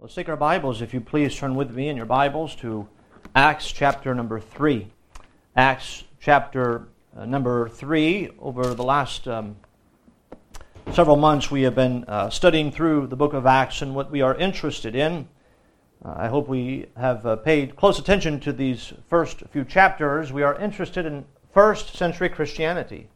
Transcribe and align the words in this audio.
Let's 0.00 0.14
take 0.14 0.28
our 0.28 0.36
Bibles, 0.36 0.80
if 0.80 0.94
you 0.94 1.00
please, 1.00 1.34
turn 1.34 1.56
with 1.56 1.72
me 1.74 1.88
in 1.88 1.96
your 1.96 2.06
Bibles 2.06 2.54
to 2.56 2.86
Acts 3.34 3.72
chapter 3.72 4.14
number 4.14 4.38
3. 4.38 4.86
Acts 5.56 6.04
chapter 6.20 6.86
uh, 7.16 7.24
number 7.24 7.68
3. 7.68 8.30
Over 8.38 8.74
the 8.74 8.84
last 8.84 9.26
um, 9.26 9.56
several 10.92 11.16
months, 11.16 11.50
we 11.50 11.62
have 11.62 11.74
been 11.74 12.04
uh, 12.04 12.30
studying 12.30 12.70
through 12.70 13.08
the 13.08 13.16
book 13.16 13.32
of 13.32 13.44
Acts 13.44 13.82
and 13.82 13.92
what 13.92 14.08
we 14.08 14.20
are 14.20 14.36
interested 14.36 14.94
in. 14.94 15.26
Uh, 16.04 16.14
I 16.16 16.28
hope 16.28 16.46
we 16.46 16.86
have 16.96 17.26
uh, 17.26 17.34
paid 17.34 17.74
close 17.74 17.98
attention 17.98 18.38
to 18.38 18.52
these 18.52 18.92
first 19.08 19.42
few 19.50 19.64
chapters. 19.64 20.32
We 20.32 20.44
are 20.44 20.56
interested 20.60 21.06
in 21.06 21.24
first 21.52 21.96
century 21.96 22.28
Christianity. 22.28 23.08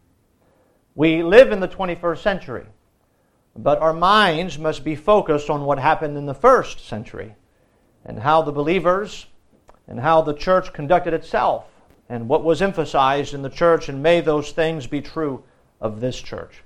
We 0.96 1.22
live 1.22 1.52
in 1.52 1.60
the 1.60 1.68
21st 1.68 2.18
century. 2.18 2.66
But 3.54 3.80
our 3.80 3.92
minds 3.92 4.58
must 4.58 4.82
be 4.82 4.96
focused 4.96 5.50
on 5.50 5.64
what 5.64 5.78
happened 5.78 6.16
in 6.16 6.26
the 6.26 6.34
first 6.34 6.86
century 6.86 7.34
and 8.04 8.18
how 8.18 8.42
the 8.42 8.52
believers 8.52 9.26
and 9.86 10.00
how 10.00 10.22
the 10.22 10.34
church 10.34 10.72
conducted 10.72 11.12
itself 11.12 11.66
and 12.08 12.28
what 12.28 12.44
was 12.44 12.62
emphasized 12.62 13.34
in 13.34 13.42
the 13.42 13.50
church, 13.50 13.88
and 13.88 14.02
may 14.02 14.20
those 14.20 14.52
things 14.52 14.86
be 14.86 15.00
true 15.00 15.42
of 15.80 16.00
this 16.00 16.20
church. 16.20 16.62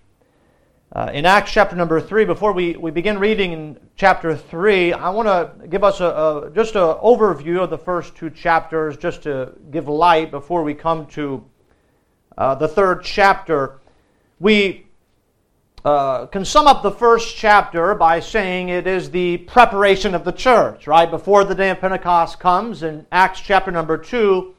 Uh, 0.92 1.10
in 1.12 1.26
Acts 1.26 1.52
chapter 1.52 1.74
number 1.74 2.00
3, 2.00 2.24
before 2.24 2.52
we, 2.52 2.76
we 2.76 2.90
begin 2.90 3.18
reading 3.18 3.52
in 3.52 3.78
chapter 3.96 4.36
3, 4.36 4.92
I 4.92 5.10
want 5.10 5.26
to 5.26 5.66
give 5.68 5.82
us 5.82 6.00
a, 6.00 6.06
a 6.06 6.50
just 6.54 6.74
an 6.76 6.82
overview 6.82 7.62
of 7.62 7.70
the 7.70 7.78
first 7.78 8.14
two 8.14 8.30
chapters, 8.30 8.96
just 8.96 9.24
to 9.24 9.52
give 9.70 9.88
light 9.88 10.30
before 10.30 10.62
we 10.62 10.74
come 10.74 11.06
to 11.06 11.44
uh, 12.38 12.54
the 12.54 12.68
third 12.68 13.02
chapter. 13.02 13.80
We 14.38 14.85
uh, 15.86 16.26
can 16.26 16.44
sum 16.44 16.66
up 16.66 16.82
the 16.82 16.90
first 16.90 17.36
chapter 17.36 17.94
by 17.94 18.18
saying 18.18 18.70
it 18.70 18.88
is 18.88 19.08
the 19.08 19.36
preparation 19.36 20.16
of 20.16 20.24
the 20.24 20.32
church, 20.32 20.88
right? 20.88 21.08
Before 21.08 21.44
the 21.44 21.54
day 21.54 21.70
of 21.70 21.78
Pentecost 21.78 22.40
comes 22.40 22.82
in 22.82 23.06
Acts 23.12 23.38
chapter 23.40 23.70
number 23.70 23.96
2, 23.96 24.52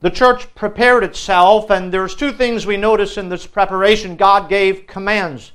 the 0.00 0.08
church 0.08 0.54
prepared 0.54 1.04
itself, 1.04 1.68
and 1.68 1.92
there's 1.92 2.14
two 2.14 2.32
things 2.32 2.64
we 2.64 2.78
notice 2.78 3.18
in 3.18 3.28
this 3.28 3.46
preparation. 3.46 4.16
God 4.16 4.48
gave 4.48 4.86
commands. 4.86 5.52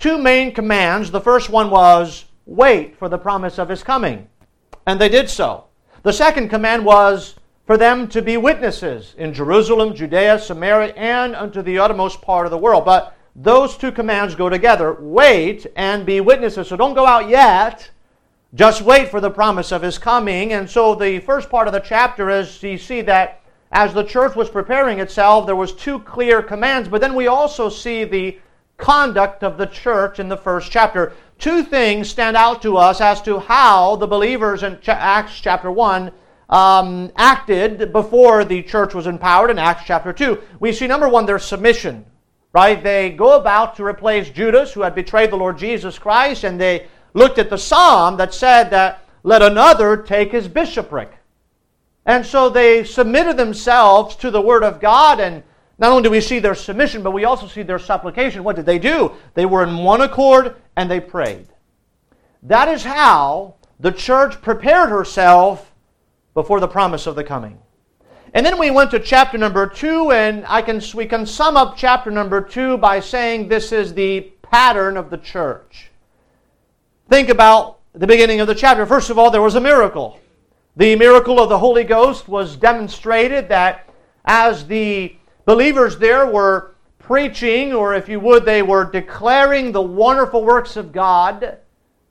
Two 0.00 0.18
main 0.18 0.52
commands. 0.52 1.12
The 1.12 1.20
first 1.20 1.50
one 1.50 1.70
was 1.70 2.24
wait 2.44 2.96
for 2.98 3.08
the 3.08 3.16
promise 3.16 3.60
of 3.60 3.68
his 3.68 3.84
coming, 3.84 4.28
and 4.88 5.00
they 5.00 5.08
did 5.08 5.30
so. 5.30 5.66
The 6.02 6.12
second 6.12 6.48
command 6.48 6.84
was 6.84 7.36
for 7.64 7.76
them 7.76 8.08
to 8.08 8.20
be 8.20 8.38
witnesses 8.38 9.14
in 9.18 9.34
Jerusalem, 9.34 9.94
Judea, 9.94 10.40
Samaria, 10.40 10.94
and 10.94 11.36
unto 11.36 11.62
the 11.62 11.78
uttermost 11.78 12.20
part 12.22 12.44
of 12.44 12.50
the 12.50 12.58
world. 12.58 12.84
But 12.84 13.16
those 13.36 13.76
two 13.76 13.90
commands 13.90 14.34
go 14.34 14.48
together. 14.48 14.94
Wait 14.94 15.66
and 15.74 16.06
be 16.06 16.20
witnesses. 16.20 16.68
So 16.68 16.76
don't 16.76 16.94
go 16.94 17.06
out 17.06 17.28
yet. 17.28 17.90
Just 18.54 18.82
wait 18.82 19.08
for 19.08 19.20
the 19.20 19.30
promise 19.30 19.72
of 19.72 19.82
his 19.82 19.98
coming. 19.98 20.52
And 20.52 20.70
so 20.70 20.94
the 20.94 21.18
first 21.20 21.50
part 21.50 21.66
of 21.66 21.72
the 21.72 21.80
chapter 21.80 22.30
is 22.30 22.62
you 22.62 22.78
see 22.78 23.00
that 23.02 23.40
as 23.72 23.92
the 23.92 24.04
church 24.04 24.36
was 24.36 24.48
preparing 24.48 25.00
itself, 25.00 25.46
there 25.46 25.56
was 25.56 25.72
two 25.72 25.98
clear 26.00 26.40
commands, 26.42 26.88
but 26.88 27.00
then 27.00 27.16
we 27.16 27.26
also 27.26 27.68
see 27.68 28.04
the 28.04 28.38
conduct 28.76 29.42
of 29.42 29.58
the 29.58 29.66
church 29.66 30.20
in 30.20 30.28
the 30.28 30.36
first 30.36 30.70
chapter. 30.70 31.12
Two 31.40 31.64
things 31.64 32.08
stand 32.08 32.36
out 32.36 32.62
to 32.62 32.76
us 32.76 33.00
as 33.00 33.20
to 33.22 33.40
how 33.40 33.96
the 33.96 34.06
believers 34.06 34.62
in 34.62 34.78
Acts 34.86 35.40
chapter 35.40 35.72
1 35.72 36.12
um, 36.50 37.10
acted 37.16 37.92
before 37.92 38.44
the 38.44 38.62
church 38.62 38.94
was 38.94 39.08
empowered 39.08 39.50
in 39.50 39.58
Acts 39.58 39.82
chapter 39.86 40.12
2. 40.12 40.40
We 40.60 40.72
see, 40.72 40.86
number 40.86 41.08
one, 41.08 41.26
their 41.26 41.40
submission 41.40 42.04
right? 42.54 42.82
They 42.82 43.10
go 43.10 43.36
about 43.36 43.76
to 43.76 43.84
replace 43.84 44.30
Judas, 44.30 44.72
who 44.72 44.82
had 44.82 44.94
betrayed 44.94 45.30
the 45.30 45.36
Lord 45.36 45.58
Jesus 45.58 45.98
Christ, 45.98 46.44
and 46.44 46.58
they 46.58 46.86
looked 47.12 47.38
at 47.38 47.50
the 47.50 47.58
psalm 47.58 48.16
that 48.16 48.32
said 48.32 48.70
that 48.70 49.06
let 49.24 49.42
another 49.42 49.96
take 49.96 50.32
his 50.32 50.48
bishopric. 50.48 51.10
And 52.06 52.24
so 52.24 52.48
they 52.48 52.84
submitted 52.84 53.36
themselves 53.36 54.14
to 54.16 54.30
the 54.30 54.40
Word 54.40 54.62
of 54.62 54.80
God, 54.80 55.20
and 55.20 55.42
not 55.78 55.90
only 55.90 56.04
do 56.04 56.10
we 56.10 56.20
see 56.20 56.38
their 56.38 56.54
submission, 56.54 57.02
but 57.02 57.10
we 57.10 57.24
also 57.24 57.48
see 57.48 57.62
their 57.62 57.78
supplication. 57.78 58.44
What 58.44 58.56
did 58.56 58.66
they 58.66 58.78
do? 58.78 59.12
They 59.34 59.46
were 59.46 59.64
in 59.64 59.78
one 59.78 60.02
accord 60.02 60.56
and 60.76 60.88
they 60.88 61.00
prayed. 61.00 61.48
That 62.44 62.68
is 62.68 62.84
how 62.84 63.54
the 63.80 63.90
church 63.90 64.40
prepared 64.40 64.90
herself 64.90 65.72
before 66.32 66.60
the 66.60 66.68
promise 66.68 67.06
of 67.06 67.16
the 67.16 67.24
coming. 67.24 67.58
And 68.34 68.44
then 68.44 68.58
we 68.58 68.72
went 68.72 68.90
to 68.90 68.98
chapter 68.98 69.38
number 69.38 69.68
two, 69.68 70.10
and 70.10 70.44
I 70.48 70.60
can, 70.60 70.82
we 70.92 71.06
can 71.06 71.24
sum 71.24 71.56
up 71.56 71.76
chapter 71.76 72.10
number 72.10 72.40
two 72.40 72.76
by 72.76 72.98
saying 72.98 73.46
this 73.46 73.70
is 73.70 73.94
the 73.94 74.22
pattern 74.42 74.96
of 74.96 75.08
the 75.08 75.18
church. 75.18 75.92
Think 77.08 77.28
about 77.28 77.78
the 77.92 78.08
beginning 78.08 78.40
of 78.40 78.48
the 78.48 78.54
chapter. 78.54 78.84
First 78.86 79.08
of 79.08 79.20
all, 79.20 79.30
there 79.30 79.40
was 79.40 79.54
a 79.54 79.60
miracle. 79.60 80.18
The 80.76 80.96
miracle 80.96 81.38
of 81.40 81.48
the 81.48 81.58
Holy 81.58 81.84
Ghost 81.84 82.26
was 82.26 82.56
demonstrated 82.56 83.48
that 83.50 83.88
as 84.24 84.66
the 84.66 85.14
believers 85.44 85.96
there 85.96 86.26
were 86.26 86.74
preaching, 86.98 87.72
or 87.72 87.94
if 87.94 88.08
you 88.08 88.18
would, 88.18 88.44
they 88.44 88.62
were 88.62 88.84
declaring 88.84 89.70
the 89.70 89.82
wonderful 89.82 90.44
works 90.44 90.76
of 90.76 90.90
God, 90.90 91.58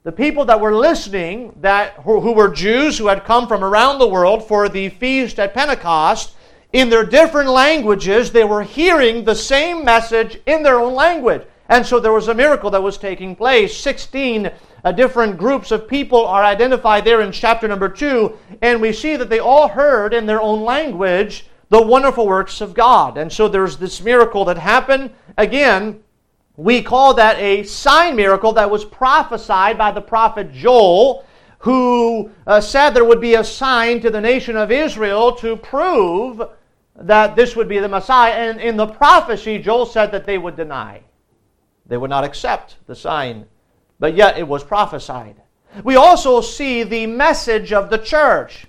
the 0.04 0.12
people 0.12 0.44
that 0.44 0.60
were 0.60 0.76
listening, 0.76 1.56
that 1.62 1.94
who, 2.04 2.20
who 2.20 2.32
were 2.32 2.50
Jews 2.50 2.98
who 2.98 3.06
had 3.06 3.24
come 3.24 3.48
from 3.48 3.64
around 3.64 3.98
the 3.98 4.06
world 4.06 4.46
for 4.46 4.68
the 4.68 4.90
feast 4.90 5.38
at 5.38 5.54
Pentecost, 5.54 6.34
in 6.74 6.90
their 6.90 7.06
different 7.06 7.48
languages, 7.48 8.30
they 8.30 8.44
were 8.44 8.62
hearing 8.62 9.24
the 9.24 9.34
same 9.34 9.82
message 9.82 10.38
in 10.44 10.62
their 10.62 10.78
own 10.78 10.92
language. 10.92 11.46
And 11.70 11.86
so 11.86 11.98
there 11.98 12.12
was 12.12 12.28
a 12.28 12.34
miracle 12.34 12.68
that 12.70 12.82
was 12.82 12.98
taking 12.98 13.34
place. 13.34 13.74
16 13.78 14.50
uh, 14.84 14.92
different 14.92 15.38
groups 15.38 15.70
of 15.70 15.88
people 15.88 16.26
are 16.26 16.44
identified 16.44 17.06
there 17.06 17.22
in 17.22 17.32
chapter 17.32 17.66
number 17.66 17.88
2, 17.88 18.36
and 18.60 18.82
we 18.82 18.92
see 18.92 19.16
that 19.16 19.30
they 19.30 19.38
all 19.38 19.68
heard 19.68 20.12
in 20.12 20.26
their 20.26 20.42
own 20.42 20.64
language 20.64 21.46
the 21.70 21.80
wonderful 21.80 22.26
works 22.26 22.60
of 22.60 22.74
God. 22.74 23.16
And 23.16 23.32
so 23.32 23.48
there's 23.48 23.78
this 23.78 24.02
miracle 24.02 24.44
that 24.44 24.58
happened. 24.58 25.12
Again, 25.38 26.03
we 26.56 26.82
call 26.82 27.14
that 27.14 27.38
a 27.38 27.64
sign 27.64 28.14
miracle 28.16 28.52
that 28.52 28.70
was 28.70 28.84
prophesied 28.84 29.76
by 29.76 29.90
the 29.90 30.00
prophet 30.00 30.52
Joel, 30.52 31.24
who 31.58 32.30
uh, 32.46 32.60
said 32.60 32.90
there 32.90 33.04
would 33.04 33.20
be 33.20 33.34
a 33.34 33.44
sign 33.44 34.00
to 34.00 34.10
the 34.10 34.20
nation 34.20 34.56
of 34.56 34.70
Israel 34.70 35.32
to 35.36 35.56
prove 35.56 36.40
that 36.96 37.34
this 37.34 37.56
would 37.56 37.68
be 37.68 37.78
the 37.78 37.88
Messiah. 37.88 38.32
And 38.32 38.60
in 38.60 38.76
the 38.76 38.86
prophecy, 38.86 39.58
Joel 39.58 39.86
said 39.86 40.12
that 40.12 40.26
they 40.26 40.38
would 40.38 40.56
deny. 40.56 41.02
They 41.86 41.96
would 41.96 42.10
not 42.10 42.24
accept 42.24 42.76
the 42.86 42.94
sign, 42.94 43.46
but 43.98 44.14
yet 44.14 44.38
it 44.38 44.46
was 44.46 44.62
prophesied. 44.62 45.36
We 45.82 45.96
also 45.96 46.40
see 46.40 46.84
the 46.84 47.06
message 47.06 47.72
of 47.72 47.90
the 47.90 47.98
church 47.98 48.66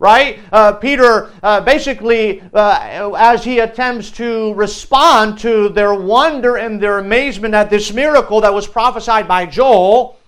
right? 0.00 0.40
Uh, 0.50 0.72
Peter 0.72 1.30
uh, 1.42 1.60
basically, 1.60 2.42
uh, 2.52 3.12
as 3.16 3.44
he 3.44 3.60
attempts 3.60 4.10
to 4.10 4.52
respond 4.54 5.38
to 5.38 5.68
their 5.68 5.94
wonder 5.94 6.56
and 6.56 6.82
their 6.82 6.98
amazement 6.98 7.54
at 7.54 7.70
this 7.70 7.92
miracle 7.92 8.40
that 8.40 8.52
was 8.52 8.66
prophesied 8.66 9.28
by 9.28 9.46
Joel, 9.46 10.18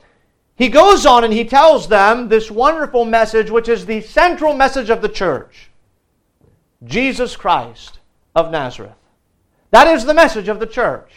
he 0.57 0.69
goes 0.69 1.07
on 1.07 1.25
and 1.25 1.33
he 1.33 1.45
tells 1.45 1.89
them 1.89 2.29
this 2.29 2.51
wonderful 2.51 3.07
message, 3.07 3.51
which 3.51 3.69
is 3.69 3.87
the 3.87 4.03
central 4.03 4.55
message 4.55 4.91
of 4.91 5.03
the 5.03 5.09
church 5.09 5.71
Jesus 6.85 7.35
Christ 7.35 7.99
of 8.37 8.51
Nazareth. 8.51 8.93
That 9.71 9.89
is 9.89 10.05
the 10.05 10.15
message 10.15 10.49
of 10.49 10.61
the 10.61 10.67
church. 10.67 11.11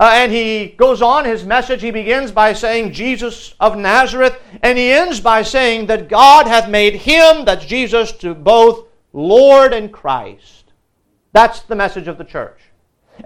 Uh, 0.00 0.12
and 0.14 0.32
he 0.32 0.68
goes 0.78 1.02
on 1.02 1.26
his 1.26 1.44
message. 1.44 1.82
He 1.82 1.90
begins 1.90 2.32
by 2.32 2.54
saying, 2.54 2.92
Jesus 2.92 3.54
of 3.60 3.76
Nazareth, 3.76 4.40
and 4.62 4.78
he 4.78 4.90
ends 4.90 5.20
by 5.20 5.42
saying 5.42 5.86
that 5.86 6.08
God 6.08 6.46
hath 6.46 6.70
made 6.70 6.94
him, 6.94 7.44
that's 7.44 7.66
Jesus, 7.66 8.10
to 8.12 8.34
both 8.34 8.86
Lord 9.12 9.74
and 9.74 9.92
Christ. 9.92 10.72
That's 11.32 11.60
the 11.60 11.76
message 11.76 12.08
of 12.08 12.16
the 12.16 12.24
church. 12.24 12.58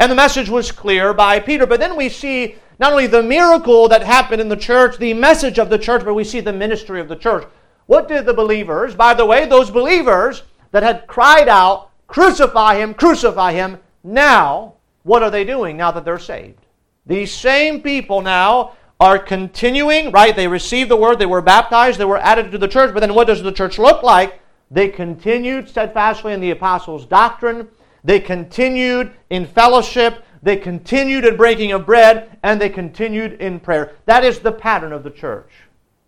And 0.01 0.11
the 0.11 0.17
message 0.17 0.51
was 0.51 0.73
clear 0.73 1.15
by 1.15 1.39
Peter. 1.39 1.65
But 1.65 1.79
then 1.79 1.95
we 1.95 2.09
see 2.09 2.57
not 2.81 2.91
only 2.91 3.07
the 3.07 3.23
miracle 3.23 3.87
that 3.87 4.03
happened 4.03 4.41
in 4.41 4.49
the 4.49 4.57
church, 4.57 4.99
the 4.99 5.15
message 5.15 5.61
of 5.61 5.71
the 5.71 5.79
church, 5.79 6.05
but 6.05 6.15
we 6.15 6.25
see 6.25 6.41
the 6.41 6.53
ministry 6.53 7.01
of 7.01 7.07
the 7.09 7.15
church. 7.15 7.47
What 7.87 8.09
did 8.09 8.27
the 8.27 8.35
believers, 8.35 8.97
by 8.97 9.15
the 9.15 9.25
way, 9.25 9.47
those 9.47 9.71
believers 9.71 10.43
that 10.73 10.83
had 10.83 11.07
cried 11.07 11.49
out, 11.49 11.91
Crucify 12.09 12.77
him, 12.77 12.95
crucify 12.95 13.53
him, 13.53 13.79
now, 14.03 14.75
what 15.05 15.23
are 15.23 15.31
they 15.31 15.45
doing 15.45 15.77
now 15.77 15.93
that 15.93 16.05
they're 16.05 16.19
saved? 16.19 16.64
These 17.07 17.33
same 17.33 17.83
people 17.83 18.23
now 18.23 18.77
are 18.99 19.19
continuing, 19.19 20.11
right? 20.13 20.35
They 20.35 20.49
received 20.49 20.91
the 20.91 20.97
word, 20.97 21.19
they 21.19 21.27
were 21.27 21.43
baptized, 21.43 21.99
they 21.99 22.05
were 22.05 22.19
added 22.19 22.51
to 22.53 22.59
the 22.59 22.69
church, 22.69 22.95
but 22.95 23.01
then 23.01 23.15
what 23.15 23.27
does 23.27 23.43
the 23.43 23.53
church 23.53 23.79
look 23.79 24.03
like? 24.03 24.41
They 24.71 24.89
continued 24.89 25.69
steadfastly 25.69 26.33
in 26.33 26.41
the 26.41 26.53
apostles' 26.53 27.05
doctrine, 27.05 27.69
they 28.03 28.21
continued 28.21 29.13
in 29.31 29.47
fellowship, 29.47 30.25
they 30.43 30.57
continued 30.57 31.25
in 31.25 31.37
breaking 31.37 31.73
of 31.73 31.87
bread, 31.87 32.39
and 32.43 32.61
they 32.61 32.69
continued 32.69 33.41
in 33.41 33.61
prayer. 33.61 33.93
That 34.07 34.25
is 34.25 34.39
the 34.39 34.53
pattern 34.53 34.93
of 34.93 35.03
the 35.03 35.11
church. 35.11 35.51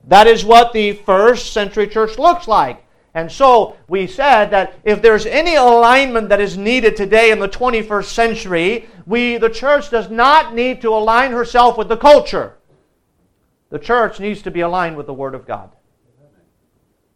That 0.07 0.27
is 0.27 0.45
what 0.45 0.73
the 0.73 0.93
first 0.93 1.53
century 1.53 1.89
church 1.89 2.19
looks 2.19 2.47
like. 2.47 2.86
And 3.17 3.33
so 3.33 3.79
we 3.89 4.07
said 4.07 4.51
that 4.51 4.75
if 4.85 5.01
there's 5.01 5.25
any 5.25 5.55
alignment 5.55 6.29
that 6.29 6.39
is 6.39 6.59
needed 6.59 6.97
today 6.97 7.31
in 7.31 7.39
the 7.39 7.49
21st 7.49 8.05
century, 8.05 8.91
we, 9.07 9.39
the 9.39 9.49
church 9.49 9.89
does 9.89 10.11
not 10.11 10.55
need 10.55 10.83
to 10.83 10.91
align 10.91 11.33
herself 11.33 11.79
with 11.79 11.89
the 11.89 11.97
culture. 11.97 12.59
The 13.71 13.79
church 13.79 14.21
needs 14.21 14.43
to 14.43 14.51
be 14.51 14.61
aligned 14.61 14.99
with 14.99 15.07
the 15.07 15.15
Word 15.15 15.35
of 15.35 15.47
God. 15.47 15.71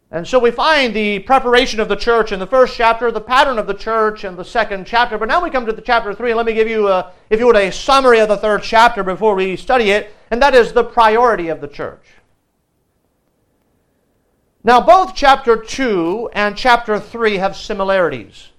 And 0.09 0.27
so 0.27 0.39
we 0.39 0.49
find 0.49 0.91
the 0.91 1.19
preparation 1.19 1.79
of 1.79 1.87
the 1.87 1.95
church 1.95 2.31
in 2.31 2.39
the 2.39 2.47
first 2.47 2.75
chapter, 2.75 3.11
the 3.11 3.21
pattern 3.21 3.59
of 3.59 3.67
the 3.67 3.75
church 3.75 4.23
in 4.23 4.35
the 4.35 4.43
second 4.43 4.87
chapter. 4.87 5.19
But 5.19 5.27
now 5.27 5.43
we 5.43 5.51
come 5.51 5.67
to 5.67 5.71
the 5.71 5.83
chapter 5.83 6.15
three, 6.15 6.31
and 6.31 6.37
let 6.37 6.47
me 6.47 6.55
give 6.55 6.67
you, 6.67 6.87
a, 6.87 7.11
if 7.29 7.39
you 7.39 7.45
would, 7.45 7.55
a 7.55 7.71
summary 7.71 8.21
of 8.21 8.27
the 8.27 8.37
third 8.37 8.63
chapter 8.63 9.03
before 9.03 9.35
we 9.35 9.55
study 9.55 9.91
it, 9.91 10.15
and 10.31 10.41
that 10.41 10.55
is 10.55 10.73
the 10.73 10.83
priority 10.83 11.49
of 11.49 11.61
the 11.61 11.67
church. 11.67 12.07
Now, 14.63 14.79
both 14.79 15.15
chapter 15.15 15.57
2 15.57 16.29
and 16.33 16.55
chapter 16.55 16.99
3 16.99 17.37
have 17.37 17.55
similarities. 17.55 18.49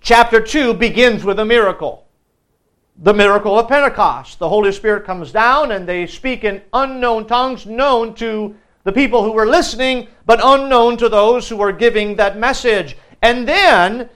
Chapter 0.00 0.40
2 0.40 0.74
begins 0.74 1.24
with 1.24 1.38
a 1.38 1.44
miracle 1.44 2.08
the 3.00 3.14
miracle 3.14 3.58
of 3.58 3.68
Pentecost. 3.68 4.38
The 4.38 4.48
Holy 4.48 4.72
Spirit 4.72 5.04
comes 5.04 5.30
down 5.30 5.70
and 5.70 5.88
they 5.88 6.06
speak 6.06 6.44
in 6.44 6.62
unknown 6.72 7.26
tongues, 7.26 7.64
known 7.64 8.14
to 8.14 8.56
the 8.84 8.92
people 8.92 9.22
who 9.22 9.32
were 9.32 9.46
listening, 9.46 10.08
but 10.26 10.40
unknown 10.42 10.96
to 10.96 11.08
those 11.08 11.48
who 11.48 11.56
were 11.56 11.72
giving 11.72 12.16
that 12.16 12.38
message. 12.38 12.96
And 13.22 13.46
then 13.46 14.08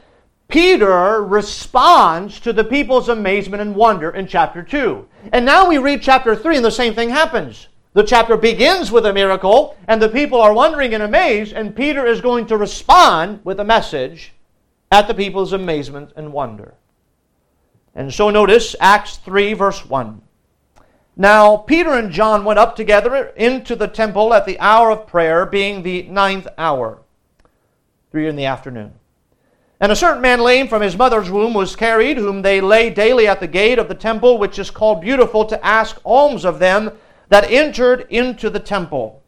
Peter 0.48 1.22
responds 1.22 2.40
to 2.40 2.52
the 2.52 2.64
people's 2.64 3.08
amazement 3.08 3.60
and 3.60 3.75
wonder 3.75 4.10
in 4.10 4.26
chapter 4.26 4.62
2. 4.62 5.06
And 5.32 5.44
now 5.46 5.69
we 5.69 5.78
read 5.78 6.02
chapter 6.02 6.34
3 6.34 6.56
and 6.56 6.64
the 6.64 6.70
same 6.70 6.94
thing 6.94 7.10
happens. 7.10 7.69
The 7.94 8.02
chapter 8.02 8.38
begins 8.38 8.90
with 8.90 9.04
a 9.04 9.12
miracle, 9.12 9.76
and 9.86 10.00
the 10.00 10.08
people 10.08 10.40
are 10.40 10.54
wondering 10.54 10.94
and 10.94 11.02
amazed, 11.02 11.52
and 11.52 11.76
Peter 11.76 12.06
is 12.06 12.22
going 12.22 12.46
to 12.46 12.56
respond 12.56 13.40
with 13.44 13.60
a 13.60 13.64
message 13.64 14.32
at 14.90 15.08
the 15.08 15.14
people's 15.14 15.52
amazement 15.52 16.12
and 16.16 16.32
wonder. 16.32 16.74
And 17.94 18.12
so 18.12 18.30
notice 18.30 18.74
Acts 18.80 19.18
3, 19.18 19.52
verse 19.52 19.84
1. 19.84 20.22
Now 21.16 21.58
Peter 21.58 21.92
and 21.92 22.10
John 22.10 22.44
went 22.44 22.58
up 22.58 22.74
together 22.74 23.26
into 23.36 23.76
the 23.76 23.88
temple 23.88 24.32
at 24.32 24.46
the 24.46 24.58
hour 24.58 24.90
of 24.90 25.06
prayer, 25.06 25.44
being 25.44 25.82
the 25.82 26.04
ninth 26.04 26.48
hour, 26.56 27.02
three 28.10 28.26
in 28.26 28.36
the 28.36 28.46
afternoon. 28.46 28.94
And 29.78 29.92
a 29.92 29.96
certain 29.96 30.22
man 30.22 30.40
lame 30.40 30.68
from 30.68 30.80
his 30.80 30.96
mother's 30.96 31.30
womb 31.30 31.52
was 31.52 31.76
carried, 31.76 32.16
whom 32.16 32.40
they 32.40 32.62
lay 32.62 32.88
daily 32.88 33.26
at 33.26 33.40
the 33.40 33.46
gate 33.46 33.78
of 33.78 33.88
the 33.88 33.94
temple, 33.94 34.38
which 34.38 34.58
is 34.58 34.70
called 34.70 35.02
Beautiful, 35.02 35.44
to 35.44 35.62
ask 35.62 36.00
alms 36.04 36.46
of 36.46 36.58
them 36.58 36.92
that 37.32 37.50
entered 37.50 38.06
into 38.11 38.50
the 38.50 38.61
temple, 38.61 39.23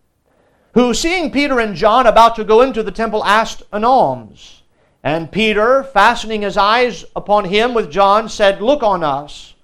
who, 0.74 0.92
seeing 0.92 1.30
Peter 1.30 1.58
and 1.58 1.74
John 1.74 2.06
about 2.06 2.36
to 2.36 2.44
go 2.44 2.60
into 2.60 2.82
the 2.82 2.90
temple, 2.90 3.24
asked 3.24 3.62
an 3.72 3.82
alms. 3.82 4.62
And 5.02 5.32
Peter, 5.32 5.82
fastening 5.82 6.42
his 6.42 6.58
eyes 6.58 7.06
upon 7.16 7.46
him 7.46 7.72
with 7.72 7.90
John, 7.90 8.28
said, 8.28 8.60
Look 8.60 8.82
on 8.82 9.02
us. 9.02 9.54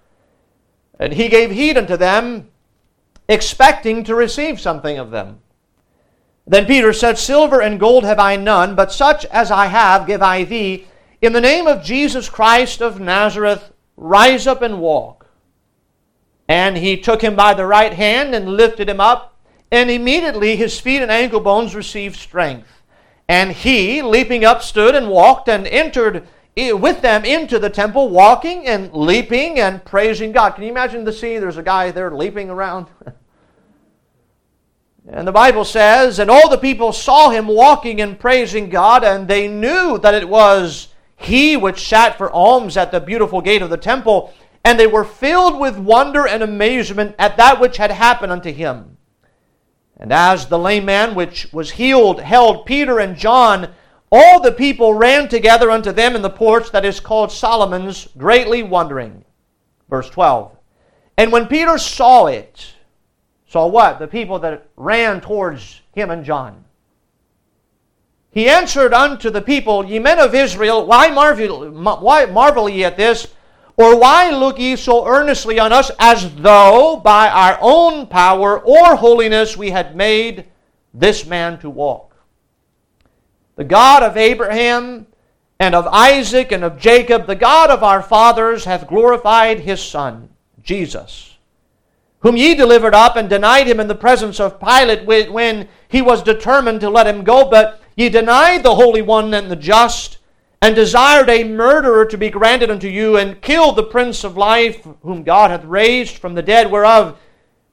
And 0.99 1.13
he 1.13 1.29
gave 1.29 1.51
heed 1.51 1.77
unto 1.77 1.99
them, 1.99 2.49
expecting 3.29 4.05
to 4.05 4.15
receive 4.15 4.59
something 4.59 4.99
of 4.99 5.11
them. 5.11 5.41
Then 6.47 6.65
Peter 6.65 6.95
said, 6.95 7.19
Silver 7.19 7.61
and 7.61 7.79
gold 7.79 8.05
have 8.05 8.19
I 8.19 8.37
none, 8.37 8.75
but 8.75 8.91
such 8.91 9.27
as 9.27 9.51
I 9.51 9.67
have 9.67 10.07
give 10.07 10.23
I 10.23 10.45
thee. 10.45 10.87
In 11.21 11.35
the 11.35 11.43
name 11.43 11.67
of 11.67 11.85
Jesus 11.85 12.31
Christ 12.31 12.81
of 12.81 13.01
Nazareth, 13.01 13.71
rise 13.99 14.47
up 14.47 14.63
and 14.63 14.81
walk. 14.81 15.20
And 16.51 16.77
he 16.77 16.97
took 16.97 17.23
him 17.23 17.37
by 17.37 17.55
the 17.55 17.65
right 17.65 17.93
hand 17.93 18.35
and 18.35 18.57
lifted 18.57 18.89
him 18.89 19.01
up, 19.01 19.37
and 19.71 19.89
immediately 19.89 20.57
his 20.57 20.81
feet 20.81 21.01
and 21.01 21.09
ankle 21.09 21.39
bones 21.39 21.77
received 21.77 22.17
strength. 22.17 22.83
And 23.29 23.53
he, 23.53 24.03
leaping 24.03 24.45
up, 24.45 24.61
stood 24.61 24.97
and 24.97 25.09
walked 25.09 25.49
and 25.49 25.65
entered 25.69 26.27
with 26.57 27.03
them 27.03 27.25
into 27.25 27.61
the 27.61 27.71
temple, 27.71 28.09
walking 28.09 28.67
and 28.67 28.93
leaping 28.93 29.61
and 29.61 29.85
praising 29.85 30.33
God. 30.33 30.57
Can 30.57 30.65
you 30.65 30.71
imagine 30.71 31.05
the 31.05 31.13
scene? 31.13 31.41
There's 31.41 31.57
a 31.57 31.63
guy 31.63 31.93
there 31.93 32.11
leaping 32.11 32.51
around. 32.51 32.89
and 35.09 35.29
the 35.29 35.31
Bible 35.31 35.65
says, 35.65 36.19
And 36.19 36.29
all 36.29 36.51
the 36.51 36.59
people 36.59 36.93
saw 36.93 37.31
him 37.31 37.47
walking 37.47 38.01
and 38.01 38.19
praising 38.19 38.71
God, 38.71 39.05
and 39.05 39.29
they 39.29 39.47
knew 39.47 39.99
that 39.99 40.15
it 40.15 40.29
was 40.29 40.89
he 41.17 41.57
which 41.57 41.87
sat 41.87 42.19
for 42.19 42.29
alms 42.33 42.77
at 42.77 42.91
the 42.91 42.99
beautiful 42.99 43.41
gate 43.41 43.63
of 43.63 43.71
the 43.71 43.77
temple 43.77 44.35
and 44.71 44.79
they 44.79 44.87
were 44.87 45.03
filled 45.03 45.59
with 45.59 45.77
wonder 45.77 46.29
and 46.29 46.45
amazement 46.45 47.17
at 47.19 47.37
that 47.37 47.59
which 47.59 47.77
had 47.77 47.91
happened 47.91 48.31
unto 48.31 48.53
him. 48.53 48.97
And 49.97 50.13
as 50.13 50.47
the 50.47 50.61
lame 50.61 50.85
man 50.85 51.17
which 51.17 51.53
was 51.53 51.73
healed 51.73 52.21
held 52.21 52.67
Peter 52.67 53.01
and 53.01 53.17
John, 53.17 53.75
all 54.13 54.41
the 54.41 54.53
people 54.53 54.95
ran 54.95 55.29
together 55.29 55.73
unto 55.73 55.91
them 55.91 56.15
in 56.15 56.23
the 56.23 56.31
porch 56.31 56.71
that 56.71 56.85
is 56.85 57.01
called 57.01 57.33
Solomon's, 57.33 58.07
greatly 58.17 58.63
wondering. 58.63 59.25
Verse 59.89 60.09
12. 60.09 60.57
And 61.19 61.33
when 61.33 61.49
Peter 61.49 61.77
saw 61.77 62.27
it, 62.27 62.75
saw 63.49 63.67
what? 63.67 63.99
The 63.99 64.07
people 64.07 64.39
that 64.39 64.69
ran 64.77 65.21
towards 65.21 65.81
him 65.97 66.11
and 66.11 66.25
John. 66.25 66.65
He 68.31 68.49
answered 68.49 68.95
unto 68.95 69.31
the 69.31 69.43
people, 69.43 69.85
Ye 69.85 69.99
men 69.99 70.21
of 70.21 70.33
Israel, 70.33 70.87
why 70.87 71.11
marvel, 71.11 71.69
why 71.73 72.27
marvel 72.27 72.69
ye 72.69 72.85
at 72.85 72.97
this? 72.97 73.27
Or 73.81 73.97
why 73.97 74.29
look 74.29 74.59
ye 74.59 74.77
so 74.77 75.07
earnestly 75.07 75.59
on 75.59 75.73
us 75.73 75.91
as 75.99 76.35
though 76.35 77.01
by 77.03 77.31
our 77.31 77.57
own 77.63 78.09
power 78.09 78.61
or 78.61 78.95
holiness 78.97 79.57
we 79.57 79.71
had 79.71 79.97
made 79.97 80.45
this 80.93 81.25
man 81.25 81.59
to 81.61 81.71
walk? 81.71 82.15
The 83.57 83.65
God 83.65 84.03
of 84.03 84.19
Abraham 84.19 85.07
and 85.59 85.75
of 85.75 85.87
Isaac 85.87 86.53
and 86.53 86.63
of 86.63 86.77
Jacob, 86.77 87.27
the 87.27 87.35
God 87.35 87.71
of 87.71 87.83
our 87.83 88.03
fathers, 88.03 88.67
hath 88.67 88.87
glorified 88.87 89.61
his 89.61 89.83
Son, 89.83 90.29
Jesus, 90.63 91.39
whom 92.19 92.37
ye 92.37 92.55
delivered 92.55 92.95
up 92.95 93.17
and 93.17 93.31
denied 93.31 93.67
him 93.67 93.81
in 93.81 93.89
the 93.89 93.95
presence 93.95 94.39
of 94.39 94.61
Pilate 94.61 95.07
when 95.07 95.69
he 95.89 96.03
was 96.03 96.23
determined 96.23 96.83
to 96.83 96.91
let 96.91 97.07
him 97.07 97.25
go. 97.25 97.49
But 97.49 97.81
ye 97.97 98.11
denied 98.11 98.63
the 98.63 98.75
Holy 98.75 99.01
One 99.01 99.33
and 99.33 99.51
the 99.51 99.57
just 99.57 100.19
and 100.63 100.75
desired 100.75 101.31
a 101.31 101.45
murderer 101.45 102.05
to 102.05 102.19
be 102.19 102.29
granted 102.29 102.71
unto 102.71 102.89
you, 102.89 103.17
and 103.17 103.41
killed 103.41 103.77
the 103.77 103.83
Prince 103.83 104.25
of 104.25 104.37
Life, 104.37 104.87
whom 105.03 105.23
God 105.23 105.51
hath 105.51 105.65
raised 105.65 106.19
from 106.19 106.35
the 106.35 106.43
dead, 106.43 106.71
whereof 106.71 107.19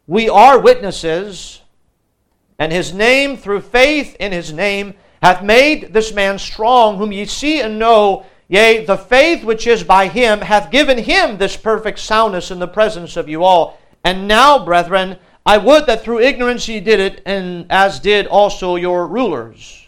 we 0.08 0.30
are 0.30 0.60
witnesses. 0.60 1.62
And 2.60 2.72
his 2.72 2.94
name, 2.94 3.38
through 3.38 3.62
faith 3.62 4.16
in 4.20 4.32
his 4.32 4.54
name, 4.54 4.94
hath 5.22 5.44
made 5.44 5.94
this 5.94 6.14
man 6.14 6.40
strong, 6.40 6.98
whom 6.98 7.12
ye 7.12 7.26
see 7.26 7.60
and 7.60 7.78
know. 7.78 8.26
Yea, 8.48 8.86
the 8.86 8.98
faith 8.98 9.44
which 9.44 9.68
is 9.68 9.84
by 9.84 10.08
him 10.08 10.40
hath 10.40 10.72
given 10.72 10.98
him 10.98 11.38
this 11.38 11.58
perfect 11.58 12.00
soundness 12.00 12.52
in 12.52 12.60
the 12.60 12.68
presence 12.68 13.18
of 13.18 13.28
you 13.28 13.44
all. 13.44 13.78
And 14.06 14.28
now, 14.28 14.64
brethren, 14.64 15.18
I 15.46 15.58
would 15.58 15.86
that 15.88 16.04
through 16.04 16.22
ignorance 16.22 16.68
ye 16.68 16.80
did 16.80 17.02
it, 17.02 17.22
and 17.26 17.66
as 17.70 18.00
did 18.00 18.28
also 18.28 18.78
your 18.78 19.08
rulers. 19.08 19.87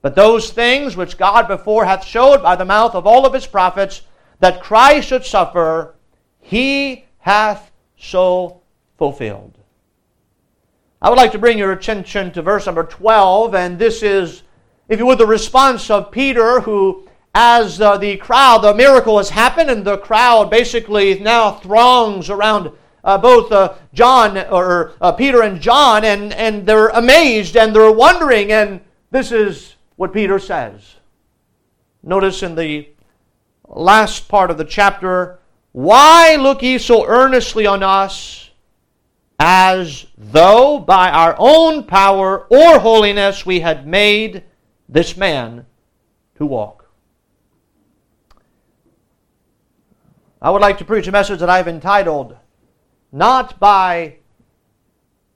But 0.00 0.14
those 0.14 0.50
things 0.50 0.96
which 0.96 1.18
God 1.18 1.48
before 1.48 1.84
hath 1.84 2.04
showed 2.04 2.42
by 2.42 2.56
the 2.56 2.64
mouth 2.64 2.94
of 2.94 3.06
all 3.06 3.26
of 3.26 3.34
his 3.34 3.46
prophets, 3.46 4.02
that 4.40 4.62
Christ 4.62 5.08
should 5.08 5.24
suffer, 5.24 5.96
he 6.40 7.04
hath 7.18 7.72
so 7.96 8.62
fulfilled. 8.96 9.58
I 11.02 11.10
would 11.10 11.18
like 11.18 11.32
to 11.32 11.38
bring 11.38 11.58
your 11.58 11.72
attention 11.72 12.32
to 12.32 12.42
verse 12.42 12.66
number 12.66 12.84
12, 12.84 13.54
and 13.54 13.78
this 13.78 14.02
is, 14.02 14.42
if 14.88 14.98
you 14.98 15.06
would, 15.06 15.18
the 15.18 15.26
response 15.26 15.90
of 15.90 16.10
Peter, 16.10 16.60
who, 16.60 17.08
as 17.34 17.80
uh, 17.80 17.98
the 17.98 18.16
crowd, 18.16 18.58
the 18.58 18.74
miracle 18.74 19.18
has 19.18 19.30
happened, 19.30 19.70
and 19.70 19.84
the 19.84 19.98
crowd 19.98 20.50
basically 20.50 21.18
now 21.18 21.52
throngs 21.52 22.30
around 22.30 22.72
uh, 23.04 23.16
both 23.16 23.50
uh, 23.52 23.74
John, 23.94 24.38
or 24.50 24.92
uh, 25.00 25.12
Peter 25.12 25.42
and 25.42 25.60
John, 25.60 26.04
and, 26.04 26.32
and 26.32 26.66
they're 26.66 26.88
amazed 26.88 27.56
and 27.56 27.74
they're 27.74 27.92
wondering, 27.92 28.52
and 28.52 28.80
this 29.10 29.32
is 29.32 29.76
what 29.98 30.12
Peter 30.12 30.38
says. 30.38 30.94
Notice 32.04 32.44
in 32.44 32.54
the 32.54 32.88
last 33.66 34.28
part 34.28 34.48
of 34.48 34.56
the 34.56 34.64
chapter, 34.64 35.40
why 35.72 36.36
look 36.36 36.62
ye 36.62 36.78
so 36.78 37.04
earnestly 37.04 37.66
on 37.66 37.82
us, 37.82 38.50
as 39.40 40.06
though 40.16 40.78
by 40.78 41.10
our 41.10 41.34
own 41.36 41.82
power 41.82 42.46
or 42.48 42.78
holiness 42.78 43.44
we 43.44 43.58
had 43.58 43.88
made 43.88 44.44
this 44.88 45.16
man 45.16 45.66
to 46.36 46.46
walk? 46.46 46.88
I 50.40 50.50
would 50.50 50.62
like 50.62 50.78
to 50.78 50.84
preach 50.84 51.08
a 51.08 51.12
message 51.12 51.40
that 51.40 51.50
I've 51.50 51.66
entitled, 51.66 52.36
Not 53.10 53.58
by 53.58 54.18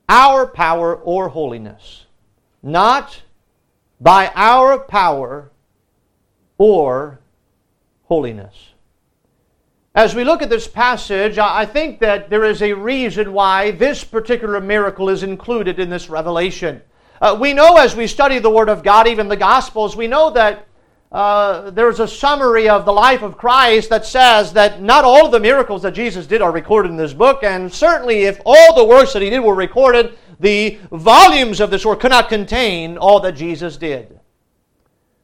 Our 0.07 0.47
Power 0.47 0.95
or 0.95 1.27
Holiness. 1.27 2.05
Not 2.61 3.23
by 4.03 4.29
our 4.35 4.77
power 4.77 5.49
or 6.57 7.21
holiness. 8.03 8.73
As 9.95 10.13
we 10.13 10.25
look 10.25 10.41
at 10.41 10.49
this 10.49 10.67
passage, 10.67 11.37
I 11.37 11.65
think 11.65 11.99
that 11.99 12.29
there 12.29 12.43
is 12.43 12.61
a 12.61 12.73
reason 12.73 13.31
why 13.31 13.71
this 13.71 14.03
particular 14.03 14.59
miracle 14.59 15.09
is 15.09 15.23
included 15.23 15.79
in 15.79 15.89
this 15.89 16.09
revelation. 16.09 16.81
Uh, 17.21 17.37
we 17.39 17.53
know 17.53 17.77
as 17.77 17.95
we 17.95 18.07
study 18.07 18.39
the 18.39 18.49
Word 18.49 18.67
of 18.67 18.83
God, 18.83 19.07
even 19.07 19.29
the 19.29 19.37
Gospels, 19.37 19.95
we 19.95 20.07
know 20.07 20.31
that 20.31 20.67
uh, 21.11 21.69
there's 21.69 21.99
a 21.99 22.07
summary 22.07 22.67
of 22.67 22.85
the 22.85 22.91
life 22.91 23.21
of 23.21 23.37
Christ 23.37 23.89
that 23.89 24.05
says 24.05 24.51
that 24.53 24.81
not 24.81 25.05
all 25.05 25.27
of 25.27 25.31
the 25.31 25.39
miracles 25.39 25.83
that 25.83 25.93
Jesus 25.93 26.25
did 26.25 26.41
are 26.41 26.51
recorded 26.51 26.89
in 26.89 26.97
this 26.97 27.13
book, 27.13 27.43
and 27.43 27.71
certainly 27.71 28.23
if 28.23 28.41
all 28.45 28.75
the 28.75 28.83
works 28.83 29.13
that 29.13 29.21
he 29.21 29.29
did 29.29 29.39
were 29.39 29.55
recorded, 29.55 30.17
the 30.43 30.77
volumes 30.91 31.59
of 31.59 31.71
this 31.71 31.85
work 31.85 32.01
cannot 32.01 32.29
contain 32.29 32.97
all 32.97 33.19
that 33.21 33.31
Jesus 33.31 33.77
did. 33.77 34.19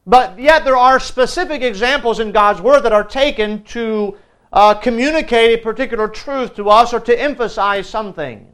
But 0.08 0.40
yet, 0.40 0.64
there 0.64 0.78
are 0.78 1.00
specific 1.00 1.62
examples 1.62 2.20
in 2.20 2.32
God's 2.32 2.62
Word 2.62 2.82
that 2.82 2.94
are 2.94 3.04
taken 3.04 3.64
to 3.66 4.18
uh, 4.52 4.74
communicate 4.76 5.60
a 5.60 5.62
particular 5.62 6.08
truth 6.08 6.56
to 6.56 6.70
us 6.70 6.94
or 6.94 7.00
to 7.02 7.22
emphasize 7.22 7.88
something. 7.88 8.48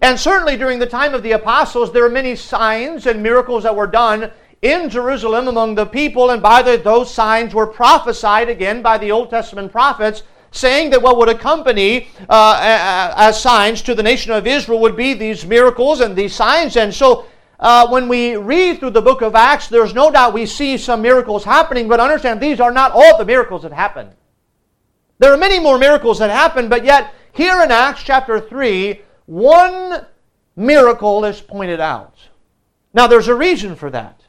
And 0.00 0.18
certainly 0.18 0.56
during 0.56 0.78
the 0.78 0.86
time 0.86 1.12
of 1.12 1.22
the 1.22 1.32
apostles, 1.32 1.92
there 1.92 2.04
are 2.04 2.10
many 2.10 2.36
signs 2.36 3.06
and 3.06 3.22
miracles 3.22 3.64
that 3.64 3.74
were 3.76 3.88
done 3.88 4.30
in 4.62 4.88
Jerusalem 4.88 5.48
among 5.48 5.74
the 5.74 5.86
people, 5.86 6.30
and 6.30 6.40
by 6.40 6.62
the, 6.62 6.76
those 6.76 7.12
signs 7.12 7.52
were 7.52 7.66
prophesied 7.66 8.48
again 8.48 8.80
by 8.80 8.96
the 8.96 9.10
Old 9.10 9.30
Testament 9.30 9.72
prophets, 9.72 10.22
saying 10.52 10.90
that 10.90 11.02
what 11.02 11.16
would 11.16 11.28
accompany 11.28 12.08
uh, 12.28 13.12
as 13.16 13.40
signs 13.40 13.82
to 13.82 13.94
the 13.94 14.02
nation 14.02 14.32
of 14.32 14.46
Israel 14.46 14.80
would 14.80 14.96
be 14.96 15.14
these 15.14 15.46
miracles 15.46 16.00
and 16.00 16.16
these 16.16 16.34
signs. 16.34 16.76
And 16.76 16.92
so 16.92 17.26
uh, 17.60 17.88
when 17.88 18.08
we 18.08 18.36
read 18.36 18.80
through 18.80 18.90
the 18.90 19.02
book 19.02 19.22
of 19.22 19.34
Acts, 19.34 19.68
there's 19.68 19.94
no 19.94 20.10
doubt 20.10 20.32
we 20.32 20.46
see 20.46 20.76
some 20.76 21.02
miracles 21.02 21.44
happening, 21.44 21.88
but 21.88 22.00
understand 22.00 22.40
these 22.40 22.60
are 22.60 22.72
not 22.72 22.92
all 22.92 23.16
the 23.18 23.24
miracles 23.24 23.62
that 23.62 23.72
happened. 23.72 24.10
There 25.18 25.32
are 25.32 25.36
many 25.36 25.60
more 25.60 25.78
miracles 25.78 26.18
that 26.18 26.30
happened, 26.30 26.70
but 26.70 26.84
yet 26.84 27.14
here 27.32 27.62
in 27.62 27.70
Acts 27.70 28.02
chapter 28.02 28.40
3, 28.40 29.00
one 29.26 30.06
miracle 30.56 31.24
is 31.24 31.40
pointed 31.40 31.80
out. 31.80 32.14
Now, 32.92 33.06
there's 33.06 33.28
a 33.28 33.34
reason 33.34 33.76
for 33.76 33.90
that. 33.90 34.19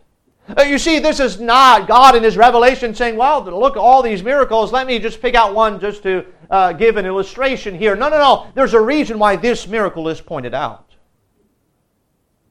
Uh, 0.58 0.64
you 0.64 0.78
see, 0.78 1.00
this 1.00 1.20
is 1.20 1.40
not 1.40 1.88
God 1.88 2.16
in 2.16 2.24
His 2.24 2.36
revelation 2.36 2.94
saying, 2.94 3.16
well, 3.16 3.44
look 3.44 3.78
at 3.78 3.80
all 3.80 4.02
these 4.02 4.24
miracles. 4.24 4.72
Let 4.72 4.88
me 4.88 5.00
just 5.00 5.22
pick 5.22 5.36
out 5.36 5.56
one 5.56 5.80
just 5.80 6.04
to 6.04 6.26
uh, 6.50 6.74
give 6.74 6.98
an 6.98 7.06
illustration 7.06 7.74
here. 7.74 7.96
No, 7.96 8.10
no, 8.10 8.18
no. 8.18 8.48
There's 8.54 8.74
a 8.74 8.82
reason 8.82 9.18
why 9.18 9.36
this 9.36 9.68
miracle 9.68 10.10
is 10.10 10.20
pointed 10.20 10.54
out. 10.54 10.92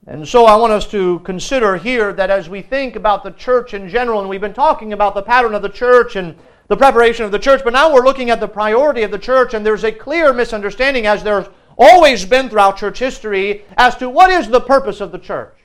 And 0.07 0.27
so 0.27 0.45
I 0.45 0.55
want 0.55 0.73
us 0.73 0.89
to 0.91 1.19
consider 1.19 1.77
here 1.77 2.11
that 2.13 2.31
as 2.31 2.49
we 2.49 2.63
think 2.63 2.95
about 2.95 3.23
the 3.23 3.31
church 3.31 3.75
in 3.75 3.87
general, 3.87 4.19
and 4.19 4.27
we've 4.27 4.41
been 4.41 4.53
talking 4.53 4.93
about 4.93 5.13
the 5.13 5.21
pattern 5.21 5.53
of 5.53 5.61
the 5.61 5.69
church 5.69 6.15
and 6.15 6.35
the 6.69 6.77
preparation 6.77 7.23
of 7.23 7.31
the 7.31 7.37
church, 7.37 7.61
but 7.63 7.73
now 7.73 7.93
we're 7.93 8.03
looking 8.03 8.31
at 8.31 8.39
the 8.39 8.47
priority 8.47 9.03
of 9.03 9.11
the 9.11 9.19
church, 9.19 9.53
and 9.53 9.63
there's 9.63 9.83
a 9.83 9.91
clear 9.91 10.33
misunderstanding, 10.33 11.05
as 11.05 11.21
there's 11.21 11.45
always 11.77 12.25
been 12.25 12.49
throughout 12.49 12.77
church 12.77 12.97
history, 12.97 13.63
as 13.77 13.95
to 13.97 14.09
what 14.09 14.31
is 14.31 14.47
the 14.47 14.61
purpose 14.61 15.01
of 15.01 15.11
the 15.11 15.19
church. 15.19 15.60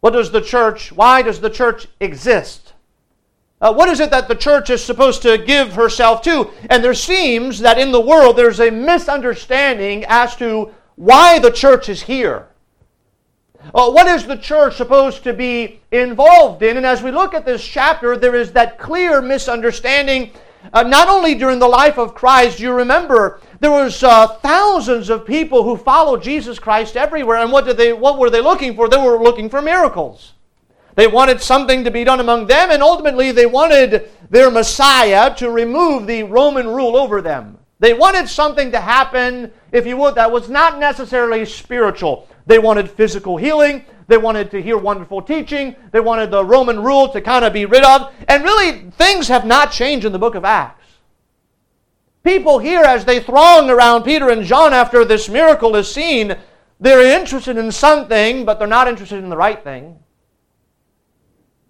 What 0.00 0.10
does 0.10 0.30
the 0.30 0.40
church, 0.40 0.92
why 0.92 1.22
does 1.22 1.40
the 1.40 1.50
church 1.50 1.86
exist? 2.00 2.72
Uh, 3.60 3.74
what 3.74 3.90
is 3.90 4.00
it 4.00 4.10
that 4.10 4.28
the 4.28 4.34
church 4.34 4.70
is 4.70 4.82
supposed 4.82 5.20
to 5.22 5.36
give 5.36 5.74
herself 5.74 6.22
to? 6.22 6.50
And 6.70 6.82
there 6.82 6.94
seems 6.94 7.58
that 7.60 7.78
in 7.78 7.92
the 7.92 8.00
world 8.00 8.36
there's 8.36 8.60
a 8.60 8.70
misunderstanding 8.70 10.06
as 10.08 10.34
to 10.36 10.72
why 10.96 11.38
the 11.38 11.50
church 11.50 11.90
is 11.90 12.02
here. 12.02 12.48
Uh, 13.74 13.90
what 13.90 14.06
is 14.06 14.26
the 14.26 14.38
church 14.38 14.76
supposed 14.76 15.22
to 15.24 15.34
be 15.34 15.80
involved 15.92 16.62
in? 16.62 16.78
And 16.78 16.86
as 16.86 17.02
we 17.02 17.10
look 17.10 17.34
at 17.34 17.44
this 17.44 17.62
chapter, 17.62 18.16
there 18.16 18.34
is 18.34 18.52
that 18.52 18.78
clear 18.78 19.20
misunderstanding. 19.20 20.30
Uh, 20.72 20.82
not 20.82 21.08
only 21.08 21.34
during 21.34 21.58
the 21.58 21.68
life 21.68 21.98
of 21.98 22.14
Christ, 22.14 22.60
you 22.60 22.72
remember 22.72 23.40
there 23.60 23.70
was 23.70 24.02
uh, 24.02 24.26
thousands 24.26 25.08
of 25.08 25.26
people 25.26 25.62
who 25.62 25.76
followed 25.76 26.22
Jesus 26.22 26.58
Christ 26.58 26.96
everywhere, 26.96 27.38
and 27.38 27.50
what 27.50 27.64
did 27.64 27.76
they? 27.76 27.92
What 27.92 28.18
were 28.18 28.30
they 28.30 28.40
looking 28.40 28.74
for? 28.74 28.88
They 28.88 28.96
were 28.96 29.22
looking 29.22 29.48
for 29.48 29.62
miracles. 29.62 30.34
They 30.96 31.06
wanted 31.06 31.40
something 31.40 31.84
to 31.84 31.90
be 31.90 32.04
done 32.04 32.20
among 32.20 32.46
them, 32.46 32.70
and 32.70 32.82
ultimately 32.82 33.32
they 33.32 33.46
wanted 33.46 34.10
their 34.28 34.50
Messiah 34.50 35.34
to 35.36 35.50
remove 35.50 36.06
the 36.06 36.24
Roman 36.24 36.68
rule 36.68 36.96
over 36.96 37.22
them. 37.22 37.58
They 37.78 37.94
wanted 37.94 38.28
something 38.28 38.70
to 38.72 38.80
happen, 38.80 39.50
if 39.72 39.86
you 39.86 39.96
would, 39.96 40.14
that 40.16 40.30
was 40.30 40.50
not 40.50 40.78
necessarily 40.78 41.46
spiritual. 41.46 42.28
They 42.46 42.58
wanted 42.58 42.90
physical 42.90 43.38
healing. 43.38 43.84
They 44.10 44.18
wanted 44.18 44.50
to 44.50 44.60
hear 44.60 44.76
wonderful 44.76 45.22
teaching. 45.22 45.76
They 45.92 46.00
wanted 46.00 46.32
the 46.32 46.44
Roman 46.44 46.82
rule 46.82 47.08
to 47.10 47.20
kind 47.20 47.44
of 47.44 47.52
be 47.52 47.64
rid 47.64 47.84
of. 47.84 48.12
And 48.26 48.42
really, 48.42 48.90
things 48.90 49.28
have 49.28 49.46
not 49.46 49.70
changed 49.70 50.04
in 50.04 50.10
the 50.10 50.18
book 50.18 50.34
of 50.34 50.44
Acts. 50.44 50.84
People 52.24 52.58
here, 52.58 52.82
as 52.82 53.04
they 53.04 53.20
throng 53.20 53.70
around 53.70 54.02
Peter 54.02 54.28
and 54.28 54.44
John 54.44 54.74
after 54.74 55.04
this 55.04 55.28
miracle 55.28 55.76
is 55.76 55.88
seen, 55.88 56.36
they're 56.80 57.20
interested 57.20 57.56
in 57.56 57.70
something, 57.70 58.44
but 58.44 58.58
they're 58.58 58.66
not 58.66 58.88
interested 58.88 59.22
in 59.22 59.30
the 59.30 59.36
right 59.36 59.62
thing. 59.62 60.00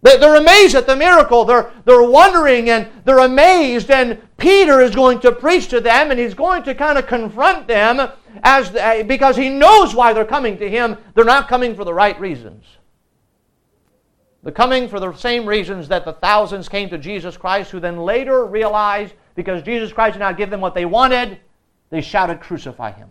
They're 0.02 0.36
amazed 0.36 0.74
at 0.74 0.86
the 0.86 0.96
miracle. 0.96 1.44
They're, 1.44 1.70
they're 1.84 2.02
wondering 2.02 2.70
and 2.70 2.88
they're 3.04 3.18
amazed. 3.18 3.90
And 3.90 4.18
Peter 4.38 4.80
is 4.80 4.94
going 4.94 5.20
to 5.20 5.32
preach 5.32 5.68
to 5.68 5.80
them 5.80 6.10
and 6.10 6.18
he's 6.18 6.32
going 6.32 6.62
to 6.62 6.74
kind 6.74 6.96
of 6.96 7.06
confront 7.06 7.68
them 7.68 8.08
as, 8.42 8.74
uh, 8.74 9.02
because 9.06 9.36
he 9.36 9.50
knows 9.50 9.94
why 9.94 10.14
they're 10.14 10.24
coming 10.24 10.56
to 10.58 10.68
him. 10.68 10.96
They're 11.14 11.24
not 11.24 11.48
coming 11.48 11.76
for 11.76 11.84
the 11.84 11.92
right 11.92 12.18
reasons. 12.18 12.64
They're 14.42 14.52
coming 14.52 14.88
for 14.88 15.00
the 15.00 15.12
same 15.12 15.44
reasons 15.44 15.88
that 15.88 16.06
the 16.06 16.14
thousands 16.14 16.66
came 16.66 16.88
to 16.88 16.96
Jesus 16.96 17.36
Christ, 17.36 17.70
who 17.70 17.78
then 17.78 17.98
later 17.98 18.46
realized 18.46 19.12
because 19.34 19.62
Jesus 19.62 19.92
Christ 19.92 20.14
did 20.14 20.20
not 20.20 20.38
give 20.38 20.48
them 20.48 20.62
what 20.62 20.74
they 20.74 20.86
wanted, 20.86 21.38
they 21.90 22.00
shouted, 22.00 22.40
Crucify 22.40 22.92
him. 22.92 23.10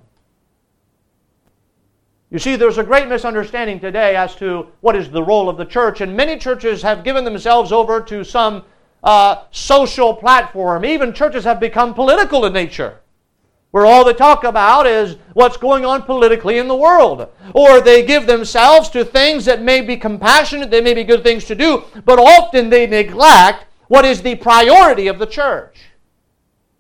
You 2.32 2.38
see, 2.38 2.56
there's 2.56 2.78
a 2.78 2.84
great 2.84 3.08
misunderstanding 3.08 3.80
today 3.80 4.16
as 4.16 4.36
to 4.36 4.68
what 4.82 4.96
is 4.96 5.10
the 5.10 5.24
role 5.24 5.50
of 5.50 5.58
the 5.58 5.66
church, 5.66 6.02
and 6.02 6.16
many 6.16 6.38
churches 6.38 6.82
have 6.84 7.04
given 7.04 7.24
themselves 7.24 7.72
over 7.72 8.00
to 8.02 8.24
some 8.24 8.64
uh, 9.04 9.44
social 9.50 10.14
platform. 10.14 10.86
Even 10.86 11.12
churches 11.12 11.44
have 11.44 11.60
become 11.60 11.96
political 11.96 12.46
in 12.46 12.54
nature, 12.54 13.00
where 13.72 13.86
all 13.86 14.06
they 14.06 14.14
talk 14.14 14.44
about 14.44 14.86
is 14.86 15.16
what's 15.34 15.58
going 15.58 15.86
on 15.86 16.04
politically 16.04 16.60
in 16.60 16.68
the 16.68 16.76
world. 16.76 17.28
Or 17.56 17.82
they 17.82 18.06
give 18.06 18.28
themselves 18.28 18.90
to 18.90 19.04
things 19.04 19.46
that 19.46 19.64
may 19.64 19.82
be 19.82 19.98
compassionate, 19.98 20.70
they 20.70 20.82
may 20.82 20.94
be 20.94 21.04
good 21.04 21.24
things 21.24 21.46
to 21.46 21.56
do, 21.56 21.84
but 22.06 22.20
often 22.20 22.70
they 22.70 22.86
neglect 22.86 23.66
what 23.88 24.06
is 24.06 24.22
the 24.22 24.36
priority 24.36 25.08
of 25.08 25.18
the 25.18 25.26
church. 25.26 25.80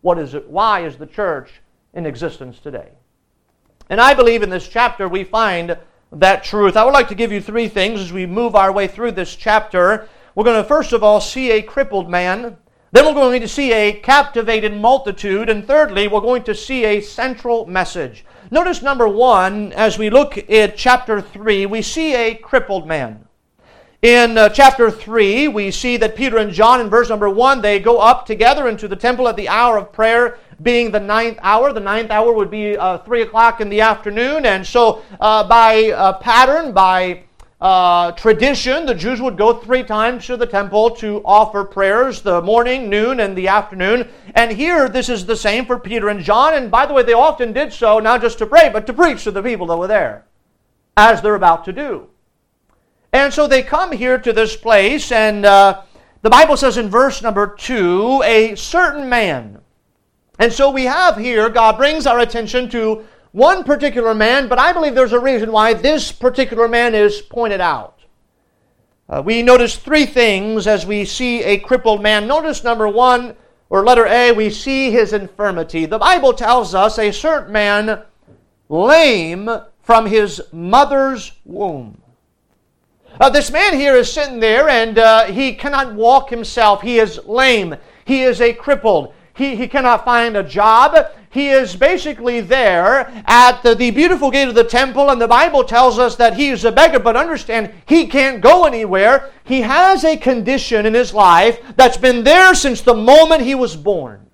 What 0.01 0.19
is 0.19 0.35
it? 0.35 0.47
Why 0.47 0.85
is 0.85 0.95
the 0.95 1.07
church 1.07 1.49
in 1.95 2.05
existence 2.05 2.59
today? 2.59 2.89
And 3.89 3.99
I 3.99 4.13
believe 4.13 4.43
in 4.43 4.51
this 4.51 4.67
chapter 4.67 5.09
we 5.09 5.23
find 5.23 5.75
that 6.11 6.43
truth. 6.43 6.77
I 6.77 6.83
would 6.85 6.93
like 6.93 7.07
to 7.07 7.15
give 7.15 7.31
you 7.31 7.41
three 7.41 7.67
things 7.67 7.99
as 7.99 8.13
we 8.13 8.27
move 8.27 8.55
our 8.55 8.71
way 8.71 8.87
through 8.87 9.13
this 9.13 9.35
chapter. 9.35 10.07
We're 10.35 10.43
going 10.43 10.61
to 10.61 10.67
first 10.67 10.93
of 10.93 11.03
all 11.03 11.19
see 11.19 11.51
a 11.51 11.63
crippled 11.63 12.07
man. 12.07 12.57
Then 12.91 13.05
we're 13.05 13.13
going 13.13 13.41
to 13.41 13.47
see 13.47 13.73
a 13.73 13.93
captivated 13.93 14.75
multitude. 14.75 15.49
And 15.49 15.65
thirdly, 15.65 16.07
we're 16.07 16.21
going 16.21 16.43
to 16.43 16.55
see 16.55 16.85
a 16.85 17.01
central 17.01 17.65
message. 17.65 18.25
Notice 18.51 18.81
number 18.81 19.07
one, 19.07 19.73
as 19.73 19.97
we 19.97 20.09
look 20.09 20.37
at 20.49 20.77
chapter 20.77 21.21
3, 21.21 21.65
we 21.65 21.81
see 21.81 22.15
a 22.15 22.35
crippled 22.35 22.87
man. 22.87 23.25
In 24.01 24.37
uh, 24.37 24.49
chapter 24.49 24.89
3, 24.89 25.49
we 25.49 25.71
see 25.71 25.97
that 25.97 26.15
Peter 26.15 26.37
and 26.37 26.51
John, 26.51 26.79
in 26.79 26.89
verse 26.89 27.09
number 27.09 27.29
1, 27.29 27.61
they 27.61 27.79
go 27.79 27.99
up 27.99 28.25
together 28.25 28.67
into 28.67 28.87
the 28.87 28.95
temple 28.95 29.27
at 29.27 29.35
the 29.35 29.49
hour 29.49 29.77
of 29.77 29.91
prayer 29.91 30.37
being 30.61 30.91
the 30.91 30.99
ninth 30.99 31.37
hour. 31.41 31.73
The 31.73 31.79
ninth 31.79 32.11
hour 32.11 32.33
would 32.33 32.51
be 32.51 32.77
uh, 32.77 32.99
3 32.99 33.23
o'clock 33.23 33.61
in 33.61 33.69
the 33.69 33.81
afternoon. 33.81 34.45
And 34.45 34.65
so, 34.65 35.03
uh, 35.19 35.47
by 35.47 35.91
uh, 35.91 36.13
pattern, 36.19 36.73
by 36.73 37.23
uh, 37.61 38.13
tradition, 38.13 38.85
the 38.85 38.95
Jews 38.95 39.21
would 39.21 39.37
go 39.37 39.53
three 39.53 39.83
times 39.83 40.25
to 40.27 40.37
the 40.37 40.45
temple 40.45 40.91
to 40.91 41.21
offer 41.25 41.63
prayers 41.63 42.21
the 42.21 42.41
morning, 42.41 42.89
noon, 42.89 43.19
and 43.19 43.37
the 43.37 43.47
afternoon. 43.49 44.07
And 44.35 44.51
here, 44.51 44.87
this 44.87 45.09
is 45.09 45.25
the 45.25 45.35
same 45.35 45.65
for 45.65 45.77
Peter 45.77 46.09
and 46.09 46.21
John. 46.21 46.53
And 46.53 46.71
by 46.71 46.85
the 46.85 46.93
way, 46.93 47.03
they 47.03 47.13
often 47.13 47.51
did 47.51 47.73
so 47.73 47.99
not 47.99 48.21
just 48.21 48.37
to 48.37 48.45
pray, 48.45 48.69
but 48.69 48.87
to 48.87 48.93
preach 48.93 49.23
to 49.25 49.31
the 49.31 49.43
people 49.43 49.67
that 49.67 49.77
were 49.77 49.87
there, 49.87 50.25
as 50.95 51.21
they're 51.21 51.35
about 51.35 51.65
to 51.65 51.73
do. 51.73 52.07
And 53.11 53.33
so 53.33 53.47
they 53.47 53.63
come 53.63 53.91
here 53.91 54.19
to 54.19 54.31
this 54.31 54.55
place, 54.55 55.11
and 55.11 55.43
uh, 55.43 55.81
the 56.21 56.29
Bible 56.29 56.55
says 56.55 56.77
in 56.77 56.89
verse 56.89 57.21
number 57.21 57.55
two, 57.55 58.21
a 58.23 58.55
certain 58.55 59.09
man 59.09 59.59
and 60.39 60.51
so 60.51 60.69
we 60.69 60.85
have 60.85 61.17
here, 61.17 61.49
God 61.49 61.77
brings 61.77 62.07
our 62.07 62.19
attention 62.19 62.69
to 62.69 63.05
one 63.31 63.63
particular 63.63 64.15
man, 64.15 64.47
but 64.47 64.57
I 64.57 64.73
believe 64.73 64.95
there's 64.95 65.13
a 65.13 65.19
reason 65.19 65.51
why 65.51 65.73
this 65.73 66.11
particular 66.11 66.67
man 66.67 66.95
is 66.95 67.21
pointed 67.21 67.61
out. 67.61 67.99
Uh, 69.07 69.21
we 69.23 69.41
notice 69.41 69.75
three 69.75 70.05
things 70.05 70.65
as 70.65 70.85
we 70.85 71.03
see 71.03 71.43
a 71.43 71.59
crippled 71.59 72.01
man. 72.01 72.27
Notice 72.27 72.63
number 72.63 72.87
one, 72.87 73.35
or 73.69 73.83
letter 73.83 74.05
A, 74.07 74.31
we 74.31 74.49
see 74.49 74.91
his 74.91 75.13
infirmity. 75.13 75.85
The 75.85 75.99
Bible 75.99 76.33
tells 76.33 76.73
us 76.73 76.97
a 76.97 77.11
certain 77.11 77.51
man 77.51 78.03
lame 78.69 79.49
from 79.81 80.05
his 80.05 80.41
mother's 80.51 81.33
womb. 81.43 82.01
Uh, 83.19 83.29
this 83.29 83.51
man 83.51 83.73
here 83.73 83.95
is 83.95 84.11
sitting 84.11 84.39
there 84.39 84.69
and 84.69 84.97
uh, 84.97 85.25
he 85.25 85.53
cannot 85.53 85.93
walk 85.93 86.29
himself. 86.29 86.81
He 86.81 86.99
is 86.99 87.19
lame. 87.25 87.75
He 88.05 88.23
is 88.23 88.39
a 88.39 88.53
crippled. 88.53 89.13
He, 89.39 89.55
he 89.55 89.69
cannot 89.69 90.03
find 90.03 90.35
a 90.35 90.43
job. 90.43 90.97
He 91.29 91.47
is 91.47 91.73
basically 91.73 92.41
there 92.41 93.09
at 93.25 93.61
the, 93.61 93.73
the 93.73 93.89
beautiful 93.89 94.29
gate 94.29 94.49
of 94.49 94.53
the 94.53 94.65
temple, 94.65 95.09
and 95.09 95.21
the 95.21 95.29
Bible 95.29 95.63
tells 95.63 95.97
us 95.97 96.17
that 96.17 96.33
he 96.33 96.49
is 96.49 96.65
a 96.65 96.73
beggar, 96.73 96.99
but 96.99 97.15
understand, 97.15 97.71
he 97.85 98.07
can't 98.07 98.41
go 98.41 98.65
anywhere. 98.65 99.31
He 99.45 99.61
has 99.61 100.03
a 100.03 100.17
condition 100.17 100.85
in 100.85 100.93
his 100.93 101.13
life 101.13 101.61
that's 101.77 101.95
been 101.95 102.25
there 102.25 102.53
since 102.53 102.81
the 102.81 102.93
moment 102.93 103.41
he 103.43 103.55
was 103.55 103.77
born. 103.77 104.29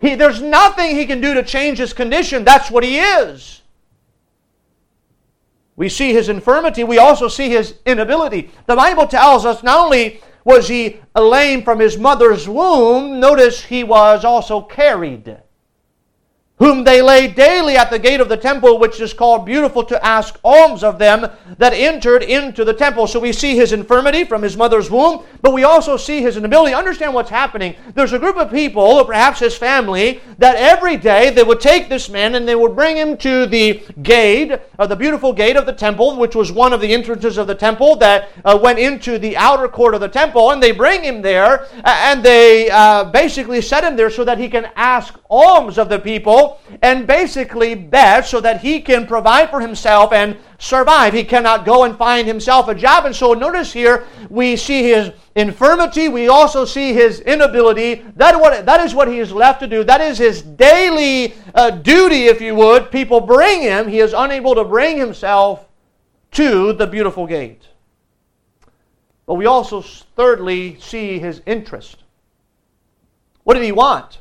He, 0.00 0.14
there's 0.14 0.40
nothing 0.40 0.96
he 0.96 1.04
can 1.04 1.20
do 1.20 1.34
to 1.34 1.42
change 1.42 1.76
his 1.76 1.92
condition. 1.92 2.44
That's 2.44 2.70
what 2.70 2.82
he 2.82 2.98
is. 2.98 3.60
we 5.76 5.90
see 5.90 6.14
his 6.14 6.30
infirmity, 6.30 6.82
we 6.82 6.96
also 6.96 7.28
see 7.28 7.50
his 7.50 7.74
inability. 7.84 8.50
The 8.64 8.76
Bible 8.76 9.06
tells 9.06 9.44
us 9.44 9.62
not 9.62 9.84
only 9.84 10.22
was 10.44 10.68
he 10.68 11.00
lame 11.14 11.62
from 11.62 11.78
his 11.78 11.98
mother's 11.98 12.48
womb, 12.48 13.20
notice 13.20 13.64
he 13.64 13.84
was 13.84 14.24
also 14.24 14.60
carried 14.60 15.36
whom 16.60 16.84
they 16.84 17.00
lay 17.00 17.26
daily 17.26 17.74
at 17.74 17.90
the 17.90 17.98
gate 17.98 18.20
of 18.20 18.28
the 18.28 18.36
temple, 18.36 18.78
which 18.78 19.00
is 19.00 19.14
called 19.14 19.46
beautiful, 19.46 19.82
to 19.82 20.04
ask 20.04 20.38
alms 20.44 20.84
of 20.84 20.98
them 20.98 21.26
that 21.56 21.72
entered 21.72 22.22
into 22.22 22.66
the 22.66 22.74
temple. 22.74 23.06
So 23.06 23.18
we 23.18 23.32
see 23.32 23.56
his 23.56 23.72
infirmity 23.72 24.24
from 24.24 24.42
his 24.42 24.58
mother's 24.58 24.90
womb, 24.90 25.24
but 25.40 25.54
we 25.54 25.64
also 25.64 25.96
see 25.96 26.20
his 26.20 26.36
inability. 26.36 26.74
Understand 26.74 27.14
what's 27.14 27.30
happening. 27.30 27.74
There's 27.94 28.12
a 28.12 28.18
group 28.18 28.36
of 28.36 28.50
people, 28.50 28.82
or 28.82 29.06
perhaps 29.06 29.40
his 29.40 29.56
family, 29.56 30.20
that 30.36 30.56
every 30.56 30.98
day 30.98 31.30
they 31.30 31.42
would 31.42 31.60
take 31.60 31.88
this 31.88 32.10
man 32.10 32.34
and 32.34 32.46
they 32.46 32.54
would 32.54 32.76
bring 32.76 32.94
him 32.94 33.16
to 33.16 33.46
the 33.46 33.82
gate, 34.02 34.52
uh, 34.78 34.86
the 34.86 34.96
beautiful 34.96 35.32
gate 35.32 35.56
of 35.56 35.64
the 35.64 35.72
temple, 35.72 36.18
which 36.18 36.34
was 36.34 36.52
one 36.52 36.74
of 36.74 36.82
the 36.82 36.92
entrances 36.92 37.38
of 37.38 37.46
the 37.46 37.54
temple 37.54 37.96
that 37.96 38.28
uh, 38.44 38.58
went 38.62 38.78
into 38.78 39.18
the 39.18 39.34
outer 39.38 39.66
court 39.66 39.94
of 39.94 40.02
the 40.02 40.08
temple, 40.08 40.50
and 40.50 40.62
they 40.62 40.72
bring 40.72 41.02
him 41.02 41.22
there, 41.22 41.66
and 41.84 42.22
they 42.22 42.68
uh, 42.68 43.04
basically 43.04 43.62
set 43.62 43.82
him 43.82 43.96
there 43.96 44.10
so 44.10 44.24
that 44.24 44.36
he 44.36 44.46
can 44.50 44.68
ask 44.76 45.18
alms 45.30 45.78
of 45.78 45.88
the 45.88 45.98
people 45.98 46.49
and 46.82 47.06
basically 47.06 47.74
beg 47.74 48.24
so 48.24 48.40
that 48.40 48.60
he 48.60 48.80
can 48.80 49.06
provide 49.06 49.50
for 49.50 49.60
himself 49.60 50.12
and 50.12 50.36
survive. 50.58 51.12
He 51.12 51.24
cannot 51.24 51.64
go 51.64 51.84
and 51.84 51.96
find 51.96 52.26
himself 52.26 52.68
a 52.68 52.74
job. 52.74 53.06
And 53.06 53.14
so 53.14 53.34
notice 53.34 53.72
here 53.72 54.06
we 54.28 54.56
see 54.56 54.82
his 54.82 55.12
infirmity, 55.34 56.08
we 56.08 56.28
also 56.28 56.64
see 56.64 56.92
his 56.92 57.20
inability. 57.20 58.04
That, 58.16 58.38
what, 58.38 58.66
that 58.66 58.80
is 58.80 58.94
what 58.94 59.08
he 59.08 59.18
is 59.18 59.32
left 59.32 59.60
to 59.60 59.66
do. 59.66 59.84
That 59.84 60.00
is 60.00 60.18
his 60.18 60.42
daily 60.42 61.34
uh, 61.54 61.70
duty, 61.70 62.26
if 62.26 62.40
you 62.40 62.54
would. 62.54 62.90
People 62.90 63.20
bring 63.20 63.62
him, 63.62 63.88
he 63.88 64.00
is 64.00 64.12
unable 64.12 64.54
to 64.54 64.64
bring 64.64 64.98
himself 64.98 65.66
to 66.32 66.72
the 66.72 66.86
beautiful 66.86 67.26
gate. 67.26 67.62
But 69.26 69.34
we 69.34 69.46
also, 69.46 69.82
thirdly, 69.82 70.78
see 70.80 71.18
his 71.18 71.42
interest. 71.46 72.02
What 73.44 73.54
did 73.54 73.64
he 73.64 73.72
want? 73.72 74.19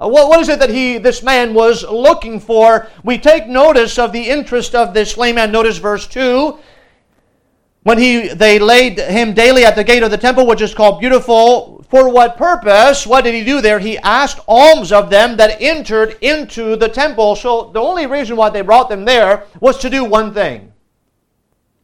Uh, 0.00 0.08
what, 0.08 0.28
what 0.28 0.40
is 0.40 0.48
it 0.48 0.58
that 0.58 0.70
he, 0.70 0.98
this 0.98 1.22
man 1.22 1.52
was 1.52 1.84
looking 1.84 2.40
for? 2.40 2.88
We 3.04 3.18
take 3.18 3.46
notice 3.46 3.98
of 3.98 4.12
the 4.12 4.22
interest 4.22 4.74
of 4.74 4.94
this 4.94 5.16
lame 5.16 5.34
man. 5.34 5.52
Notice 5.52 5.76
verse 5.76 6.06
2. 6.06 6.58
When 7.82 7.98
he, 7.98 8.28
they 8.28 8.58
laid 8.58 8.98
him 8.98 9.34
daily 9.34 9.64
at 9.64 9.74
the 9.74 9.84
gate 9.84 10.02
of 10.02 10.10
the 10.10 10.18
temple, 10.18 10.46
which 10.46 10.60
is 10.60 10.74
called 10.74 11.00
Beautiful, 11.00 11.84
for 11.90 12.08
what 12.08 12.36
purpose? 12.36 13.06
What 13.06 13.24
did 13.24 13.34
he 13.34 13.44
do 13.44 13.60
there? 13.60 13.78
He 13.78 13.98
asked 13.98 14.40
alms 14.46 14.92
of 14.92 15.10
them 15.10 15.36
that 15.38 15.60
entered 15.60 16.16
into 16.20 16.76
the 16.76 16.88
temple. 16.88 17.36
So 17.36 17.70
the 17.72 17.80
only 17.80 18.06
reason 18.06 18.36
why 18.36 18.50
they 18.50 18.60
brought 18.60 18.88
them 18.88 19.04
there 19.04 19.44
was 19.60 19.78
to 19.78 19.90
do 19.90 20.04
one 20.04 20.32
thing 20.32 20.72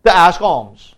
to 0.05 0.15
ask 0.15 0.41
alms. 0.41 0.95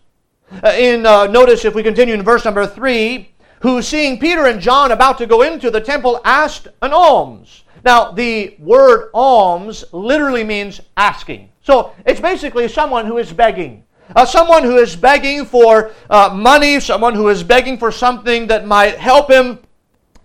Uh, 0.62 0.68
in 0.70 1.06
uh, 1.06 1.26
notice, 1.26 1.64
if 1.64 1.74
we 1.74 1.82
continue 1.82 2.14
in 2.14 2.22
verse 2.22 2.44
number 2.44 2.66
3, 2.66 3.28
who, 3.60 3.82
seeing 3.82 4.18
Peter 4.18 4.46
and 4.46 4.60
John 4.60 4.92
about 4.92 5.18
to 5.18 5.26
go 5.26 5.42
into 5.42 5.70
the 5.70 5.80
temple, 5.80 6.20
asked 6.24 6.68
an 6.82 6.92
alms. 6.92 7.64
Now, 7.84 8.12
the 8.12 8.56
word 8.58 9.10
alms 9.14 9.84
literally 9.92 10.44
means 10.44 10.80
asking. 10.96 11.50
So 11.62 11.92
it's 12.06 12.20
basically 12.20 12.68
someone 12.68 13.06
who 13.06 13.18
is 13.18 13.32
begging. 13.32 13.84
Uh, 14.16 14.24
someone 14.24 14.62
who 14.62 14.78
is 14.78 14.96
begging 14.96 15.44
for 15.44 15.92
uh, 16.08 16.30
money, 16.34 16.80
someone 16.80 17.14
who 17.14 17.28
is 17.28 17.42
begging 17.42 17.76
for 17.76 17.92
something 17.92 18.46
that 18.46 18.66
might 18.66 18.96
help 18.96 19.30
him 19.30 19.58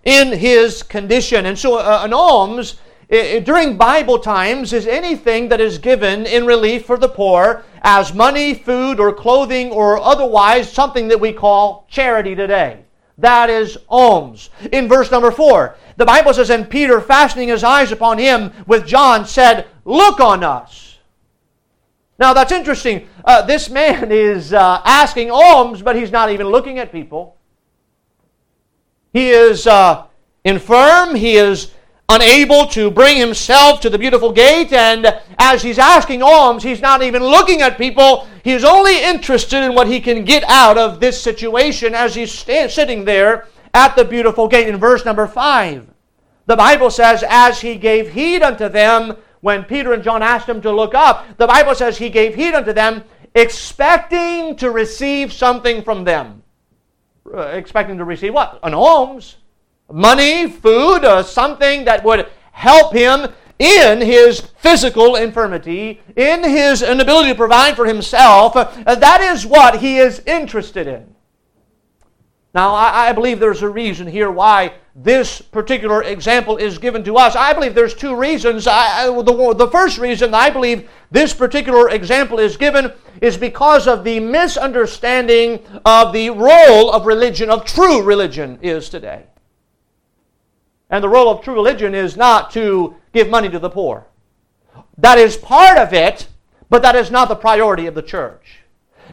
in 0.04 0.32
his 0.32 0.82
condition. 0.82 1.46
And 1.46 1.58
so 1.58 1.78
uh, 1.78 2.00
an 2.02 2.12
alms 2.12 2.76
during 3.10 3.76
Bible 3.76 4.18
times 4.18 4.72
is 4.72 4.86
anything 4.86 5.48
that 5.48 5.60
is 5.60 5.78
given 5.78 6.26
in 6.26 6.46
relief 6.46 6.86
for 6.86 6.96
the 6.96 7.08
poor 7.08 7.62
as 7.82 8.14
money, 8.14 8.54
food, 8.54 8.98
or 8.98 9.12
clothing, 9.12 9.70
or 9.70 10.00
otherwise 10.00 10.72
something 10.72 11.08
that 11.08 11.20
we 11.20 11.32
call 11.32 11.86
charity 11.88 12.34
today. 12.34 12.83
That 13.18 13.48
is 13.48 13.78
alms. 13.88 14.50
In 14.72 14.88
verse 14.88 15.10
number 15.10 15.30
4, 15.30 15.76
the 15.96 16.04
Bible 16.04 16.34
says, 16.34 16.50
And 16.50 16.68
Peter, 16.68 17.00
fastening 17.00 17.48
his 17.48 17.62
eyes 17.62 17.92
upon 17.92 18.18
him 18.18 18.52
with 18.66 18.86
John, 18.86 19.26
said, 19.26 19.66
Look 19.84 20.20
on 20.20 20.42
us. 20.42 20.98
Now 22.18 22.32
that's 22.32 22.52
interesting. 22.52 23.08
Uh, 23.24 23.42
this 23.42 23.70
man 23.70 24.10
is 24.10 24.52
uh, 24.52 24.80
asking 24.84 25.30
alms, 25.30 25.82
but 25.82 25.96
he's 25.96 26.10
not 26.10 26.30
even 26.30 26.48
looking 26.48 26.78
at 26.78 26.92
people. 26.92 27.36
He 29.12 29.30
is 29.30 29.66
uh, 29.66 30.06
infirm. 30.42 31.14
He 31.14 31.36
is 31.36 31.72
unable 32.08 32.66
to 32.66 32.90
bring 32.90 33.16
himself 33.16 33.80
to 33.80 33.90
the 33.90 33.98
beautiful 33.98 34.32
gate, 34.32 34.72
and 34.72 35.06
as 35.38 35.62
he's 35.62 35.78
asking 35.78 36.22
alms, 36.22 36.62
he's 36.62 36.80
not 36.80 37.02
even 37.02 37.22
looking 37.22 37.62
at 37.62 37.78
people. 37.78 38.28
He's 38.42 38.64
only 38.64 39.02
interested 39.02 39.64
in 39.64 39.74
what 39.74 39.86
he 39.86 40.00
can 40.00 40.24
get 40.24 40.44
out 40.44 40.76
of 40.76 41.00
this 41.00 41.20
situation 41.20 41.94
as 41.94 42.14
he's 42.14 42.32
sitting 42.32 43.04
there 43.04 43.48
at 43.72 43.96
the 43.96 44.04
beautiful 44.04 44.48
gate. 44.48 44.68
In 44.68 44.76
verse 44.76 45.04
number 45.04 45.26
5, 45.26 45.86
the 46.46 46.56
Bible 46.56 46.90
says, 46.90 47.24
As 47.26 47.60
he 47.60 47.76
gave 47.76 48.12
heed 48.12 48.42
unto 48.42 48.68
them, 48.68 49.16
when 49.40 49.64
Peter 49.64 49.92
and 49.92 50.02
John 50.02 50.22
asked 50.22 50.48
him 50.48 50.60
to 50.62 50.72
look 50.72 50.94
up, 50.94 51.36
the 51.38 51.46
Bible 51.46 51.74
says 51.74 51.98
he 51.98 52.10
gave 52.10 52.34
heed 52.34 52.54
unto 52.54 52.72
them, 52.72 53.04
expecting 53.34 54.56
to 54.56 54.70
receive 54.70 55.32
something 55.32 55.82
from 55.82 56.04
them. 56.04 56.42
Uh, 57.26 57.40
expecting 57.40 57.98
to 57.98 58.04
receive 58.04 58.34
what? 58.34 58.58
An 58.62 58.74
alms 58.74 59.36
money, 59.94 60.50
food, 60.50 61.24
something 61.24 61.84
that 61.84 62.02
would 62.02 62.26
help 62.50 62.92
him 62.92 63.32
in 63.60 64.00
his 64.00 64.40
physical 64.58 65.14
infirmity, 65.14 66.00
in 66.16 66.42
his 66.42 66.82
inability 66.82 67.28
to 67.28 67.34
provide 67.36 67.76
for 67.76 67.86
himself. 67.86 68.56
Uh, 68.56 68.94
that 68.96 69.20
is 69.20 69.46
what 69.46 69.78
he 69.78 69.98
is 69.98 70.20
interested 70.26 70.88
in. 70.88 71.14
Now, 72.54 72.74
I, 72.74 73.08
I, 73.08 73.12
believe 73.12 73.40
there's 73.40 73.62
a 73.62 73.68
reason 73.68 74.06
here 74.06 74.30
why 74.30 74.74
this 74.94 75.40
particular 75.40 76.04
example 76.04 76.56
is 76.56 76.78
given 76.78 77.02
to 77.04 77.16
us. 77.16 77.34
I 77.34 77.52
believe 77.52 77.74
there's 77.74 77.94
two 77.94 78.14
reasons. 78.14 78.68
I, 78.68 79.06
the, 79.06 79.54
the 79.56 79.68
first 79.68 79.98
reason 79.98 80.34
I 80.34 80.50
believe 80.50 80.88
this 81.10 81.34
particular 81.34 81.90
example 81.90 82.38
is 82.38 82.56
given 82.56 82.92
is 83.20 83.36
because 83.36 83.88
of 83.88 84.04
the 84.04 84.20
misunderstanding 84.20 85.60
of 85.84 86.12
the 86.12 86.30
role 86.30 86.92
of 86.92 87.06
religion, 87.06 87.50
of 87.50 87.64
true 87.64 88.02
religion, 88.02 88.58
is 88.62 88.88
today. 88.88 89.24
And 90.94 91.02
the 91.02 91.08
role 91.08 91.28
of 91.28 91.42
true 91.42 91.54
religion 91.54 91.92
is 91.92 92.16
not 92.16 92.52
to 92.52 92.94
give 93.12 93.28
money 93.28 93.48
to 93.48 93.58
the 93.58 93.68
poor. 93.68 94.06
That 94.96 95.18
is 95.18 95.36
part 95.36 95.76
of 95.76 95.92
it, 95.92 96.28
but 96.70 96.82
that 96.82 96.94
is 96.94 97.10
not 97.10 97.28
the 97.28 97.34
priority 97.34 97.88
of 97.88 97.96
the 97.96 98.02
church. 98.02 98.60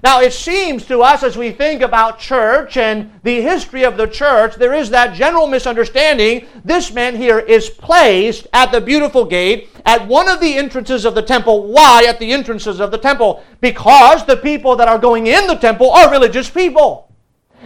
Now, 0.04 0.22
it 0.22 0.32
seems 0.32 0.86
to 0.86 1.02
us 1.02 1.24
as 1.24 1.36
we 1.36 1.50
think 1.50 1.82
about 1.82 2.20
church 2.20 2.78
and 2.78 3.12
the 3.24 3.42
history 3.42 3.84
of 3.84 3.98
the 3.98 4.06
church, 4.06 4.58
there 4.58 4.76
is 4.76 4.92
that 4.92 5.16
general 5.16 5.48
misunderstanding. 5.48 6.46
This 6.64 6.94
man 6.94 7.16
here 7.16 7.40
is 7.40 7.72
placed 7.72 8.46
at 8.54 8.72
the 8.72 8.80
beautiful 8.80 9.26
gate 9.26 9.70
at 9.84 10.08
one 10.08 10.30
of 10.30 10.40
the 10.40 10.58
entrances 10.58 11.04
of 11.04 11.16
the 11.16 11.24
temple. 11.24 11.64
Why 11.66 12.06
at 12.08 12.20
the 12.20 12.32
entrances 12.32 12.80
of 12.80 12.92
the 12.92 13.00
temple? 13.00 13.44
Because 13.60 14.24
the 14.28 14.38
people 14.38 14.76
that 14.76 14.88
are 14.88 15.00
going 15.00 15.26
in 15.26 15.48
the 15.48 15.56
temple 15.56 15.90
are 15.90 16.12
religious 16.12 16.48
people. 16.48 17.11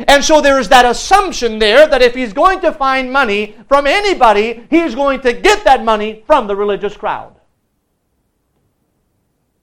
And 0.08 0.24
so 0.24 0.42
there 0.42 0.60
is 0.60 0.70
that 0.70 0.86
assumption 0.86 1.60
there 1.60 1.88
that 1.88 2.02
if 2.02 2.14
he's 2.14 2.34
going 2.34 2.60
to 2.62 2.72
find 2.72 3.12
money 3.12 3.56
from 3.68 3.88
anybody, 3.88 4.66
he's 4.70 4.96
going 4.96 5.22
to 5.22 5.34
get 5.34 5.64
that 5.64 5.84
money 5.84 6.24
from 6.28 6.48
the 6.48 6.56
religious 6.56 6.98
crowd. 6.98 7.32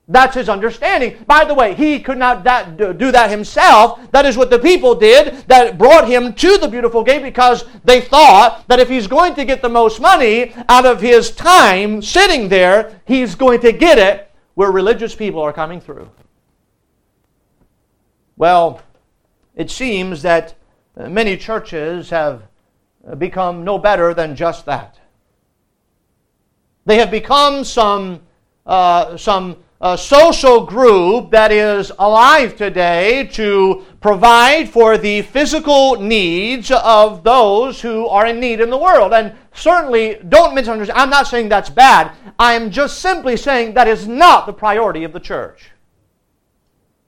That's 0.09 0.35
his 0.35 0.49
understanding. 0.49 1.25
By 1.27 1.45
the 1.45 1.55
way, 1.55 1.75
he 1.75 2.01
could 2.01 2.19
not 2.19 2.45
do 2.77 3.13
that 3.13 3.31
himself. 3.31 4.01
That 4.11 4.27
is 4.27 4.37
what 4.37 4.51
the 4.51 4.59
people 4.59 4.95
did 4.95 5.47
that 5.49 5.79
brought 5.79 6.09
him 6.09 6.35
to 6.35 6.59
the 6.59 6.69
beautiful 6.69 7.03
gate 7.03 7.23
because 7.23 7.65
they 7.85 8.01
thought 8.01 8.67
that 8.69 8.81
if 8.81 8.89
he's 8.89 9.07
going 9.07 9.35
to 9.37 9.45
get 9.45 9.63
the 9.63 9.69
most 9.69 10.01
money 10.01 10.55
out 10.69 10.85
of 10.85 11.01
his 11.01 11.31
time 11.31 12.03
sitting 12.03 12.49
there, 12.49 13.01
he's 13.07 13.35
going 13.35 13.61
to 13.61 13.73
get 13.73 13.99
it 13.99 14.31
where 14.55 14.71
religious 14.71 15.15
people 15.15 15.41
are 15.41 15.53
coming 15.53 15.81
through. 15.81 16.11
Well, 18.37 18.83
it 19.55 19.71
seems 19.71 20.23
that 20.23 20.55
uh, 20.97 21.09
many 21.09 21.37
churches 21.37 22.11
have 22.11 22.43
uh, 23.07 23.15
become 23.15 23.65
no 23.65 23.79
better 23.79 24.15
than 24.15 24.37
just 24.37 24.65
that. 24.67 24.99
They 26.85 26.99
have 26.99 27.11
become 27.11 27.65
some, 27.65 28.21
uh, 28.67 29.17
some 29.17 29.57
uh, 29.83 29.97
social 29.97 30.65
group 30.65 31.33
that 31.33 31.51
is 31.51 31.91
alive 31.99 32.57
today 32.57 33.25
to 33.33 33.85
provide 34.01 34.69
for 34.69 34.97
the 34.97 35.23
physical 35.23 36.01
needs 36.01 36.71
of 36.71 37.25
those 37.25 37.81
who 37.81 38.07
are 38.07 38.27
in 38.27 38.39
need 38.39 38.61
in 38.61 38.71
the 38.71 38.79
world. 38.79 39.13
And 39.13 39.35
certainly, 39.53 40.21
don't 40.29 40.55
misunderstand, 40.55 40.97
I'm 40.97 41.11
not 41.11 41.27
saying 41.27 41.49
that's 41.49 41.69
bad. 41.69 42.13
I 42.39 42.55
am 42.55 42.71
just 42.71 43.01
simply 43.01 43.37
saying 43.37 43.75
that 43.75 43.89
is 43.89 44.07
not 44.07 44.47
the 44.47 44.53
priority 44.53 45.03
of 45.03 45.13
the 45.13 45.21
church. 45.21 45.72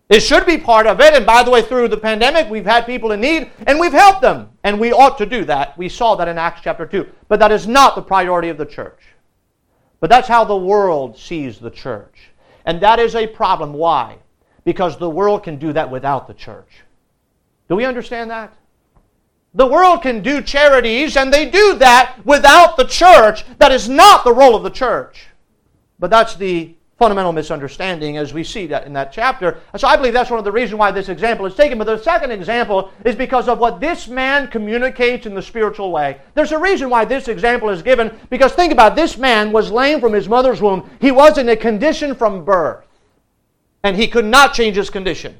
It 0.09 0.21
should 0.21 0.45
be 0.45 0.59
part 0.59 0.87
of 0.87 1.01
it. 1.01 1.14
And 1.14 1.25
by 1.25 1.43
the 1.43 1.51
way, 1.51 1.62
through 1.62 1.88
the 1.88 1.97
pandemic, 1.97 2.51
we've 2.51 2.67
had 2.67 2.85
people 2.85 3.12
in 3.12 3.21
need 3.21 3.51
and 3.67 3.81
we've 3.81 3.93
helped 3.93 4.23
them. 4.23 4.51
And 4.62 4.79
we 4.79 4.93
ought 4.93 5.19
to 5.19 5.27
do 5.27 5.45
that. 5.47 5.77
We 5.79 5.88
saw 5.88 6.14
that 6.17 6.29
in 6.29 6.38
Acts 6.38 6.61
chapter 6.62 6.87
2. 6.87 7.09
But 7.29 7.40
that 7.40 7.53
is 7.53 7.67
not 7.67 7.95
the 7.95 8.03
priority 8.03 8.49
of 8.49 8.59
the 8.59 8.67
church. 8.67 9.01
But 10.01 10.11
that's 10.11 10.29
how 10.29 10.45
the 10.45 10.57
world 10.57 11.19
sees 11.19 11.59
the 11.59 11.71
church. 11.71 12.31
And 12.67 12.81
that 12.83 12.99
is 12.99 13.14
a 13.14 13.27
problem. 13.27 13.73
Why? 13.73 14.19
Because 14.64 14.99
the 14.99 15.09
world 15.09 15.43
can 15.43 15.59
do 15.59 15.73
that 15.73 15.90
without 15.90 16.27
the 16.27 16.35
church. 16.35 16.83
Do 17.69 17.77
we 17.77 17.85
understand 17.85 18.31
that? 18.31 18.55
The 19.55 19.67
world 19.67 20.03
can 20.03 20.21
do 20.21 20.43
charities, 20.43 21.17
and 21.17 21.33
they 21.33 21.49
do 21.49 21.77
that 21.77 22.17
without 22.25 22.77
the 22.77 22.85
church. 22.85 23.45
That 23.59 23.71
is 23.71 23.88
not 23.88 24.25
the 24.25 24.33
role 24.33 24.57
of 24.57 24.64
the 24.64 24.71
church. 24.71 25.29
But 25.99 26.11
that's 26.11 26.35
the 26.35 26.75
fundamental 26.98 27.33
misunderstanding 27.33 28.16
as 28.16 28.33
we 28.33 28.44
see 28.44 28.66
that 28.68 28.87
in 28.87 28.92
that 28.92 29.12
chapter. 29.12 29.59
So 29.76 29.88
I 29.88 29.96
believe 29.96 30.12
that's 30.12 30.30
one 30.30 30.38
of 30.38 30.44
the 30.44 30.52
reasons 30.52 30.78
why 30.78 30.92
this 30.92 31.09
example 31.09 31.44
is 31.46 31.54
taken. 31.54 31.76
But 31.76 31.85
the 31.85 31.98
second 31.98 32.30
example 32.30 32.90
is 33.04 33.16
because 33.16 33.48
of 33.48 33.59
what 33.59 33.80
this 33.80 34.07
man 34.07 34.48
communicates 34.48 35.26
in 35.26 35.35
the 35.35 35.42
spiritual 35.42 35.90
way. 35.90 36.18
There's 36.35 36.52
a 36.52 36.59
reason 36.59 36.90
why 36.90 37.04
this 37.04 37.28
example 37.28 37.68
is 37.70 37.83
given 37.83 38.16
because 38.30 38.52
think 38.52 38.72
about 38.72 38.92
it, 38.92 38.96
this 38.96 39.18
man 39.18 39.50
was 39.50 39.70
lame 39.70 40.00
from 40.00 40.12
his 40.12 40.28
mother's 40.28 40.62
womb. 40.62 40.88
He 41.00 41.11
was 41.11 41.37
in 41.37 41.48
a 41.48 41.57
condition 41.57 42.14
from 42.14 42.44
birth. 42.44 42.87
And 43.83 43.96
he 43.96 44.09
could 44.09 44.24
not 44.24 44.54
change 44.54 44.76
his 44.76 44.88
condition. 44.88 45.37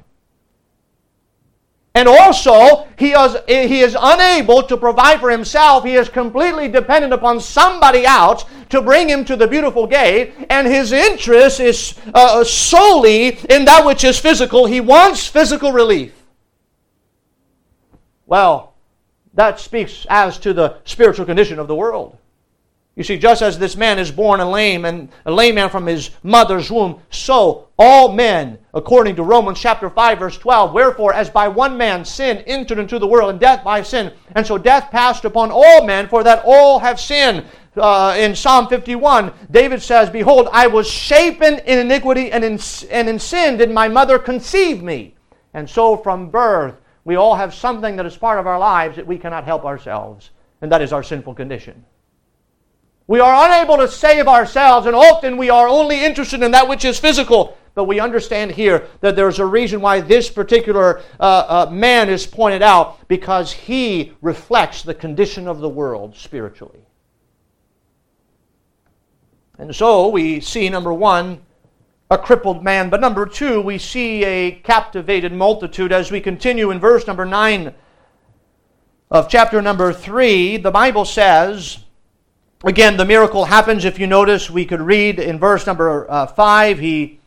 And 1.95 2.09
also, 2.09 2.87
he 2.99 3.11
is, 3.13 3.37
he 3.47 3.79
is 3.79 3.95
unable 3.97 4.61
to 4.63 4.75
provide 4.75 5.21
for 5.21 5.29
himself. 5.29 5.85
He 5.85 5.95
is 5.95 6.09
completely 6.09 6.67
dependent 6.67 7.13
upon 7.13 7.39
somebody 7.39 8.05
else 8.05 8.43
to 8.69 8.81
bring 8.81 9.07
him 9.07 9.23
to 9.23 9.37
the 9.37 9.47
beautiful 9.47 9.87
gate. 9.87 10.33
And 10.49 10.67
his 10.67 10.91
interest 10.91 11.61
is 11.61 11.95
uh, 12.13 12.43
solely 12.43 13.37
in 13.49 13.63
that 13.63 13.85
which 13.85 14.03
is 14.03 14.19
physical. 14.19 14.65
He 14.65 14.81
wants 14.81 15.25
physical 15.25 15.71
relief. 15.71 16.11
Well, 18.25 18.73
that 19.33 19.61
speaks 19.61 20.05
as 20.09 20.37
to 20.39 20.53
the 20.53 20.77
spiritual 20.83 21.25
condition 21.25 21.59
of 21.59 21.69
the 21.69 21.75
world. 21.75 22.17
You 22.95 23.03
see, 23.03 23.17
just 23.17 23.41
as 23.41 23.59
this 23.59 23.75
man 23.75 23.99
is 23.99 24.09
born 24.09 24.39
a 24.39 24.49
lame 24.49 24.85
and 24.85 25.09
a 25.25 25.31
lame 25.31 25.55
man 25.55 25.69
from 25.69 25.85
his 25.85 26.11
mother's 26.23 26.71
womb, 26.71 27.01
so 27.09 27.67
all 27.77 28.13
men, 28.13 28.57
according 28.73 29.17
to 29.17 29.23
Romans 29.23 29.59
chapter 29.59 29.89
5, 29.89 30.19
verse 30.19 30.37
12, 30.37 30.73
wherefore, 30.73 31.13
as 31.13 31.29
by 31.29 31.49
one 31.49 31.77
man 31.77 32.05
sin 32.05 32.37
entered 32.47 32.79
into 32.79 32.97
the 32.97 33.07
world, 33.07 33.31
and 33.31 33.39
death 33.39 33.65
by 33.65 33.81
sin, 33.81 34.13
and 34.33 34.47
so 34.47 34.57
death 34.57 34.91
passed 34.91 35.25
upon 35.25 35.51
all 35.51 35.85
men, 35.85 36.07
for 36.07 36.23
that 36.23 36.41
all 36.45 36.79
have 36.79 36.99
sinned. 36.99 37.45
Uh, 37.75 38.15
in 38.17 38.33
Psalm 38.33 38.69
51, 38.69 39.33
David 39.51 39.81
says, 39.81 40.09
Behold, 40.09 40.47
I 40.53 40.67
was 40.67 40.89
shapen 40.89 41.55
in 41.59 41.79
iniquity, 41.79 42.31
and 42.31 42.45
in, 42.45 42.57
and 42.89 43.09
in 43.09 43.19
sin 43.19 43.57
did 43.57 43.71
my 43.71 43.89
mother 43.89 44.17
conceive 44.17 44.81
me. 44.81 45.15
And 45.53 45.69
so 45.69 45.97
from 45.97 46.29
birth, 46.29 46.75
we 47.03 47.17
all 47.17 47.35
have 47.35 47.53
something 47.53 47.97
that 47.97 48.05
is 48.05 48.15
part 48.15 48.39
of 48.39 48.47
our 48.47 48.57
lives 48.57 48.95
that 48.95 49.05
we 49.05 49.17
cannot 49.17 49.43
help 49.43 49.65
ourselves, 49.65 50.29
and 50.61 50.71
that 50.71 50.81
is 50.81 50.93
our 50.93 51.03
sinful 51.03 51.33
condition. 51.33 51.83
We 53.07 53.19
are 53.19 53.45
unable 53.45 53.77
to 53.77 53.87
save 53.87 54.27
ourselves, 54.27 54.87
and 54.87 54.95
often 54.95 55.37
we 55.37 55.49
are 55.49 55.67
only 55.67 56.03
interested 56.03 56.41
in 56.41 56.51
that 56.51 56.67
which 56.67 56.85
is 56.85 56.99
physical. 56.99 57.57
But 57.75 57.83
we 57.83 57.99
understand 57.99 58.51
here 58.51 58.87
that 59.01 59.17
there's 59.17 59.39
a 59.39 59.45
reason 59.45 59.81
why 59.81 59.99
this 59.99 60.29
particular 60.29 61.01
uh, 61.19 61.65
uh, 61.67 61.71
man 61.71 62.09
is 62.09 62.25
pointed 62.25 62.61
out 62.61 63.05
because 63.09 63.51
he 63.51 64.13
reflects 64.21 64.81
the 64.81 64.93
condition 64.93 65.47
of 65.47 65.59
the 65.59 65.69
world 65.69 66.15
spiritually. 66.15 66.85
And 69.57 69.75
so 69.75 70.07
we 70.07 70.39
see, 70.39 70.69
number 70.69 70.93
one, 70.93 71.41
a 72.09 72.17
crippled 72.17 72.63
man. 72.63 72.89
But 72.89 73.01
number 73.01 73.25
two, 73.25 73.61
we 73.61 73.77
see 73.77 74.23
a 74.23 74.51
captivated 74.51 75.33
multitude. 75.33 75.91
As 75.91 76.11
we 76.11 76.21
continue 76.21 76.71
in 76.71 76.79
verse 76.79 77.05
number 77.07 77.25
9 77.25 77.73
of 79.11 79.29
chapter 79.29 79.61
number 79.61 79.91
3, 79.91 80.57
the 80.57 80.71
Bible 80.71 81.05
says, 81.05 81.84
Again, 82.65 82.97
the 82.97 83.05
miracle 83.05 83.45
happens. 83.45 83.85
If 83.85 83.99
you 83.99 84.07
notice, 84.07 84.49
we 84.49 84.65
could 84.65 84.81
read 84.81 85.19
in 85.19 85.37
verse 85.37 85.67
number 85.67 86.09
uh, 86.09 86.25
5, 86.25 86.79
he 86.79 87.19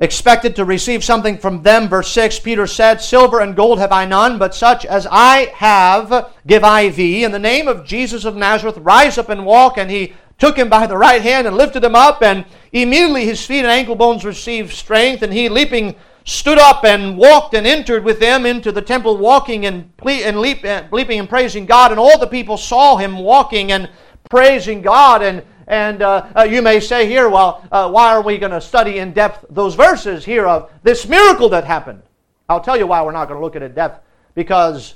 expected 0.00 0.56
to 0.56 0.64
receive 0.64 1.04
something 1.04 1.38
from 1.38 1.62
them. 1.62 1.88
Verse 1.88 2.10
6, 2.10 2.40
Peter 2.40 2.66
said, 2.66 3.00
Silver 3.00 3.38
and 3.38 3.54
gold 3.54 3.78
have 3.78 3.92
I 3.92 4.04
none, 4.04 4.36
but 4.36 4.56
such 4.56 4.84
as 4.84 5.06
I 5.12 5.52
have 5.54 6.32
give 6.44 6.64
I 6.64 6.88
thee. 6.88 7.22
In 7.22 7.30
the 7.30 7.38
name 7.38 7.68
of 7.68 7.86
Jesus 7.86 8.24
of 8.24 8.34
Nazareth, 8.34 8.78
rise 8.78 9.16
up 9.16 9.28
and 9.28 9.46
walk. 9.46 9.78
And 9.78 9.88
he 9.88 10.12
took 10.38 10.56
him 10.56 10.68
by 10.68 10.88
the 10.88 10.96
right 10.96 11.22
hand 11.22 11.46
and 11.46 11.56
lifted 11.56 11.84
him 11.84 11.94
up, 11.94 12.20
and 12.20 12.44
immediately 12.72 13.26
his 13.26 13.46
feet 13.46 13.60
and 13.60 13.68
ankle 13.68 13.94
bones 13.94 14.24
received 14.24 14.72
strength. 14.72 15.22
And 15.22 15.32
he, 15.32 15.48
leaping, 15.48 15.94
stood 16.24 16.58
up 16.58 16.84
and 16.84 17.16
walked 17.16 17.54
and 17.54 17.64
entered 17.64 18.02
with 18.02 18.18
them 18.18 18.44
into 18.44 18.72
the 18.72 18.82
temple, 18.82 19.18
walking 19.18 19.66
and, 19.66 19.96
ple- 19.96 20.10
and 20.10 20.40
leap, 20.40 20.64
leaping 20.90 21.20
and 21.20 21.28
praising 21.28 21.64
God. 21.64 21.92
And 21.92 22.00
all 22.00 22.18
the 22.18 22.26
people 22.26 22.56
saw 22.56 22.96
him 22.96 23.20
walking 23.20 23.70
and 23.70 23.88
praising 24.30 24.82
God. 24.82 25.22
And, 25.22 25.42
and 25.66 26.02
uh, 26.02 26.26
uh, 26.36 26.42
you 26.42 26.62
may 26.62 26.80
say 26.80 27.06
here, 27.06 27.28
well, 27.28 27.66
uh, 27.70 27.90
why 27.90 28.12
are 28.14 28.22
we 28.22 28.38
going 28.38 28.52
to 28.52 28.60
study 28.60 28.98
in 28.98 29.12
depth 29.12 29.44
those 29.50 29.74
verses 29.74 30.24
here 30.24 30.46
of 30.46 30.70
this 30.82 31.06
miracle 31.08 31.48
that 31.50 31.64
happened? 31.64 32.02
I'll 32.48 32.60
tell 32.60 32.76
you 32.76 32.86
why 32.86 33.02
we're 33.02 33.12
not 33.12 33.28
going 33.28 33.38
to 33.38 33.44
look 33.44 33.56
at 33.56 33.62
it 33.62 33.66
in 33.66 33.74
depth. 33.74 34.04
Because 34.34 34.94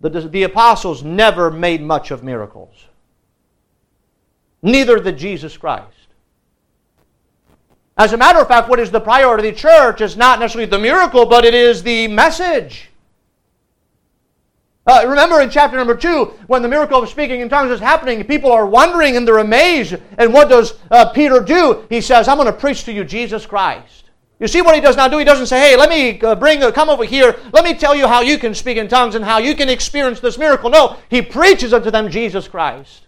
the, 0.00 0.08
the 0.08 0.42
apostles 0.44 1.02
never 1.02 1.50
made 1.50 1.82
much 1.82 2.10
of 2.10 2.22
miracles. 2.22 2.74
Neither 4.62 4.98
did 4.98 5.18
Jesus 5.18 5.56
Christ. 5.56 5.88
As 7.96 8.12
a 8.12 8.16
matter 8.16 8.40
of 8.40 8.48
fact, 8.48 8.68
what 8.68 8.80
is 8.80 8.90
the 8.90 9.00
priority 9.00 9.48
of 9.48 9.54
the 9.54 9.60
church 9.60 10.00
is 10.00 10.16
not 10.16 10.40
necessarily 10.40 10.68
the 10.68 10.78
miracle, 10.78 11.26
but 11.26 11.44
it 11.44 11.54
is 11.54 11.82
the 11.82 12.08
message. 12.08 12.90
Uh, 14.86 15.04
remember 15.06 15.40
in 15.40 15.48
chapter 15.48 15.76
number 15.76 15.96
two, 15.96 16.26
when 16.46 16.60
the 16.60 16.68
miracle 16.68 17.02
of 17.02 17.08
speaking 17.08 17.40
in 17.40 17.48
tongues 17.48 17.70
is 17.70 17.80
happening, 17.80 18.22
people 18.24 18.52
are 18.52 18.66
wondering 18.66 19.16
and 19.16 19.26
they're 19.26 19.38
amazed. 19.38 19.96
And 20.18 20.32
what 20.32 20.50
does 20.50 20.74
uh, 20.90 21.10
Peter 21.10 21.40
do? 21.40 21.86
He 21.88 22.02
says, 22.02 22.28
I'm 22.28 22.36
going 22.36 22.46
to 22.46 22.52
preach 22.52 22.84
to 22.84 22.92
you 22.92 23.02
Jesus 23.04 23.46
Christ. 23.46 24.04
You 24.40 24.48
see 24.48 24.60
what 24.60 24.74
he 24.74 24.80
does 24.82 24.96
not 24.96 25.10
do? 25.10 25.16
He 25.16 25.24
doesn't 25.24 25.46
say, 25.46 25.58
hey, 25.58 25.76
let 25.76 25.88
me 25.88 26.20
uh, 26.20 26.34
bring, 26.34 26.62
uh, 26.62 26.70
come 26.70 26.90
over 26.90 27.04
here. 27.04 27.36
Let 27.52 27.64
me 27.64 27.74
tell 27.74 27.94
you 27.94 28.06
how 28.06 28.20
you 28.20 28.36
can 28.36 28.54
speak 28.54 28.76
in 28.76 28.88
tongues 28.88 29.14
and 29.14 29.24
how 29.24 29.38
you 29.38 29.54
can 29.54 29.70
experience 29.70 30.20
this 30.20 30.36
miracle. 30.36 30.68
No, 30.68 30.98
he 31.08 31.22
preaches 31.22 31.72
unto 31.72 31.90
them 31.90 32.10
Jesus 32.10 32.46
Christ. 32.46 33.06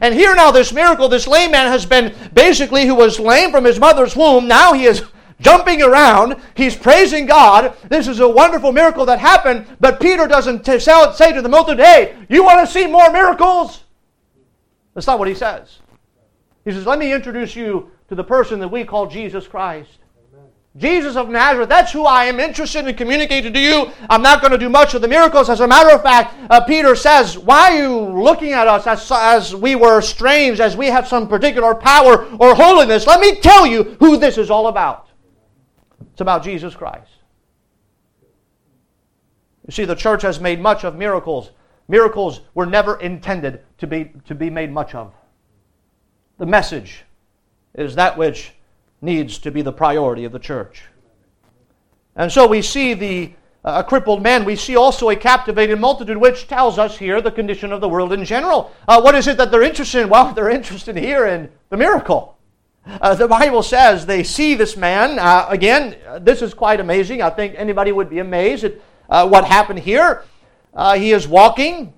And 0.00 0.14
here 0.14 0.34
now, 0.34 0.50
this 0.50 0.72
miracle, 0.72 1.08
this 1.08 1.28
lame 1.28 1.52
man 1.52 1.70
has 1.70 1.86
been 1.86 2.12
basically, 2.32 2.86
who 2.86 2.96
was 2.96 3.20
lame 3.20 3.52
from 3.52 3.64
his 3.64 3.78
mother's 3.78 4.16
womb, 4.16 4.48
now 4.48 4.72
he 4.72 4.86
is 4.86 5.04
jumping 5.44 5.82
around. 5.82 6.40
He's 6.56 6.74
praising 6.74 7.26
God. 7.26 7.76
This 7.88 8.08
is 8.08 8.18
a 8.20 8.28
wonderful 8.28 8.72
miracle 8.72 9.04
that 9.06 9.20
happened. 9.20 9.66
But 9.78 10.00
Peter 10.00 10.26
doesn't 10.26 10.64
t- 10.64 10.80
say 10.80 11.32
to 11.32 11.42
the 11.42 11.48
multitude, 11.48 11.84
hey, 11.84 12.16
you 12.28 12.42
want 12.42 12.66
to 12.66 12.72
see 12.72 12.86
more 12.86 13.12
miracles? 13.12 13.84
That's 14.94 15.06
not 15.06 15.18
what 15.18 15.28
he 15.28 15.34
says. 15.34 15.78
He 16.64 16.72
says, 16.72 16.86
let 16.86 16.98
me 16.98 17.12
introduce 17.12 17.54
you 17.54 17.90
to 18.08 18.14
the 18.14 18.24
person 18.24 18.58
that 18.60 18.68
we 18.68 18.84
call 18.84 19.06
Jesus 19.06 19.46
Christ. 19.46 19.98
Jesus 20.76 21.14
of 21.14 21.28
Nazareth, 21.28 21.68
that's 21.68 21.92
who 21.92 22.04
I 22.04 22.24
am 22.24 22.40
interested 22.40 22.88
in 22.88 22.96
communicating 22.96 23.52
to 23.52 23.60
you. 23.60 23.92
I'm 24.10 24.22
not 24.22 24.40
going 24.40 24.50
to 24.50 24.58
do 24.58 24.68
much 24.68 24.94
of 24.94 25.02
the 25.02 25.08
miracles. 25.08 25.48
As 25.48 25.60
a 25.60 25.68
matter 25.68 25.94
of 25.94 26.02
fact, 26.02 26.34
uh, 26.50 26.60
Peter 26.62 26.96
says, 26.96 27.38
Why 27.38 27.70
are 27.70 27.78
you 27.78 28.22
looking 28.22 28.52
at 28.52 28.66
us 28.66 28.84
as, 28.88 29.08
as 29.12 29.54
we 29.54 29.76
were 29.76 30.00
strange, 30.00 30.58
as 30.58 30.76
we 30.76 30.86
have 30.86 31.06
some 31.06 31.28
particular 31.28 31.76
power 31.76 32.26
or 32.40 32.56
holiness? 32.56 33.06
Let 33.06 33.20
me 33.20 33.36
tell 33.36 33.64
you 33.64 33.96
who 34.00 34.16
this 34.16 34.36
is 34.36 34.50
all 34.50 34.66
about. 34.66 35.04
It's 36.14 36.20
about 36.20 36.44
Jesus 36.44 36.76
Christ. 36.76 37.10
You 39.66 39.72
see, 39.72 39.84
the 39.84 39.96
church 39.96 40.22
has 40.22 40.38
made 40.38 40.60
much 40.60 40.84
of 40.84 40.94
miracles. 40.94 41.50
Miracles 41.88 42.42
were 42.54 42.66
never 42.66 43.00
intended 43.00 43.64
to 43.78 43.88
be, 43.88 44.12
to 44.26 44.34
be 44.36 44.48
made 44.48 44.70
much 44.70 44.94
of. 44.94 45.12
The 46.38 46.46
message 46.46 47.02
is 47.74 47.96
that 47.96 48.16
which 48.16 48.52
needs 49.02 49.38
to 49.38 49.50
be 49.50 49.60
the 49.60 49.72
priority 49.72 50.24
of 50.24 50.30
the 50.30 50.38
church. 50.38 50.84
And 52.14 52.30
so 52.30 52.46
we 52.46 52.62
see 52.62 52.94
the 52.94 53.32
uh, 53.64 53.82
a 53.84 53.88
crippled 53.88 54.22
man. 54.22 54.44
We 54.44 54.54
see 54.54 54.76
also 54.76 55.10
a 55.10 55.16
captivated 55.16 55.80
multitude, 55.80 56.18
which 56.18 56.46
tells 56.46 56.78
us 56.78 56.96
here 56.96 57.20
the 57.20 57.32
condition 57.32 57.72
of 57.72 57.80
the 57.80 57.88
world 57.88 58.12
in 58.12 58.24
general. 58.24 58.70
Uh, 58.86 59.00
what 59.00 59.16
is 59.16 59.26
it 59.26 59.36
that 59.38 59.50
they're 59.50 59.62
interested 59.62 60.02
in? 60.02 60.08
Well, 60.10 60.32
they're 60.34 60.50
interested 60.50 60.96
here 60.96 61.26
in 61.26 61.50
the 61.70 61.76
miracle. 61.76 62.33
Uh, 62.86 63.14
the 63.14 63.26
Bible 63.26 63.62
says 63.62 64.04
they 64.04 64.22
see 64.22 64.54
this 64.54 64.76
man. 64.76 65.18
Uh, 65.18 65.46
again, 65.48 65.96
this 66.20 66.42
is 66.42 66.52
quite 66.52 66.80
amazing. 66.80 67.22
I 67.22 67.30
think 67.30 67.54
anybody 67.56 67.92
would 67.92 68.10
be 68.10 68.18
amazed 68.18 68.64
at 68.64 68.74
uh, 69.08 69.26
what 69.26 69.44
happened 69.44 69.78
here. 69.78 70.24
Uh, 70.74 70.96
he 70.98 71.12
is 71.12 71.26
walking, 71.26 71.94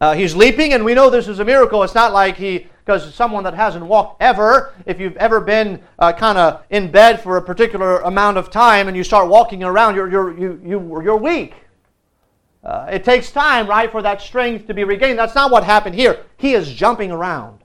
uh, 0.00 0.14
he's 0.14 0.34
leaping, 0.34 0.72
and 0.72 0.84
we 0.84 0.94
know 0.94 1.10
this 1.10 1.28
is 1.28 1.38
a 1.38 1.44
miracle. 1.44 1.82
It's 1.82 1.94
not 1.94 2.12
like 2.12 2.36
he, 2.36 2.66
because 2.84 3.14
someone 3.14 3.44
that 3.44 3.54
hasn't 3.54 3.84
walked 3.84 4.20
ever, 4.20 4.74
if 4.86 4.98
you've 4.98 5.16
ever 5.18 5.40
been 5.40 5.82
uh, 5.98 6.12
kind 6.12 6.36
of 6.36 6.64
in 6.70 6.90
bed 6.90 7.20
for 7.20 7.36
a 7.36 7.42
particular 7.42 7.98
amount 8.00 8.38
of 8.38 8.50
time 8.50 8.88
and 8.88 8.96
you 8.96 9.04
start 9.04 9.28
walking 9.28 9.62
around, 9.62 9.94
you're, 9.94 10.10
you're, 10.10 10.38
you, 10.38 10.60
you, 10.64 11.02
you're 11.02 11.16
weak. 11.16 11.54
it 12.64 13.04
takes 13.04 13.30
time, 13.30 13.68
right, 13.68 13.90
for 13.90 14.02
that 14.02 14.20
strength 14.20 14.66
to 14.66 14.74
be 14.74 14.84
regained. 14.84 15.18
That's 15.18 15.34
not 15.34 15.50
what 15.50 15.64
happened 15.64 15.94
here. 15.94 16.24
He 16.38 16.54
is 16.54 16.72
jumping 16.72 17.12
around. 17.12 17.63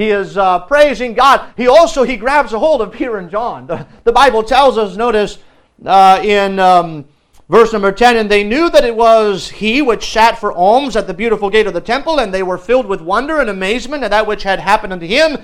He 0.00 0.08
is 0.08 0.38
uh, 0.38 0.60
praising 0.60 1.12
God. 1.12 1.52
He 1.58 1.68
also 1.68 2.04
he 2.04 2.16
grabs 2.16 2.54
a 2.54 2.58
hold 2.58 2.80
of 2.80 2.90
Peter 2.90 3.18
and 3.18 3.30
John. 3.30 3.66
The, 3.66 3.86
the 4.04 4.12
Bible 4.12 4.42
tells 4.42 4.78
us, 4.78 4.96
notice 4.96 5.36
uh, 5.84 6.22
in 6.24 6.58
um, 6.58 7.04
verse 7.50 7.74
number 7.74 7.92
10, 7.92 8.16
and 8.16 8.30
they 8.30 8.42
knew 8.42 8.70
that 8.70 8.82
it 8.82 8.96
was 8.96 9.50
he 9.50 9.82
which 9.82 10.10
sat 10.10 10.38
for 10.38 10.54
alms 10.54 10.96
at 10.96 11.06
the 11.06 11.12
beautiful 11.12 11.50
gate 11.50 11.66
of 11.66 11.74
the 11.74 11.82
temple, 11.82 12.18
and 12.18 12.32
they 12.32 12.42
were 12.42 12.56
filled 12.56 12.86
with 12.86 13.02
wonder 13.02 13.40
and 13.40 13.50
amazement 13.50 14.02
at 14.02 14.10
that 14.10 14.26
which 14.26 14.42
had 14.42 14.58
happened 14.58 14.94
unto 14.94 15.04
him. 15.04 15.36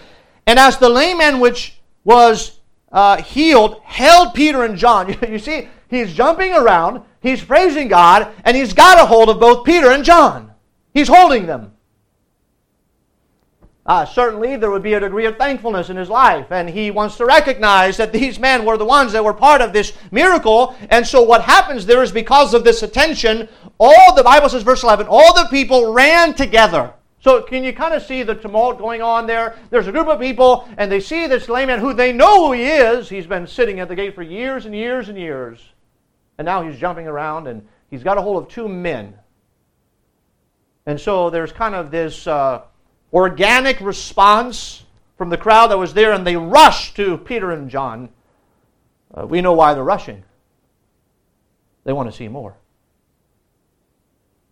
And 0.46 0.58
as 0.58 0.78
the 0.78 0.88
lame 0.88 1.18
man 1.18 1.38
which 1.38 1.78
was 2.04 2.60
uh, 2.90 3.20
healed 3.20 3.82
held 3.84 4.32
Peter 4.32 4.64
and 4.64 4.78
John, 4.78 5.14
you 5.28 5.38
see, 5.38 5.68
he's 5.90 6.14
jumping 6.14 6.54
around, 6.54 7.02
he's 7.20 7.44
praising 7.44 7.88
God, 7.88 8.32
and 8.42 8.56
he's 8.56 8.72
got 8.72 8.98
a 8.98 9.04
hold 9.04 9.28
of 9.28 9.38
both 9.38 9.66
Peter 9.66 9.90
and 9.90 10.02
John. 10.02 10.50
He's 10.94 11.08
holding 11.08 11.44
them. 11.44 11.75
Uh, 13.87 14.05
certainly, 14.05 14.57
there 14.57 14.72
would 14.72 14.83
be 14.83 14.94
a 14.94 15.01
degree 15.01 15.27
of 15.27 15.37
thankfulness 15.37 15.90
in 15.90 15.96
his 15.96 16.11
life, 16.11 16.51
and 16.51 16.68
he 16.68 16.90
wants 16.90 17.16
to 17.16 17.25
recognize 17.25 17.96
that 17.96 18.12
these 18.12 18.37
men 18.37 18.64
were 18.64 18.77
the 18.77 18.85
ones 18.85 19.12
that 19.12 19.25
were 19.25 19.33
part 19.33 19.61
of 19.61 19.72
this 19.72 19.92
miracle. 20.11 20.77
And 20.90 21.07
so, 21.07 21.22
what 21.22 21.42
happens 21.42 21.87
there 21.87 22.03
is 22.03 22.11
because 22.11 22.53
of 22.53 22.64
this 22.64 22.83
attention, 22.83 23.49
all 23.79 24.14
the 24.16 24.25
Bible 24.25 24.49
says, 24.49 24.64
verse 24.64 24.83
11, 24.83 25.07
all 25.09 25.35
the 25.35 25.49
people 25.51 25.92
ran 25.92 26.35
together. 26.35 26.94
So, 27.20 27.42
can 27.42 27.62
you 27.62 27.72
kind 27.72 27.94
of 27.94 28.03
see 28.03 28.25
the 28.25 28.35
tumult 28.35 28.79
going 28.79 29.03
on 29.03 29.29
there? 29.29 29.57
There's 29.70 29.87
a 29.87 29.92
group 29.92 30.09
of 30.09 30.18
people, 30.18 30.68
and 30.79 30.90
they 30.90 31.01
see 31.01 31.29
this 31.29 31.49
lame 31.49 31.68
man 31.68 31.79
who 31.79 31.94
they 31.94 32.12
know 32.12 32.49
who 32.49 32.53
he 32.55 32.64
is. 32.64 33.09
He's 33.09 33.27
been 33.27 33.46
sitting 33.46 33.79
at 33.79 33.87
the 33.87 33.94
gate 33.94 34.16
for 34.16 34.22
years 34.22 34.66
and 34.66 34.75
years 34.75 35.09
and 35.09 35.16
years. 35.16 35.61
And 36.38 36.44
now 36.44 36.68
he's 36.68 36.77
jumping 36.79 37.07
around, 37.07 37.46
and 37.46 37.64
he's 37.88 38.03
got 38.03 38.18
a 38.18 38.22
hold 38.22 38.42
of 38.42 38.49
two 38.49 38.68
men. 38.68 39.14
And 40.87 41.01
so, 41.01 41.31
there's 41.31 41.53
kind 41.53 41.77
of 41.77 41.92
this. 41.92 42.27
Uh, 42.27 42.62
organic 43.16 43.81
response 43.81 44.85
from 45.16 45.31
the 45.31 45.38
crowd 45.38 45.68
that 45.68 45.79
was 45.79 45.94
there, 45.94 46.12
and 46.12 46.26
they 46.26 46.37
rush 46.37 46.92
to 46.94 47.16
Peter 47.16 47.50
and 47.50 47.70
John. 47.70 48.11
Uh, 49.12 49.26
we 49.26 49.40
know 49.40 49.55
why 49.55 49.72
they're 49.72 49.83
rushing. 49.83 50.22
They 51.85 51.94
want 51.94 52.11
to 52.11 52.16
see 52.16 52.29
more. 52.29 52.55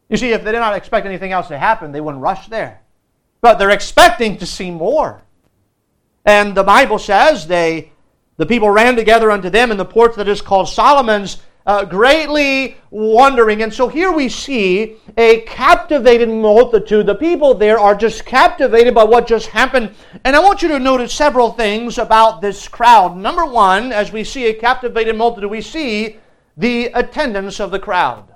You 0.08 0.16
see, 0.16 0.32
if 0.32 0.44
they 0.44 0.52
did 0.52 0.60
not 0.60 0.74
expect 0.74 1.04
anything 1.06 1.30
else 1.30 1.48
to 1.48 1.58
happen, 1.58 1.92
they 1.92 2.00
wouldn't 2.00 2.22
rush 2.22 2.48
there. 2.48 2.80
But 3.42 3.58
they're 3.58 3.70
expecting 3.70 4.38
to 4.38 4.46
see 4.46 4.70
more. 4.70 5.22
And 6.24 6.54
the 6.54 6.62
Bible 6.62 6.98
says 6.98 7.46
they 7.46 7.92
the 8.38 8.46
people 8.46 8.70
ran 8.70 8.96
together 8.96 9.30
unto 9.30 9.50
them 9.50 9.70
in 9.70 9.76
the 9.76 9.84
porch 9.84 10.16
that 10.16 10.26
is 10.26 10.40
called 10.40 10.68
Solomon's 10.68 11.36
uh, 11.66 11.84
greatly 11.84 12.76
wondering. 12.90 13.62
And 13.62 13.72
so 13.72 13.88
here 13.88 14.12
we 14.12 14.28
see 14.28 14.96
a 15.16 15.40
captivated 15.40 16.28
multitude. 16.28 17.06
The 17.06 17.14
people 17.14 17.54
there 17.54 17.78
are 17.78 17.94
just 17.94 18.26
captivated 18.26 18.94
by 18.94 19.04
what 19.04 19.26
just 19.26 19.48
happened. 19.48 19.94
And 20.24 20.36
I 20.36 20.40
want 20.40 20.62
you 20.62 20.68
to 20.68 20.78
notice 20.78 21.12
several 21.12 21.52
things 21.52 21.98
about 21.98 22.40
this 22.40 22.68
crowd. 22.68 23.16
Number 23.16 23.46
one, 23.46 23.92
as 23.92 24.12
we 24.12 24.24
see 24.24 24.46
a 24.46 24.54
captivated 24.54 25.16
multitude, 25.16 25.50
we 25.50 25.62
see 25.62 26.18
the 26.56 26.86
attendance 26.86 27.60
of 27.60 27.70
the 27.70 27.78
crowd. 27.78 28.34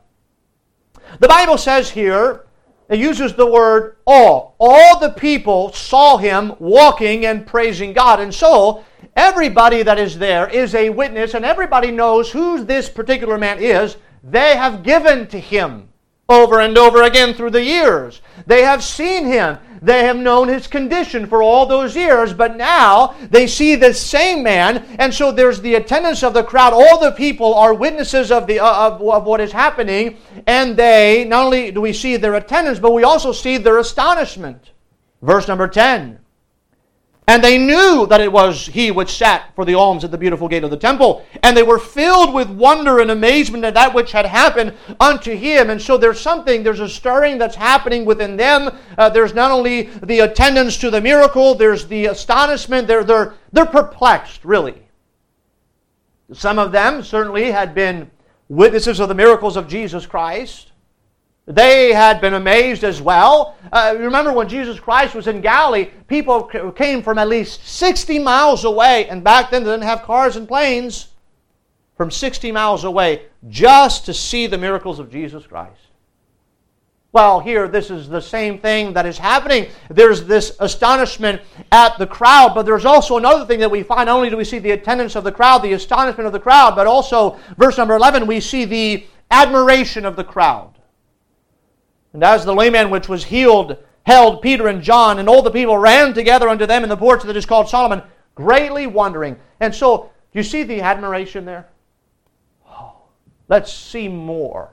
The 1.20 1.28
Bible 1.28 1.58
says 1.58 1.90
here, 1.90 2.44
it 2.88 2.98
uses 2.98 3.34
the 3.34 3.46
word 3.46 3.96
all. 4.06 4.56
All 4.58 4.98
the 4.98 5.10
people 5.10 5.72
saw 5.72 6.16
him 6.16 6.54
walking 6.58 7.26
and 7.26 7.46
praising 7.46 7.92
God. 7.92 8.20
And 8.20 8.34
so, 8.34 8.84
Everybody 9.18 9.82
that 9.82 9.98
is 9.98 10.16
there 10.16 10.48
is 10.48 10.76
a 10.76 10.90
witness, 10.90 11.34
and 11.34 11.44
everybody 11.44 11.90
knows 11.90 12.30
who 12.30 12.62
this 12.62 12.88
particular 12.88 13.36
man 13.36 13.58
is. 13.58 13.96
They 14.22 14.56
have 14.56 14.84
given 14.84 15.26
to 15.28 15.40
him 15.40 15.88
over 16.28 16.60
and 16.60 16.78
over 16.78 17.02
again 17.02 17.34
through 17.34 17.50
the 17.50 17.64
years. 17.64 18.20
They 18.46 18.62
have 18.62 18.84
seen 18.84 19.26
him. 19.26 19.58
They 19.82 20.04
have 20.04 20.16
known 20.16 20.48
his 20.48 20.66
condition 20.66 21.26
for 21.26 21.42
all 21.42 21.66
those 21.66 21.94
years, 21.94 22.32
but 22.32 22.56
now 22.56 23.14
they 23.30 23.46
see 23.46 23.74
the 23.74 23.94
same 23.94 24.42
man, 24.42 24.84
and 24.98 25.12
so 25.12 25.30
there's 25.30 25.60
the 25.60 25.74
attendance 25.76 26.22
of 26.22 26.34
the 26.34 26.44
crowd. 26.44 26.72
All 26.72 27.00
the 27.00 27.12
people 27.12 27.54
are 27.54 27.74
witnesses 27.74 28.30
of, 28.32 28.46
the, 28.46 28.60
uh, 28.60 28.88
of, 28.88 29.02
of 29.02 29.24
what 29.24 29.40
is 29.40 29.52
happening, 29.52 30.16
and 30.46 30.76
they, 30.76 31.24
not 31.24 31.46
only 31.46 31.70
do 31.70 31.80
we 31.80 31.92
see 31.92 32.16
their 32.16 32.34
attendance, 32.34 32.78
but 32.78 32.92
we 32.92 33.04
also 33.04 33.32
see 33.32 33.58
their 33.58 33.78
astonishment. 33.78 34.70
Verse 35.22 35.48
number 35.48 35.68
10. 35.68 36.18
And 37.28 37.44
they 37.44 37.58
knew 37.58 38.06
that 38.06 38.22
it 38.22 38.32
was 38.32 38.66
he 38.66 38.90
which 38.90 39.18
sat 39.18 39.54
for 39.54 39.66
the 39.66 39.74
alms 39.74 40.02
at 40.02 40.10
the 40.10 40.16
beautiful 40.16 40.48
gate 40.48 40.64
of 40.64 40.70
the 40.70 40.78
temple. 40.78 41.26
And 41.42 41.54
they 41.54 41.62
were 41.62 41.78
filled 41.78 42.32
with 42.32 42.48
wonder 42.48 43.00
and 43.00 43.10
amazement 43.10 43.64
at 43.64 43.74
that 43.74 43.92
which 43.92 44.12
had 44.12 44.24
happened 44.24 44.72
unto 44.98 45.36
him. 45.36 45.68
And 45.68 45.80
so 45.80 45.98
there's 45.98 46.18
something, 46.18 46.62
there's 46.62 46.80
a 46.80 46.88
stirring 46.88 47.36
that's 47.36 47.54
happening 47.54 48.06
within 48.06 48.38
them. 48.38 48.70
Uh, 48.96 49.10
there's 49.10 49.34
not 49.34 49.50
only 49.50 49.82
the 49.82 50.20
attendance 50.20 50.78
to 50.78 50.90
the 50.90 51.02
miracle, 51.02 51.54
there's 51.54 51.86
the 51.86 52.06
astonishment. 52.06 52.88
They're, 52.88 53.04
they're, 53.04 53.34
they're 53.52 53.66
perplexed, 53.66 54.42
really. 54.46 54.88
Some 56.32 56.58
of 56.58 56.72
them 56.72 57.02
certainly 57.02 57.50
had 57.50 57.74
been 57.74 58.10
witnesses 58.48 59.00
of 59.00 59.08
the 59.10 59.14
miracles 59.14 59.58
of 59.58 59.68
Jesus 59.68 60.06
Christ. 60.06 60.72
They 61.48 61.94
had 61.94 62.20
been 62.20 62.34
amazed 62.34 62.84
as 62.84 63.00
well. 63.00 63.56
Uh, 63.72 63.96
remember 63.98 64.32
when 64.32 64.48
Jesus 64.48 64.78
Christ 64.78 65.14
was 65.14 65.26
in 65.26 65.40
Galilee, 65.40 65.88
people 66.06 66.42
came 66.44 67.02
from 67.02 67.18
at 67.18 67.26
least 67.26 67.66
60 67.66 68.18
miles 68.18 68.64
away, 68.64 69.08
and 69.08 69.24
back 69.24 69.50
then 69.50 69.64
they 69.64 69.70
didn't 69.70 69.84
have 69.84 70.02
cars 70.02 70.36
and 70.36 70.46
planes, 70.46 71.08
from 71.96 72.10
60 72.10 72.52
miles 72.52 72.84
away 72.84 73.22
just 73.48 74.06
to 74.06 74.14
see 74.14 74.46
the 74.46 74.56
miracles 74.56 74.98
of 75.00 75.10
Jesus 75.10 75.46
Christ. 75.46 75.80
Well, 77.10 77.40
here, 77.40 77.66
this 77.66 77.90
is 77.90 78.08
the 78.08 78.20
same 78.20 78.58
thing 78.58 78.92
that 78.92 79.06
is 79.06 79.18
happening. 79.18 79.66
There's 79.88 80.24
this 80.24 80.54
astonishment 80.60 81.40
at 81.72 81.98
the 81.98 82.06
crowd, 82.06 82.54
but 82.54 82.66
there's 82.66 82.84
also 82.84 83.16
another 83.16 83.46
thing 83.46 83.58
that 83.60 83.70
we 83.70 83.82
find. 83.82 84.06
Not 84.06 84.16
only 84.16 84.30
do 84.30 84.36
we 84.36 84.44
see 84.44 84.58
the 84.58 84.72
attendance 84.72 85.16
of 85.16 85.24
the 85.24 85.32
crowd, 85.32 85.62
the 85.62 85.72
astonishment 85.72 86.26
of 86.26 86.32
the 86.32 86.40
crowd, 86.40 86.76
but 86.76 86.86
also, 86.86 87.38
verse 87.56 87.78
number 87.78 87.96
11, 87.96 88.26
we 88.26 88.40
see 88.40 88.66
the 88.66 89.06
admiration 89.30 90.04
of 90.04 90.14
the 90.14 90.24
crowd. 90.24 90.77
And 92.18 92.24
as 92.24 92.44
the 92.44 92.52
layman 92.52 92.90
which 92.90 93.08
was 93.08 93.22
healed 93.22 93.76
held 94.02 94.42
Peter 94.42 94.66
and 94.66 94.82
John, 94.82 95.20
and 95.20 95.28
all 95.28 95.40
the 95.40 95.52
people 95.52 95.78
ran 95.78 96.14
together 96.14 96.48
unto 96.48 96.66
them 96.66 96.82
in 96.82 96.88
the 96.88 96.96
porch 96.96 97.22
that 97.22 97.36
is 97.36 97.46
called 97.46 97.68
Solomon, 97.68 98.02
greatly 98.34 98.88
wondering. 98.88 99.36
And 99.60 99.72
so, 99.72 100.10
you 100.32 100.42
see 100.42 100.64
the 100.64 100.80
admiration 100.80 101.44
there? 101.44 101.68
Oh, 102.68 103.02
let's 103.46 103.72
see 103.72 104.08
more. 104.08 104.72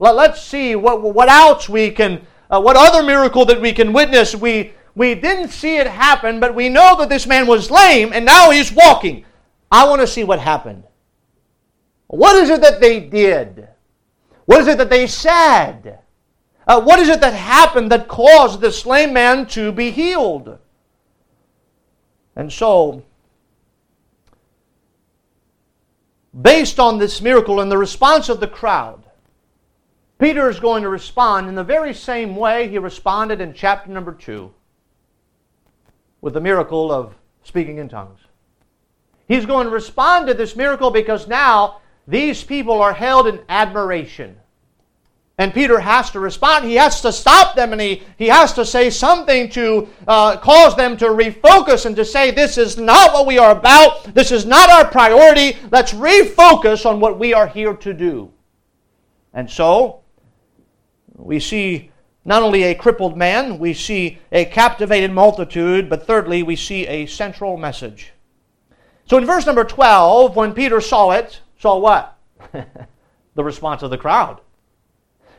Let, 0.00 0.16
us 0.16 0.44
see 0.44 0.74
what, 0.74 1.00
what 1.00 1.28
else 1.28 1.68
we 1.68 1.88
can, 1.92 2.26
uh, 2.50 2.60
what 2.60 2.74
other 2.74 3.04
miracle 3.04 3.44
that 3.44 3.60
we 3.60 3.72
can 3.72 3.92
witness. 3.92 4.34
We, 4.34 4.72
we 4.96 5.14
didn't 5.14 5.50
see 5.50 5.76
it 5.76 5.86
happen, 5.86 6.40
but 6.40 6.52
we 6.52 6.68
know 6.68 6.96
that 6.98 7.08
this 7.08 7.28
man 7.28 7.46
was 7.46 7.70
lame 7.70 8.12
and 8.12 8.24
now 8.24 8.50
he's 8.50 8.72
walking. 8.72 9.24
I 9.70 9.88
want 9.88 10.00
to 10.00 10.08
see 10.08 10.24
what 10.24 10.40
happened. 10.40 10.82
What 12.08 12.34
is 12.34 12.50
it 12.50 12.60
that 12.60 12.80
they 12.80 12.98
did? 12.98 13.68
What 14.46 14.62
is 14.62 14.66
it 14.66 14.78
that 14.78 14.90
they 14.90 15.06
said? 15.06 16.00
Uh, 16.66 16.80
what 16.80 16.98
is 16.98 17.08
it 17.08 17.20
that 17.20 17.34
happened 17.34 17.90
that 17.90 18.08
caused 18.08 18.60
this 18.60 18.86
lame 18.86 19.12
man 19.12 19.46
to 19.46 19.72
be 19.72 19.90
healed? 19.90 20.58
And 22.36 22.52
so, 22.52 23.02
based 26.40 26.78
on 26.78 26.98
this 26.98 27.20
miracle 27.20 27.60
and 27.60 27.70
the 27.70 27.78
response 27.78 28.28
of 28.28 28.40
the 28.40 28.46
crowd, 28.46 29.04
Peter 30.18 30.48
is 30.48 30.60
going 30.60 30.84
to 30.84 30.88
respond 30.88 31.48
in 31.48 31.56
the 31.56 31.64
very 31.64 31.92
same 31.92 32.36
way 32.36 32.68
he 32.68 32.78
responded 32.78 33.40
in 33.40 33.52
chapter 33.52 33.90
number 33.90 34.12
2 34.12 34.52
with 36.20 36.34
the 36.34 36.40
miracle 36.40 36.92
of 36.92 37.14
speaking 37.42 37.78
in 37.78 37.88
tongues. 37.88 38.20
He's 39.26 39.46
going 39.46 39.66
to 39.66 39.72
respond 39.72 40.28
to 40.28 40.34
this 40.34 40.54
miracle 40.54 40.90
because 40.90 41.26
now 41.26 41.80
these 42.06 42.44
people 42.44 42.80
are 42.80 42.92
held 42.92 43.26
in 43.26 43.40
admiration. 43.48 44.36
And 45.38 45.54
Peter 45.54 45.80
has 45.80 46.10
to 46.10 46.20
respond. 46.20 46.66
He 46.66 46.74
has 46.74 47.00
to 47.00 47.12
stop 47.12 47.56
them 47.56 47.72
and 47.72 47.80
he, 47.80 48.02
he 48.18 48.28
has 48.28 48.52
to 48.52 48.66
say 48.66 48.90
something 48.90 49.48
to 49.50 49.88
uh, 50.06 50.36
cause 50.36 50.76
them 50.76 50.96
to 50.98 51.06
refocus 51.06 51.86
and 51.86 51.96
to 51.96 52.04
say, 52.04 52.30
This 52.30 52.58
is 52.58 52.76
not 52.76 53.12
what 53.12 53.26
we 53.26 53.38
are 53.38 53.52
about. 53.52 54.14
This 54.14 54.30
is 54.30 54.44
not 54.44 54.70
our 54.70 54.84
priority. 54.84 55.56
Let's 55.70 55.92
refocus 55.92 56.84
on 56.84 57.00
what 57.00 57.18
we 57.18 57.32
are 57.32 57.46
here 57.46 57.74
to 57.74 57.94
do. 57.94 58.30
And 59.32 59.50
so, 59.50 60.02
we 61.16 61.40
see 61.40 61.90
not 62.24 62.42
only 62.42 62.64
a 62.64 62.74
crippled 62.74 63.16
man, 63.16 63.58
we 63.58 63.74
see 63.74 64.18
a 64.30 64.44
captivated 64.44 65.10
multitude, 65.10 65.88
but 65.88 66.06
thirdly, 66.06 66.42
we 66.42 66.56
see 66.56 66.86
a 66.86 67.06
central 67.06 67.56
message. 67.56 68.12
So 69.06 69.18
in 69.18 69.26
verse 69.26 69.46
number 69.46 69.64
12, 69.64 70.36
when 70.36 70.52
Peter 70.52 70.80
saw 70.80 71.10
it, 71.10 71.40
saw 71.58 71.78
what? 71.78 72.16
the 73.34 73.44
response 73.44 73.82
of 73.82 73.90
the 73.90 73.98
crowd. 73.98 74.40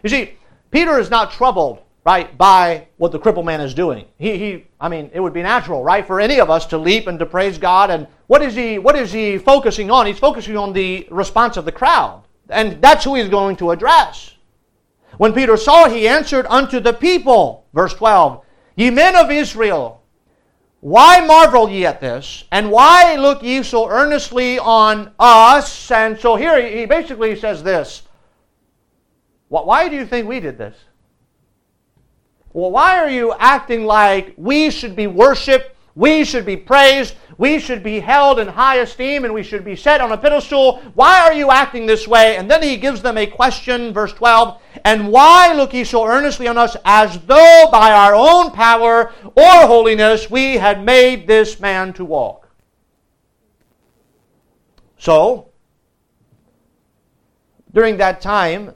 You 0.03 0.09
see, 0.09 0.33
Peter 0.69 0.99
is 0.99 1.09
not 1.09 1.31
troubled, 1.31 1.79
right, 2.05 2.37
by 2.37 2.87
what 2.97 3.11
the 3.11 3.19
crippled 3.19 3.45
man 3.45 3.61
is 3.61 3.73
doing. 3.73 4.05
He, 4.17 4.37
he, 4.37 4.65
I 4.79 4.89
mean, 4.89 5.09
it 5.13 5.21
would 5.21 5.33
be 5.33 5.41
natural, 5.41 5.83
right, 5.83 6.05
for 6.05 6.19
any 6.19 6.39
of 6.39 6.49
us 6.49 6.65
to 6.67 6.77
leap 6.77 7.07
and 7.07 7.17
to 7.19 7.25
praise 7.25 7.57
God. 7.57 7.89
And 7.89 8.07
what 8.27 8.41
is 8.41 8.53
he, 8.53 8.77
what 8.79 8.97
is 8.97 9.13
he 9.13 9.37
focusing 9.37 9.89
on? 9.89 10.05
He's 10.05 10.19
focusing 10.19 10.57
on 10.57 10.73
the 10.73 11.07
response 11.09 11.55
of 11.55 11.65
the 11.65 11.71
crowd. 11.71 12.23
And 12.49 12.81
that's 12.81 13.05
who 13.05 13.15
he's 13.15 13.29
going 13.29 13.55
to 13.57 13.71
address. 13.71 14.35
When 15.17 15.33
Peter 15.33 15.55
saw 15.55 15.87
he 15.87 16.07
answered 16.07 16.45
unto 16.49 16.79
the 16.79 16.93
people, 16.93 17.65
verse 17.73 17.93
12, 17.93 18.43
Ye 18.75 18.89
men 18.89 19.15
of 19.15 19.31
Israel, 19.31 20.01
why 20.79 21.25
marvel 21.25 21.69
ye 21.69 21.85
at 21.85 22.01
this? 22.01 22.43
And 22.51 22.69
why 22.69 23.15
look 23.15 23.41
ye 23.41 23.63
so 23.63 23.87
earnestly 23.87 24.59
on 24.59 25.13
us? 25.17 25.91
And 25.91 26.19
so 26.19 26.35
here 26.35 26.59
he 26.67 26.85
basically 26.85 27.39
says 27.39 27.63
this 27.63 28.01
why 29.61 29.87
do 29.87 29.95
you 29.95 30.05
think 30.05 30.27
we 30.27 30.39
did 30.39 30.57
this? 30.57 30.75
Well, 32.53 32.71
why 32.71 32.97
are 32.99 33.09
you 33.09 33.33
acting 33.39 33.85
like 33.85 34.33
we 34.37 34.69
should 34.69 34.95
be 34.95 35.07
worshiped 35.07 35.73
We 35.95 36.25
should 36.25 36.45
be 36.45 36.57
praised. 36.57 37.15
We 37.37 37.59
should 37.59 37.83
be 37.83 37.99
held 37.99 38.39
in 38.39 38.47
high 38.47 38.77
esteem 38.77 39.25
and 39.25 39.33
we 39.33 39.43
should 39.43 39.63
be 39.63 39.75
set 39.75 40.01
on 40.01 40.11
a 40.11 40.17
pedestal. 40.17 40.81
Why 40.95 41.21
are 41.21 41.33
you 41.33 41.51
acting 41.51 41.85
this 41.85 42.07
way? 42.07 42.37
And 42.37 42.49
then 42.49 42.63
he 42.63 42.77
gives 42.77 43.01
them 43.01 43.17
a 43.17 43.27
question, 43.27 43.93
verse 43.93 44.13
12. 44.13 44.59
And 44.85 45.09
why 45.09 45.53
look 45.53 45.73
ye 45.73 45.83
so 45.83 46.05
earnestly 46.05 46.47
on 46.47 46.57
us 46.57 46.75
as 46.83 47.19
though 47.25 47.67
by 47.71 47.91
our 47.91 48.15
own 48.15 48.51
power 48.51 49.11
or 49.35 49.67
holiness 49.67 50.29
we 50.29 50.55
had 50.55 50.83
made 50.83 51.27
this 51.27 51.59
man 51.59 51.93
to 51.93 52.05
walk? 52.05 52.49
So, 54.97 55.49
during 57.71 57.97
that 57.97 58.21
time, 58.21 58.73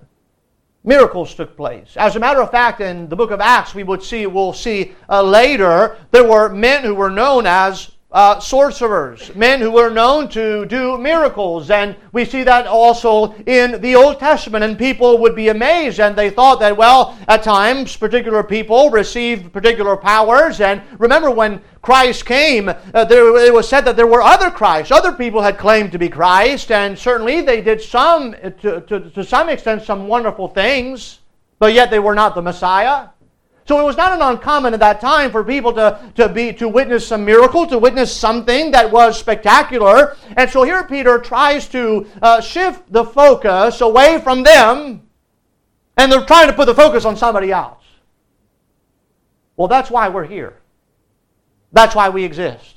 miracles 0.87 1.35
took 1.35 1.55
place. 1.57 1.95
As 1.97 2.15
a 2.15 2.19
matter 2.19 2.41
of 2.41 2.49
fact, 2.49 2.79
in 2.79 3.09
the 3.09 3.15
book 3.15 3.29
of 3.29 3.41
Acts, 3.41 3.75
we 3.75 3.83
would 3.83 4.01
see, 4.01 4.25
we'll 4.25 4.53
see 4.53 4.95
uh, 5.09 5.21
later, 5.21 5.97
there 6.11 6.27
were 6.27 6.47
men 6.49 6.83
who 6.83 6.95
were 6.95 7.09
known 7.11 7.45
as 7.45 7.91
uh, 8.09 8.39
sorcerers, 8.39 9.35
men 9.35 9.59
who 9.59 9.69
were 9.69 9.89
known 9.89 10.29
to 10.29 10.65
do 10.67 10.97
miracles. 10.97 11.69
And 11.69 11.95
we 12.13 12.23
see 12.23 12.43
that 12.43 12.65
also 12.65 13.33
in 13.45 13.81
the 13.81 13.95
Old 13.95 14.19
Testament. 14.19 14.63
And 14.63 14.77
people 14.77 15.17
would 15.17 15.35
be 15.35 15.49
amazed 15.49 15.99
and 15.99 16.15
they 16.15 16.29
thought 16.29 16.59
that, 16.61 16.77
well, 16.77 17.17
at 17.27 17.43
times 17.43 17.97
particular 17.97 18.43
people 18.43 18.89
received 18.89 19.51
particular 19.51 19.97
powers. 19.97 20.61
And 20.61 20.81
remember 20.99 21.29
when 21.29 21.61
Christ 21.81 22.25
came, 22.25 22.69
uh, 22.69 23.05
there, 23.05 23.45
it 23.45 23.53
was 23.53 23.67
said 23.67 23.81
that 23.81 23.97
there 23.97 24.07
were 24.07 24.21
other 24.21 24.51
Christs. 24.51 24.91
Other 24.91 25.11
people 25.11 25.41
had 25.41 25.57
claimed 25.57 25.91
to 25.91 25.99
be 25.99 26.07
Christ. 26.07 26.71
And 26.71 26.97
certainly 26.97 27.41
they 27.41 27.61
did 27.61 27.81
some, 27.81 28.33
to, 28.61 28.81
to, 28.81 29.09
to 29.09 29.23
some 29.23 29.49
extent, 29.49 29.83
some 29.83 30.07
wonderful 30.07 30.47
things. 30.47 31.19
But 31.59 31.73
yet 31.73 31.89
they 31.89 31.99
were 31.99 32.15
not 32.15 32.35
the 32.35 32.41
Messiah. 32.41 33.09
So 33.67 33.81
it 33.81 33.83
was 33.83 33.97
not 33.97 34.13
an 34.13 34.21
uncommon 34.21 34.73
at 34.73 34.79
that 34.79 35.01
time 35.01 35.29
for 35.29 35.43
people 35.43 35.73
to, 35.73 35.99
to, 36.15 36.29
be, 36.29 36.53
to 36.53 36.69
witness 36.69 37.05
some 37.05 37.25
miracle, 37.25 37.67
to 37.67 37.77
witness 37.77 38.15
something 38.15 38.71
that 38.71 38.89
was 38.89 39.19
spectacular. 39.19 40.15
And 40.37 40.49
so 40.49 40.63
here 40.63 40.85
Peter 40.85 41.19
tries 41.19 41.67
to 41.69 42.07
uh, 42.21 42.39
shift 42.39 42.89
the 42.93 43.03
focus 43.03 43.81
away 43.81 44.21
from 44.21 44.43
them, 44.43 45.09
and 45.97 46.09
they're 46.09 46.23
trying 46.23 46.47
to 46.47 46.53
put 46.53 46.67
the 46.67 46.75
focus 46.75 47.03
on 47.03 47.17
somebody 47.17 47.51
else. 47.51 47.83
Well, 49.57 49.67
that's 49.67 49.91
why 49.91 50.07
we're 50.07 50.27
here. 50.27 50.53
That's 51.73 51.93
why 51.93 52.07
we 52.07 52.23
exist. 52.23 52.75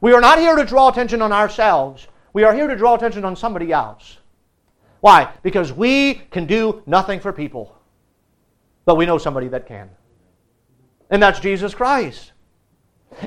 We 0.00 0.12
are 0.12 0.20
not 0.20 0.38
here 0.38 0.54
to 0.54 0.64
draw 0.64 0.90
attention 0.90 1.22
on 1.22 1.32
ourselves. 1.32 2.06
We 2.32 2.44
are 2.44 2.54
here 2.54 2.68
to 2.68 2.76
draw 2.76 2.94
attention 2.94 3.24
on 3.24 3.34
somebody 3.34 3.72
else. 3.72 4.18
Why? 5.00 5.32
Because 5.42 5.72
we 5.72 6.14
can 6.30 6.46
do 6.46 6.84
nothing 6.86 7.18
for 7.18 7.32
people. 7.32 7.76
But 8.84 8.94
we 8.94 9.06
know 9.06 9.18
somebody 9.18 9.48
that 9.48 9.66
can 9.66 9.90
and 11.14 11.22
that's 11.22 11.38
Jesus 11.38 11.76
Christ. 11.76 12.32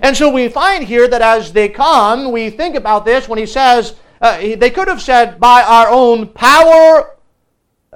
And 0.01 0.15
so 0.15 0.29
we 0.29 0.49
find 0.49 0.83
here 0.83 1.07
that 1.07 1.21
as 1.21 1.53
they 1.53 1.69
come, 1.69 2.33
we 2.33 2.49
think 2.49 2.75
about 2.75 3.05
this 3.05 3.29
when 3.29 3.39
he 3.39 3.45
says, 3.45 3.95
uh, 4.19 4.37
they 4.39 4.69
could 4.69 4.89
have 4.89 5.01
said, 5.01 5.39
by 5.39 5.63
our 5.63 5.87
own 5.87 6.27
power, 6.27 7.15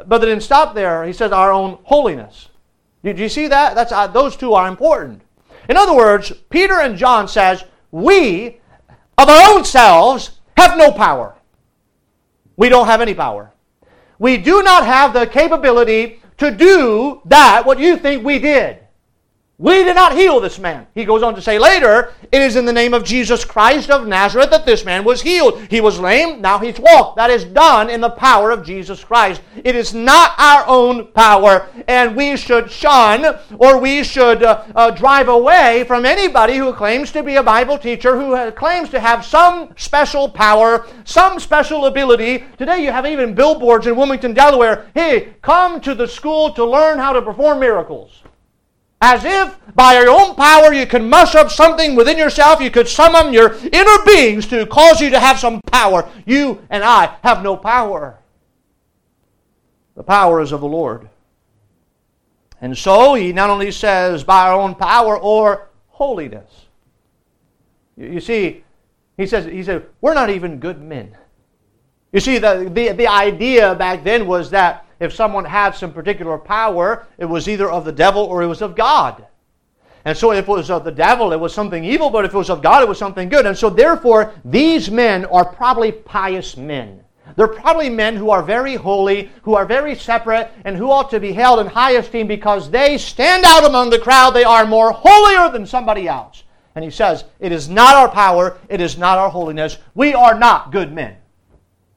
but 0.05 0.19
they 0.19 0.27
didn't 0.27 0.43
stop 0.43 0.73
there. 0.73 1.03
He 1.03 1.11
says, 1.11 1.33
our 1.33 1.51
own 1.51 1.77
holiness. 1.83 2.47
Did 3.03 3.19
you 3.19 3.27
see 3.27 3.47
that? 3.47 3.75
That's, 3.75 3.91
uh, 3.91 4.07
those 4.07 4.37
two 4.37 4.53
are 4.53 4.69
important. 4.69 5.23
In 5.67 5.75
other 5.75 5.93
words, 5.93 6.31
Peter 6.49 6.79
and 6.79 6.97
John 6.97 7.27
says, 7.27 7.65
we, 7.91 8.61
of 9.17 9.27
our 9.27 9.53
own 9.53 9.65
selves, 9.65 10.39
have 10.55 10.77
no 10.77 10.93
power. 10.93 11.35
We 12.55 12.69
don't 12.69 12.87
have 12.87 13.01
any 13.01 13.13
power. 13.13 13.51
We 14.19 14.37
do 14.37 14.63
not 14.63 14.85
have 14.85 15.11
the 15.11 15.27
capability 15.27 16.21
to 16.37 16.49
do 16.49 17.21
that, 17.25 17.65
what 17.65 17.77
you 17.77 17.97
think 17.97 18.23
we 18.23 18.39
did. 18.39 18.77
We 19.61 19.83
did 19.83 19.93
not 19.93 20.17
heal 20.17 20.39
this 20.39 20.57
man. 20.57 20.87
He 20.95 21.05
goes 21.05 21.21
on 21.21 21.35
to 21.35 21.41
say 21.41 21.59
later, 21.59 22.13
it 22.31 22.41
is 22.41 22.55
in 22.55 22.65
the 22.65 22.73
name 22.73 22.95
of 22.95 23.03
Jesus 23.03 23.45
Christ 23.45 23.91
of 23.91 24.07
Nazareth 24.07 24.49
that 24.49 24.65
this 24.65 24.83
man 24.83 25.03
was 25.03 25.21
healed. 25.21 25.61
He 25.69 25.81
was 25.81 25.99
lame, 25.99 26.41
now 26.41 26.57
he's 26.57 26.79
walked. 26.79 27.17
That 27.17 27.29
is 27.29 27.45
done 27.45 27.87
in 27.87 28.01
the 28.01 28.09
power 28.09 28.49
of 28.49 28.65
Jesus 28.65 29.03
Christ. 29.03 29.39
It 29.63 29.75
is 29.75 29.93
not 29.93 30.33
our 30.39 30.65
own 30.65 31.11
power, 31.11 31.69
and 31.87 32.15
we 32.15 32.37
should 32.37 32.71
shun 32.71 33.37
or 33.59 33.77
we 33.77 34.03
should 34.03 34.41
uh, 34.41 34.63
uh, 34.73 34.89
drive 34.89 35.27
away 35.27 35.83
from 35.83 36.07
anybody 36.07 36.57
who 36.57 36.73
claims 36.73 37.11
to 37.11 37.21
be 37.21 37.35
a 37.35 37.43
Bible 37.43 37.77
teacher, 37.77 38.19
who 38.19 38.51
claims 38.53 38.89
to 38.89 38.99
have 38.99 39.23
some 39.23 39.75
special 39.77 40.27
power, 40.27 40.87
some 41.03 41.39
special 41.39 41.85
ability. 41.85 42.45
Today 42.57 42.83
you 42.83 42.91
have 42.91 43.05
even 43.05 43.35
billboards 43.35 43.85
in 43.85 43.95
Wilmington, 43.95 44.33
Delaware. 44.33 44.89
Hey, 44.95 45.35
come 45.43 45.79
to 45.81 45.93
the 45.93 46.07
school 46.07 46.51
to 46.53 46.65
learn 46.65 46.97
how 46.97 47.13
to 47.13 47.21
perform 47.21 47.59
miracles. 47.59 48.23
As 49.01 49.25
if 49.25 49.57
by 49.73 49.95
your 49.99 50.09
own 50.09 50.35
power 50.35 50.71
you 50.71 50.85
could 50.85 51.01
muster 51.01 51.39
up 51.39 51.49
something 51.49 51.95
within 51.95 52.17
yourself, 52.17 52.61
you 52.61 52.69
could 52.69 52.87
summon 52.87 53.33
your 53.33 53.55
inner 53.71 54.05
beings 54.05 54.45
to 54.47 54.65
cause 54.67 55.01
you 55.01 55.09
to 55.09 55.19
have 55.19 55.39
some 55.39 55.59
power. 55.71 56.07
You 56.25 56.61
and 56.69 56.83
I 56.83 57.15
have 57.23 57.41
no 57.41 57.57
power. 57.57 58.19
The 59.95 60.03
power 60.03 60.39
is 60.39 60.51
of 60.51 60.61
the 60.61 60.67
Lord. 60.67 61.09
And 62.61 62.77
so 62.77 63.15
he 63.15 63.33
not 63.33 63.49
only 63.49 63.71
says 63.71 64.23
by 64.23 64.47
our 64.47 64.53
own 64.53 64.75
power 64.75 65.17
or 65.17 65.69
holiness. 65.87 66.67
You 67.97 68.21
see, 68.21 68.63
he 69.17 69.25
says, 69.25 69.45
he 69.45 69.63
said, 69.63 69.85
we're 69.99 70.13
not 70.13 70.29
even 70.29 70.59
good 70.59 70.79
men. 70.81 71.17
You 72.11 72.19
see, 72.19 72.37
the, 72.37 72.69
the, 72.71 72.91
the 72.91 73.07
idea 73.07 73.73
back 73.75 74.03
then 74.03 74.27
was 74.27 74.51
that 74.51 74.85
if 75.01 75.13
someone 75.13 75.43
had 75.43 75.71
some 75.71 75.91
particular 75.91 76.37
power, 76.37 77.07
it 77.17 77.25
was 77.25 77.49
either 77.49 77.69
of 77.69 77.83
the 77.85 77.91
devil 77.91 78.23
or 78.23 78.43
it 78.43 78.47
was 78.47 78.61
of 78.61 78.75
God. 78.75 79.25
And 80.05 80.15
so 80.17 80.31
if 80.31 80.47
it 80.47 80.51
was 80.51 80.69
of 80.69 80.83
the 80.83 80.91
devil, 80.91 81.33
it 81.33 81.39
was 81.39 81.53
something 81.53 81.83
evil, 81.83 82.09
but 82.09 82.23
if 82.23 82.33
it 82.33 82.37
was 82.37 82.49
of 82.49 82.61
God, 82.61 82.83
it 82.83 82.87
was 82.87 82.97
something 82.97 83.27
good. 83.27 83.45
And 83.45 83.57
so 83.57 83.69
therefore, 83.69 84.33
these 84.45 84.89
men 84.89 85.25
are 85.25 85.43
probably 85.45 85.91
pious 85.91 86.55
men. 86.55 87.03
They're 87.35 87.47
probably 87.47 87.89
men 87.89 88.15
who 88.15 88.29
are 88.29 88.43
very 88.43 88.75
holy, 88.75 89.31
who 89.41 89.55
are 89.55 89.65
very 89.65 89.95
separate, 89.95 90.51
and 90.65 90.77
who 90.77 90.91
ought 90.91 91.09
to 91.11 91.19
be 91.19 91.33
held 91.33 91.59
in 91.59 91.67
high 91.67 91.91
esteem 91.91 92.27
because 92.27 92.69
they 92.69 92.97
stand 92.97 93.43
out 93.45 93.65
among 93.65 93.89
the 93.89 93.99
crowd. 93.99 94.31
They 94.31 94.43
are 94.43 94.65
more 94.65 94.91
holier 94.91 95.51
than 95.51 95.65
somebody 95.65 96.07
else. 96.07 96.43
And 96.75 96.83
he 96.83 96.91
says, 96.91 97.25
It 97.39 97.51
is 97.51 97.69
not 97.69 97.95
our 97.95 98.09
power, 98.09 98.57
it 98.69 98.81
is 98.81 98.97
not 98.97 99.17
our 99.17 99.29
holiness. 99.29 99.77
We 99.95 100.13
are 100.13 100.37
not 100.37 100.71
good 100.71 100.93
men. 100.93 101.17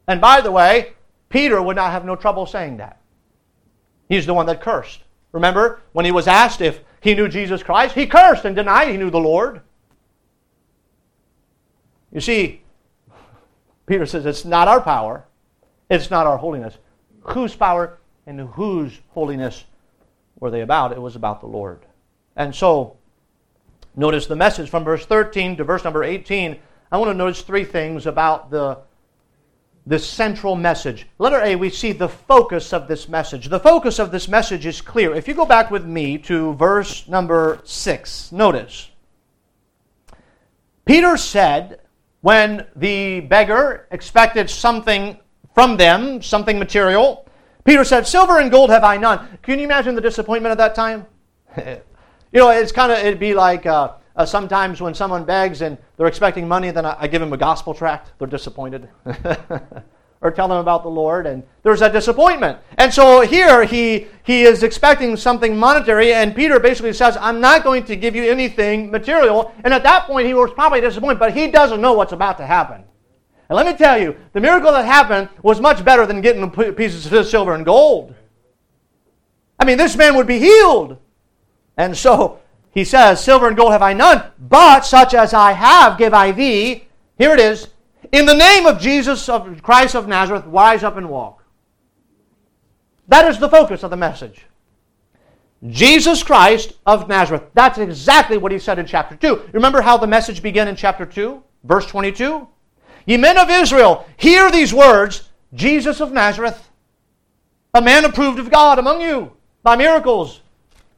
And 0.06 0.20
by 0.20 0.40
the 0.40 0.52
way, 0.52 0.94
Peter 1.34 1.60
would 1.60 1.74
not 1.74 1.90
have 1.90 2.04
no 2.04 2.14
trouble 2.14 2.46
saying 2.46 2.76
that. 2.76 3.00
He's 4.08 4.24
the 4.24 4.32
one 4.32 4.46
that 4.46 4.60
cursed. 4.60 5.00
Remember, 5.32 5.80
when 5.90 6.04
he 6.04 6.12
was 6.12 6.28
asked 6.28 6.60
if 6.60 6.78
he 7.00 7.12
knew 7.12 7.26
Jesus 7.26 7.60
Christ, 7.60 7.96
he 7.96 8.06
cursed 8.06 8.44
and 8.44 8.54
denied 8.54 8.86
he 8.86 8.96
knew 8.96 9.10
the 9.10 9.18
Lord. 9.18 9.60
You 12.12 12.20
see, 12.20 12.62
Peter 13.84 14.06
says 14.06 14.24
it's 14.26 14.44
not 14.44 14.68
our 14.68 14.80
power, 14.80 15.24
it's 15.90 16.08
not 16.08 16.24
our 16.24 16.36
holiness. 16.36 16.78
Whose 17.22 17.56
power 17.56 17.98
and 18.28 18.40
whose 18.40 19.00
holiness 19.08 19.64
were 20.38 20.52
they 20.52 20.60
about? 20.60 20.92
It 20.92 21.02
was 21.02 21.16
about 21.16 21.40
the 21.40 21.48
Lord. 21.48 21.80
And 22.36 22.54
so, 22.54 22.96
notice 23.96 24.28
the 24.28 24.36
message 24.36 24.70
from 24.70 24.84
verse 24.84 25.04
13 25.04 25.56
to 25.56 25.64
verse 25.64 25.82
number 25.82 26.04
18. 26.04 26.60
I 26.92 26.96
want 26.96 27.10
to 27.10 27.14
notice 27.14 27.42
three 27.42 27.64
things 27.64 28.06
about 28.06 28.52
the 28.52 28.78
this 29.86 30.08
central 30.08 30.56
message. 30.56 31.06
Letter 31.18 31.40
A, 31.42 31.56
we 31.56 31.68
see 31.68 31.92
the 31.92 32.08
focus 32.08 32.72
of 32.72 32.88
this 32.88 33.08
message. 33.08 33.48
The 33.48 33.60
focus 33.60 33.98
of 33.98 34.10
this 34.10 34.28
message 34.28 34.64
is 34.64 34.80
clear. 34.80 35.14
If 35.14 35.28
you 35.28 35.34
go 35.34 35.44
back 35.44 35.70
with 35.70 35.84
me 35.84 36.16
to 36.18 36.54
verse 36.54 37.06
number 37.06 37.60
6, 37.64 38.32
notice. 38.32 38.90
Peter 40.86 41.16
said, 41.16 41.80
when 42.22 42.66
the 42.76 43.20
beggar 43.20 43.86
expected 43.90 44.48
something 44.48 45.18
from 45.54 45.76
them, 45.76 46.22
something 46.22 46.58
material, 46.58 47.26
Peter 47.64 47.84
said, 47.84 48.06
Silver 48.06 48.38
and 48.38 48.50
gold 48.50 48.70
have 48.70 48.84
I 48.84 48.96
none. 48.96 49.38
Can 49.42 49.58
you 49.58 49.64
imagine 49.64 49.94
the 49.94 50.00
disappointment 50.00 50.52
at 50.52 50.58
that 50.58 50.74
time? 50.74 51.06
you 51.58 51.80
know, 52.32 52.50
it's 52.50 52.72
kind 52.72 52.92
of, 52.92 52.98
it'd 52.98 53.20
be 53.20 53.34
like, 53.34 53.66
uh, 53.66 53.92
uh, 54.16 54.24
sometimes 54.24 54.80
when 54.80 54.94
someone 54.94 55.24
begs 55.24 55.62
and 55.62 55.76
they're 55.96 56.06
expecting 56.06 56.46
money, 56.46 56.70
then 56.70 56.86
I, 56.86 56.96
I 57.00 57.06
give 57.08 57.20
them 57.20 57.32
a 57.32 57.36
gospel 57.36 57.74
tract. 57.74 58.12
They're 58.18 58.28
disappointed. 58.28 58.88
or 60.24 60.30
tell 60.30 60.48
them 60.48 60.56
about 60.56 60.82
the 60.82 60.88
Lord, 60.88 61.26
and 61.26 61.42
there's 61.62 61.80
that 61.80 61.92
disappointment. 61.92 62.58
And 62.78 62.92
so 62.92 63.20
here 63.20 63.62
he, 63.64 64.06
he 64.22 64.44
is 64.44 64.62
expecting 64.62 65.18
something 65.18 65.54
monetary, 65.54 66.14
and 66.14 66.34
Peter 66.34 66.58
basically 66.58 66.94
says, 66.94 67.18
I'm 67.18 67.42
not 67.42 67.62
going 67.62 67.84
to 67.84 67.94
give 67.94 68.16
you 68.16 68.24
anything 68.24 68.90
material. 68.90 69.52
And 69.64 69.74
at 69.74 69.82
that 69.82 70.06
point, 70.06 70.26
he 70.26 70.32
was 70.32 70.50
probably 70.52 70.80
disappointed, 70.80 71.18
but 71.18 71.34
he 71.34 71.48
doesn't 71.48 71.80
know 71.80 71.92
what's 71.92 72.12
about 72.12 72.38
to 72.38 72.46
happen. 72.46 72.84
And 73.50 73.56
let 73.56 73.66
me 73.66 73.74
tell 73.74 74.00
you, 74.00 74.16
the 74.32 74.40
miracle 74.40 74.72
that 74.72 74.86
happened 74.86 75.28
was 75.42 75.60
much 75.60 75.84
better 75.84 76.06
than 76.06 76.22
getting 76.22 76.50
pieces 76.74 77.12
of 77.12 77.26
silver 77.26 77.54
and 77.54 77.64
gold. 77.64 78.14
I 79.58 79.66
mean, 79.66 79.76
this 79.76 79.94
man 79.94 80.16
would 80.16 80.26
be 80.26 80.38
healed. 80.38 80.96
And 81.76 81.94
so 81.94 82.40
he 82.74 82.84
says, 82.84 83.22
Silver 83.22 83.46
and 83.46 83.56
gold 83.56 83.72
have 83.72 83.82
I 83.82 83.92
none, 83.92 84.24
but 84.38 84.84
such 84.84 85.14
as 85.14 85.32
I 85.32 85.52
have 85.52 85.96
give 85.96 86.12
I 86.12 86.32
thee. 86.32 86.88
Here 87.16 87.32
it 87.32 87.40
is. 87.40 87.68
In 88.12 88.26
the 88.26 88.34
name 88.34 88.66
of 88.66 88.80
Jesus 88.80 89.28
of 89.28 89.62
Christ 89.62 89.94
of 89.94 90.08
Nazareth, 90.08 90.44
rise 90.46 90.82
up 90.82 90.96
and 90.96 91.08
walk. 91.08 91.44
That 93.08 93.26
is 93.30 93.38
the 93.38 93.48
focus 93.48 93.82
of 93.82 93.90
the 93.90 93.96
message. 93.96 94.44
Jesus 95.68 96.22
Christ 96.22 96.74
of 96.84 97.08
Nazareth. 97.08 97.44
That's 97.54 97.78
exactly 97.78 98.36
what 98.36 98.52
he 98.52 98.58
said 98.58 98.78
in 98.78 98.86
chapter 98.86 99.16
2. 99.16 99.50
Remember 99.52 99.80
how 99.80 99.96
the 99.96 100.06
message 100.06 100.42
began 100.42 100.68
in 100.68 100.76
chapter 100.76 101.06
2, 101.06 101.42
verse 101.62 101.86
22? 101.86 102.46
Ye 103.06 103.16
men 103.16 103.38
of 103.38 103.50
Israel, 103.50 104.06
hear 104.16 104.50
these 104.50 104.74
words 104.74 105.28
Jesus 105.54 106.00
of 106.00 106.12
Nazareth, 106.12 106.70
a 107.72 107.80
man 107.80 108.04
approved 108.04 108.38
of 108.38 108.50
God 108.50 108.78
among 108.78 109.00
you 109.00 109.32
by 109.62 109.76
miracles. 109.76 110.40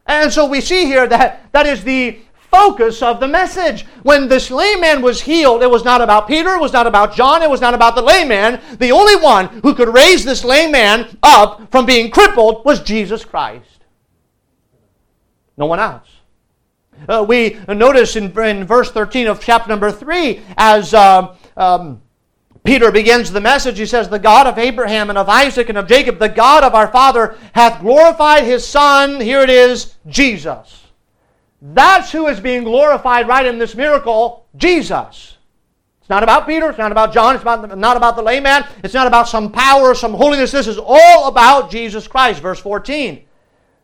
And 0.07 0.33
so 0.33 0.47
we 0.47 0.61
see 0.61 0.85
here 0.85 1.07
that 1.07 1.53
that 1.53 1.67
is 1.67 1.83
the 1.83 2.21
focus 2.51 3.03
of 3.03 3.21
the 3.21 3.29
message. 3.29 3.85
When 4.03 4.29
this 4.29 4.51
layman 4.51 5.03
was 5.03 5.21
healed, 5.21 5.63
it 5.63 5.71
was 5.71 5.85
not 5.85 6.01
about 6.01 6.29
Peter, 6.29 6.55
it 6.55 6.61
was 6.61 6.73
not 6.73 6.87
about 6.87 7.15
John, 7.15 7.43
it 7.43 7.51
was 7.51 7.61
not 7.61 7.75
about 7.75 7.95
the 7.95 8.03
layman. 8.03 8.61
The 8.79 8.93
only 8.93 9.17
one 9.17 9.49
who 9.63 9.75
could 9.75 9.93
raise 9.93 10.25
this 10.25 10.45
layman 10.45 11.19
up 11.23 11.71
from 11.71 11.87
being 11.87 12.11
crippled 12.11 12.65
was 12.65 12.81
Jesus 12.83 13.25
Christ. 13.25 13.85
No 15.57 15.67
one 15.67 15.81
else. 15.81 16.09
Uh, 17.09 17.25
we 17.29 17.59
notice 17.69 18.17
in, 18.17 18.37
in, 18.41 18.65
verse 18.65 18.91
13 18.91 19.27
of 19.27 19.41
chapter 19.41 19.69
number 19.69 19.91
3, 19.91 20.41
as 20.57 20.95
uh, 20.95 21.35
um, 21.57 22.01
Peter 22.67 22.91
begins 22.91 23.31
the 23.31 23.41
message, 23.41 23.79
he 23.79 23.87
says, 23.87 24.09
The 24.09 24.19
God 24.19 24.49
of 24.49 24.59
Abraham 24.59 25.09
and 25.09 25.17
of 25.17 25.29
Isaac 25.29 25.69
and 25.69 25.79
of 25.79 25.87
Jacob, 25.87 26.19
the 26.19 26.29
God 26.29 26.65
of 26.65 26.75
our 26.75 26.89
father, 26.89 27.39
hath 27.53 27.81
glorified 27.81 28.43
his 28.43 28.67
Son, 28.67 29.21
here 29.21 29.41
it 29.41 29.51
is, 29.51 29.95
Jesus. 30.09 30.83
That's 31.63 32.11
who 32.11 32.27
is 32.27 32.41
being 32.41 32.65
glorified 32.65 33.29
right 33.29 33.47
in 33.47 33.59
this 33.59 33.77
miracle, 33.77 34.47
Jesus. 34.57 35.37
It's 36.01 36.11
not 36.11 36.25
about 36.25 36.47
Peter, 36.47 36.69
it's 36.69 36.79
not 36.79 36.93
about 36.93 37.13
John, 37.13 37.37
it's 37.37 37.43
about, 37.43 37.79
not 37.79 37.97
about 37.97 38.17
the 38.17 38.23
layman, 38.23 38.65
it's 38.83 38.95
not 38.95 39.07
about 39.07 39.29
some 39.29 39.53
power, 39.53 39.95
some 39.95 40.15
holiness. 40.15 40.51
This 40.51 40.67
is 40.67 40.79
all 40.79 41.29
about 41.29 41.71
Jesus 41.71 42.09
Christ. 42.09 42.43
Verse 42.43 42.61
14. 42.61 43.25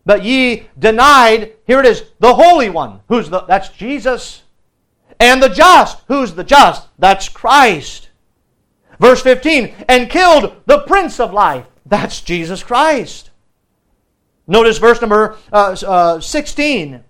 But 0.05 0.25
ye 0.25 0.69
denied, 0.79 1.53
here 1.67 1.79
it 1.79 1.87
is, 1.87 2.05
the 2.19 2.35
Holy 2.35 2.69
One. 2.69 3.01
Who's 3.09 3.31
the 3.31 3.43
that's 3.43 3.69
Jesus. 3.71 4.43
And 5.21 5.41
the 5.41 5.49
just. 5.49 6.03
Who's 6.09 6.35
the 6.35 6.45
just? 6.45 6.89
That's 6.99 7.29
Christ. 7.29 8.09
Verse 9.03 9.21
15, 9.21 9.75
and 9.89 10.09
killed 10.09 10.55
the 10.67 10.79
Prince 10.87 11.19
of 11.19 11.33
Life. 11.33 11.67
That's 11.85 12.21
Jesus 12.21 12.63
Christ. 12.63 13.31
Notice 14.47 14.79
verse 14.79 15.01
number 15.01 15.37
uh, 15.53 15.77
uh, 15.85 16.21
16. 16.21 17.03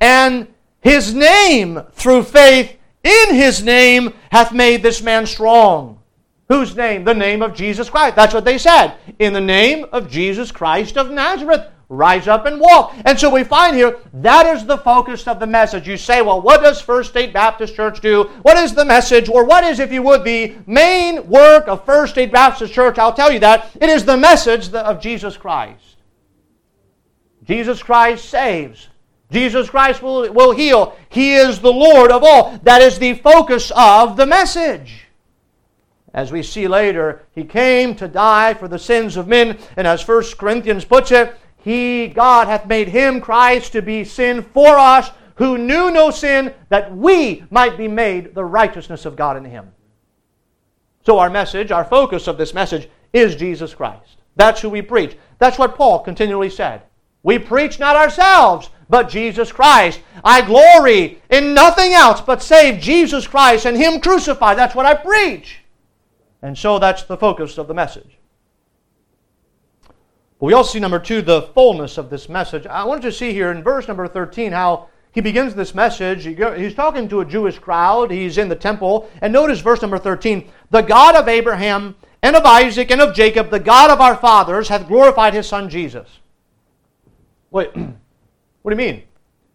And 0.00 0.48
his 0.80 1.12
name, 1.12 1.82
through 1.92 2.22
faith 2.22 2.78
in 3.02 3.34
his 3.34 3.62
name, 3.62 4.14
hath 4.32 4.54
made 4.54 4.82
this 4.82 5.02
man 5.02 5.26
strong. 5.26 6.00
Whose 6.48 6.74
name? 6.74 7.04
The 7.04 7.12
name 7.12 7.42
of 7.42 7.54
Jesus 7.54 7.90
Christ. 7.90 8.16
That's 8.16 8.32
what 8.32 8.46
they 8.46 8.56
said. 8.56 8.94
In 9.18 9.34
the 9.34 9.40
name 9.42 9.84
of 9.92 10.10
Jesus 10.10 10.50
Christ 10.50 10.96
of 10.96 11.10
Nazareth 11.10 11.68
rise 11.88 12.28
up 12.28 12.46
and 12.46 12.60
walk. 12.60 12.94
And 13.04 13.18
so 13.18 13.30
we 13.30 13.44
find 13.44 13.76
here 13.76 13.98
that 14.14 14.46
is 14.46 14.64
the 14.64 14.78
focus 14.78 15.26
of 15.26 15.40
the 15.40 15.46
message. 15.46 15.88
You 15.88 15.96
say, 15.96 16.22
well, 16.22 16.40
what 16.40 16.62
does 16.62 16.80
First 16.80 17.10
State 17.10 17.32
Baptist 17.32 17.74
Church 17.74 18.00
do? 18.00 18.24
What 18.42 18.56
is 18.56 18.74
the 18.74 18.84
message? 18.84 19.28
Or 19.28 19.44
what 19.44 19.64
is, 19.64 19.80
if 19.80 19.92
you 19.92 20.02
would, 20.02 20.24
the 20.24 20.54
main 20.66 21.26
work 21.28 21.68
of 21.68 21.84
First 21.84 22.14
State 22.14 22.32
Baptist 22.32 22.72
Church? 22.72 22.98
I'll 22.98 23.12
tell 23.12 23.32
you 23.32 23.40
that. 23.40 23.70
It 23.80 23.88
is 23.88 24.04
the 24.04 24.16
message 24.16 24.72
of 24.72 25.00
Jesus 25.00 25.36
Christ. 25.36 25.96
Jesus 27.44 27.82
Christ 27.82 28.28
saves. 28.28 28.88
Jesus 29.30 29.68
Christ 29.68 30.02
will, 30.02 30.32
will 30.32 30.52
heal. 30.52 30.96
He 31.08 31.34
is 31.34 31.60
the 31.60 31.72
Lord 31.72 32.10
of 32.10 32.22
all. 32.22 32.58
That 32.62 32.82
is 32.82 32.98
the 32.98 33.14
focus 33.14 33.72
of 33.74 34.16
the 34.16 34.26
message. 34.26 35.06
As 36.14 36.30
we 36.30 36.44
see 36.44 36.68
later, 36.68 37.24
he 37.32 37.42
came 37.42 37.96
to 37.96 38.06
die 38.06 38.54
for 38.54 38.68
the 38.68 38.78
sins 38.78 39.16
of 39.16 39.26
men, 39.26 39.58
and 39.76 39.86
as 39.86 40.06
1 40.06 40.22
Corinthians 40.38 40.84
puts 40.84 41.10
it, 41.10 41.36
he, 41.64 42.08
God, 42.08 42.46
hath 42.46 42.66
made 42.66 42.88
him, 42.88 43.22
Christ, 43.22 43.72
to 43.72 43.80
be 43.80 44.04
sin 44.04 44.42
for 44.42 44.76
us, 44.76 45.10
who 45.36 45.56
knew 45.56 45.90
no 45.90 46.10
sin, 46.10 46.52
that 46.68 46.94
we 46.94 47.42
might 47.50 47.78
be 47.78 47.88
made 47.88 48.34
the 48.34 48.44
righteousness 48.44 49.06
of 49.06 49.16
God 49.16 49.38
in 49.38 49.46
him. 49.46 49.72
So, 51.06 51.18
our 51.18 51.30
message, 51.30 51.72
our 51.72 51.86
focus 51.86 52.26
of 52.26 52.36
this 52.36 52.52
message 52.52 52.90
is 53.14 53.34
Jesus 53.34 53.72
Christ. 53.72 54.18
That's 54.36 54.60
who 54.60 54.68
we 54.68 54.82
preach. 54.82 55.16
That's 55.38 55.58
what 55.58 55.74
Paul 55.74 56.00
continually 56.00 56.50
said. 56.50 56.82
We 57.22 57.38
preach 57.38 57.78
not 57.78 57.96
ourselves, 57.96 58.68
but 58.90 59.08
Jesus 59.08 59.50
Christ. 59.50 60.00
I 60.22 60.42
glory 60.42 61.22
in 61.30 61.54
nothing 61.54 61.94
else 61.94 62.20
but 62.20 62.42
save 62.42 62.78
Jesus 62.78 63.26
Christ 63.26 63.64
and 63.64 63.74
Him 63.74 64.02
crucified. 64.02 64.58
That's 64.58 64.74
what 64.74 64.84
I 64.84 64.92
preach. 64.92 65.60
And 66.42 66.58
so 66.58 66.78
that's 66.78 67.04
the 67.04 67.16
focus 67.16 67.56
of 67.56 67.68
the 67.68 67.74
message. 67.74 68.18
We 70.44 70.52
also 70.52 70.74
see, 70.74 70.78
number 70.78 70.98
two, 70.98 71.22
the 71.22 71.40
fullness 71.54 71.96
of 71.96 72.10
this 72.10 72.28
message. 72.28 72.66
I 72.66 72.84
wanted 72.84 73.00
to 73.04 73.12
see 73.12 73.32
here 73.32 73.50
in 73.50 73.62
verse 73.62 73.88
number 73.88 74.06
13 74.06 74.52
how 74.52 74.88
he 75.12 75.22
begins 75.22 75.54
this 75.54 75.74
message. 75.74 76.24
He's 76.24 76.74
talking 76.74 77.08
to 77.08 77.20
a 77.20 77.24
Jewish 77.24 77.58
crowd. 77.58 78.10
He's 78.10 78.36
in 78.36 78.50
the 78.50 78.54
temple. 78.54 79.08
And 79.22 79.32
notice 79.32 79.60
verse 79.60 79.80
number 79.80 79.96
13 79.96 80.50
The 80.70 80.82
God 80.82 81.16
of 81.16 81.28
Abraham 81.28 81.96
and 82.22 82.36
of 82.36 82.44
Isaac 82.44 82.90
and 82.90 83.00
of 83.00 83.14
Jacob, 83.14 83.48
the 83.48 83.58
God 83.58 83.90
of 83.90 84.02
our 84.02 84.16
fathers, 84.16 84.68
hath 84.68 84.86
glorified 84.86 85.32
his 85.32 85.48
son 85.48 85.70
Jesus. 85.70 86.10
Wait, 87.50 87.74
what 87.74 88.76
do 88.76 88.82
you 88.82 88.92
mean? 88.92 89.02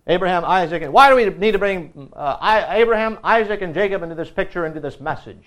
Abraham, 0.07 0.43
Isaac, 0.43 0.81
and 0.81 0.91
why 0.91 1.11
do 1.11 1.15
we 1.15 1.25
need 1.25 1.51
to 1.51 1.59
bring 1.59 2.11
uh, 2.13 2.65
Abraham, 2.69 3.19
Isaac, 3.23 3.61
and 3.61 3.75
Jacob 3.75 4.01
into 4.01 4.15
this 4.15 4.31
picture, 4.31 4.65
into 4.65 4.79
this 4.79 4.99
message? 4.99 5.45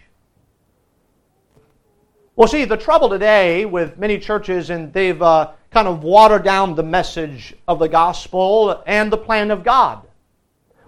Well, 2.35 2.49
see, 2.49 2.65
the 2.65 2.79
trouble 2.79 3.11
today 3.11 3.67
with 3.67 3.99
many 3.99 4.19
churches, 4.19 4.71
and 4.71 4.91
they've 4.93 5.21
uh, 5.21 5.51
kind 5.71 5.87
of 5.87 6.03
watered 6.03 6.45
down 6.45 6.75
the 6.75 6.83
message 6.83 7.55
of 7.69 7.79
the 7.79 7.89
gospel 7.89 8.83
and 8.87 9.13
the 9.13 9.19
plan 9.19 9.51
of 9.51 9.63
God. 9.63 10.07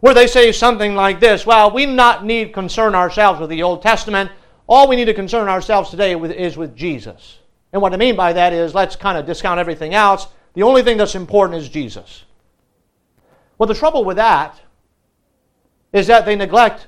Where 0.01 0.15
they 0.15 0.27
say 0.27 0.53
something 0.53 0.95
like 0.95 1.21
this 1.21 1.45
Well, 1.45 1.71
we 1.71 1.85
not 1.85 2.25
need 2.25 2.55
concern 2.55 2.95
ourselves 2.95 3.41
with 3.41 3.51
the 3.51 3.63
Old 3.63 3.83
Testament. 3.83 4.31
All 4.67 4.89
we 4.89 4.97
need 4.97 5.05
to 5.05 5.15
concern 5.15 5.49
ourselves 5.49 5.91
today 5.91 6.15
with, 6.17 6.31
is 6.31 6.57
with 6.57 6.75
Jesus. 6.75 7.39
And 7.75 7.83
what 7.83 7.93
I 7.93 7.99
mean 7.99 8.17
by 8.17 8.33
that 8.33 8.55
is 8.55 8.75
let's 8.75 8.97
kind 8.97 9.19
of 9.19 9.27
discount 9.27 9.61
everything 9.61 9.93
else. 9.93 10.29
The 10.55 10.63
only 10.63 10.83
thing 10.83 10.97
that's 10.97 11.15
important 11.15 11.61
is 11.61 11.69
Jesus. 11.69 12.25
Well, 13.59 13.67
the 13.67 13.75
trouble 13.75 14.05
with 14.05 14.17
that 14.17 14.59
is 15.93 16.07
that 16.07 16.25
they 16.25 16.37
neglect 16.37 16.87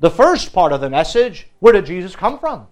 the 0.00 0.10
first 0.10 0.52
part 0.52 0.72
of 0.72 0.80
the 0.80 0.90
message. 0.90 1.46
Where 1.60 1.72
did 1.72 1.86
Jesus 1.86 2.16
come 2.16 2.40
from? 2.40 2.66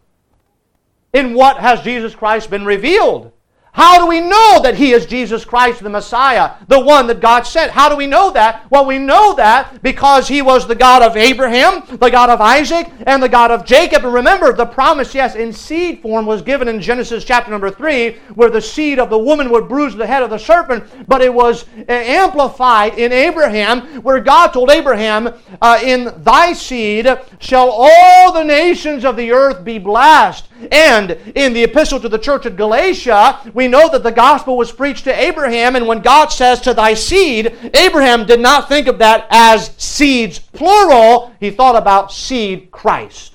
In 1.15 1.33
what 1.33 1.59
has 1.59 1.81
Jesus 1.81 2.15
Christ 2.15 2.51
been 2.51 2.65
revealed? 2.65 3.31
How 3.75 3.99
do 3.99 4.07
we 4.07 4.21
know 4.21 4.61
that 4.63 4.77
He 4.77 4.93
is 4.93 5.05
Jesus 5.05 5.45
Christ, 5.45 5.83
the 5.83 5.91
Messiah, 5.91 6.53
the 6.69 6.79
one 6.79 7.09
that 7.09 7.19
God 7.19 7.43
sent? 7.43 7.73
How 7.73 7.89
do 7.89 7.97
we 7.97 8.07
know 8.07 8.31
that? 8.31 8.71
Well, 8.71 8.87
we 8.87 8.99
know 8.99 9.35
that 9.35 9.83
because 9.83 10.29
He 10.29 10.43
was 10.43 10.69
the 10.69 10.77
God 10.77 11.03
of 11.03 11.17
Abraham, 11.17 11.83
the 11.99 12.09
God 12.09 12.31
of 12.31 12.41
Isaac, 12.41 12.89
and 13.05 13.21
the 13.21 13.29
God 13.29 13.51
of 13.51 13.65
Jacob. 13.65 14.05
And 14.05 14.15
remember, 14.15 14.53
the 14.53 14.65
promise, 14.65 15.13
yes, 15.13 15.35
in 15.35 15.53
seed 15.53 16.03
form 16.03 16.25
was 16.25 16.41
given 16.41 16.69
in 16.69 16.81
Genesis 16.81 17.25
chapter 17.25 17.51
number 17.51 17.69
3, 17.69 18.13
where 18.37 18.49
the 18.49 18.61
seed 18.61 19.01
of 19.01 19.11
the 19.11 19.19
woman 19.19 19.51
would 19.51 19.69
bruise 19.69 19.97
the 19.97 20.07
head 20.07 20.23
of 20.23 20.31
the 20.31 20.39
serpent, 20.39 20.85
but 21.09 21.21
it 21.21 21.35
was 21.35 21.65
amplified 21.89 22.97
in 22.97 23.11
Abraham, 23.11 23.81
where 24.03 24.21
God 24.21 24.53
told 24.53 24.71
Abraham, 24.71 25.35
uh, 25.61 25.81
In 25.83 26.13
thy 26.23 26.53
seed 26.53 27.09
shall 27.41 27.71
all 27.71 28.33
the 28.33 28.45
nations 28.45 29.05
of 29.05 29.17
the 29.17 29.33
earth 29.33 29.65
be 29.65 29.81
blessed. 29.81 30.47
And 30.71 31.11
in 31.35 31.53
the 31.53 31.65
epistle 31.65 32.01
to 32.01 32.09
the 32.09 32.19
church 32.19 32.47
at 32.47 32.57
Galatia, 32.57 33.41
we 33.53 33.64
know 33.69 33.89
that 33.91 34.03
the 34.03 34.13
gospel 34.13 34.57
was 34.57 34.73
preached 34.73 35.05
to 35.05 35.21
Abraham, 35.21 35.77
and 35.77 35.87
when 35.87 36.01
God 36.01 36.29
says 36.29 36.61
to 36.63 36.75
thy 36.75 36.95
seed, 36.95 37.55
Abraham 37.75 38.27
did 38.27 38.41
not 38.41 38.69
think 38.69 38.87
of 38.87 38.99
that 38.99 39.27
as 39.31 39.75
seeds 39.77 40.39
plural, 40.39 41.33
he 41.41 41.51
thought 41.51 41.77
about 41.77 42.13
seed 42.13 42.71
Christ. 42.71 43.35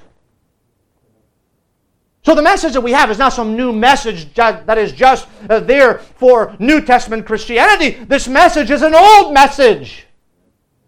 So 2.23 2.35
the 2.35 2.41
message 2.41 2.73
that 2.73 2.81
we 2.81 2.91
have 2.91 3.09
is 3.09 3.17
not 3.17 3.33
some 3.33 3.55
new 3.55 3.71
message 3.71 4.33
that 4.35 4.77
is 4.77 4.91
just 4.91 5.27
uh, 5.49 5.61
there 5.61 5.99
for 5.99 6.55
New 6.59 6.81
Testament 6.81 7.25
Christianity. 7.25 7.91
This 7.91 8.27
message 8.27 8.69
is 8.69 8.81
an 8.81 8.93
old 8.93 9.33
message 9.33 10.05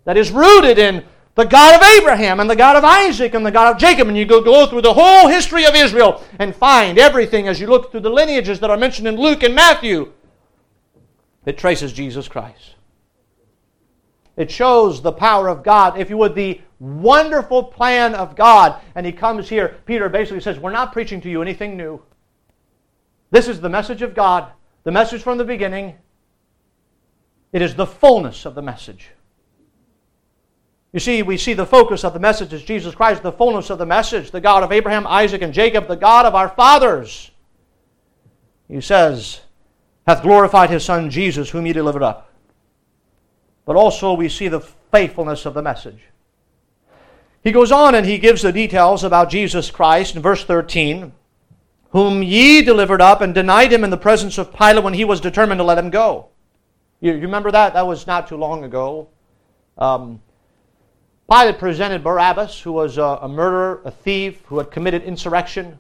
that 0.03 0.17
is 0.17 0.31
rooted 0.31 0.77
in 0.77 1.03
the 1.35 1.45
God 1.45 1.75
of 1.75 1.87
Abraham 1.97 2.39
and 2.39 2.49
the 2.49 2.55
God 2.55 2.75
of 2.75 2.83
Isaac 2.83 3.33
and 3.33 3.45
the 3.45 3.51
God 3.51 3.71
of 3.71 3.79
Jacob. 3.79 4.07
And 4.07 4.17
you 4.17 4.25
go, 4.25 4.41
go 4.41 4.67
through 4.67 4.81
the 4.81 4.93
whole 4.93 5.27
history 5.27 5.65
of 5.65 5.75
Israel 5.75 6.23
and 6.39 6.55
find 6.55 6.97
everything 6.97 7.47
as 7.47 7.59
you 7.59 7.67
look 7.67 7.91
through 7.91 8.01
the 8.01 8.09
lineages 8.09 8.59
that 8.59 8.69
are 8.69 8.77
mentioned 8.77 9.07
in 9.07 9.15
Luke 9.15 9.43
and 9.43 9.55
Matthew. 9.55 10.11
It 11.45 11.57
traces 11.57 11.93
Jesus 11.93 12.27
Christ. 12.27 12.75
It 14.37 14.51
shows 14.51 15.01
the 15.01 15.11
power 15.11 15.47
of 15.47 15.63
God, 15.63 15.97
if 15.97 16.09
you 16.09 16.17
would, 16.17 16.35
the 16.35 16.61
wonderful 16.79 17.63
plan 17.63 18.15
of 18.15 18.35
God. 18.35 18.81
And 18.95 19.05
he 19.05 19.11
comes 19.11 19.49
here, 19.49 19.77
Peter 19.85 20.09
basically 20.09 20.41
says, 20.41 20.59
We're 20.59 20.71
not 20.71 20.93
preaching 20.93 21.21
to 21.21 21.29
you 21.29 21.41
anything 21.41 21.77
new. 21.77 22.01
This 23.29 23.47
is 23.47 23.61
the 23.61 23.69
message 23.69 24.01
of 24.01 24.13
God, 24.13 24.51
the 24.83 24.91
message 24.91 25.21
from 25.21 25.37
the 25.37 25.45
beginning. 25.45 25.95
It 27.53 27.61
is 27.61 27.75
the 27.75 27.85
fullness 27.85 28.45
of 28.45 28.55
the 28.55 28.61
message. 28.61 29.11
You 30.93 30.99
see, 30.99 31.23
we 31.23 31.37
see 31.37 31.53
the 31.53 31.65
focus 31.65 32.03
of 32.03 32.13
the 32.13 32.19
message 32.19 32.51
is 32.51 32.63
Jesus 32.63 32.93
Christ, 32.93 33.23
the 33.23 33.31
fullness 33.31 33.69
of 33.69 33.77
the 33.77 33.85
message, 33.85 34.31
the 34.31 34.41
God 34.41 34.63
of 34.63 34.71
Abraham, 34.71 35.07
Isaac, 35.07 35.41
and 35.41 35.53
Jacob, 35.53 35.87
the 35.87 35.95
God 35.95 36.25
of 36.25 36.35
our 36.35 36.49
fathers. 36.49 37.31
He 38.67 38.81
says, 38.81 39.41
hath 40.05 40.21
glorified 40.21 40.69
his 40.69 40.83
Son 40.83 41.09
Jesus, 41.09 41.49
whom 41.49 41.65
he 41.65 41.73
delivered 41.73 42.03
up. 42.03 42.29
but 43.65 43.75
also 43.75 44.13
we 44.13 44.27
see 44.27 44.47
the 44.47 44.59
faithfulness 44.59 45.45
of 45.45 45.53
the 45.53 45.61
message. 45.61 46.01
He 47.43 47.51
goes 47.51 47.71
on 47.71 47.95
and 47.95 48.05
he 48.05 48.17
gives 48.17 48.41
the 48.41 48.51
details 48.51 49.03
about 49.03 49.29
Jesus 49.29 49.71
Christ 49.71 50.15
in 50.15 50.21
verse 50.21 50.43
13, 50.43 51.13
whom 51.91 52.23
ye 52.23 52.61
delivered 52.61 53.01
up 53.01 53.21
and 53.21 53.33
denied 53.33 53.71
him 53.71 53.83
in 53.83 53.89
the 53.89 53.97
presence 53.97 54.37
of 54.37 54.53
Pilate 54.53 54.83
when 54.83 54.93
he 54.93 55.05
was 55.05 55.21
determined 55.21 55.59
to 55.59 55.63
let 55.63 55.77
him 55.77 55.89
go. 55.89 56.27
You, 56.99 57.13
remember 57.13 57.51
that? 57.51 57.73
That 57.73 57.87
was 57.87 58.05
not 58.05 58.27
too 58.27 58.35
long 58.35 58.63
ago. 58.63 59.07
Um, 59.77 60.21
Pilate 61.31 61.59
presented 61.59 62.03
Barabbas, 62.03 62.59
who 62.59 62.73
was 62.73 62.97
a, 62.97 63.19
a 63.21 63.27
murderer, 63.29 63.81
a 63.85 63.91
thief, 63.91 64.41
who 64.47 64.57
had 64.57 64.69
committed 64.69 65.03
insurrection, 65.03 65.79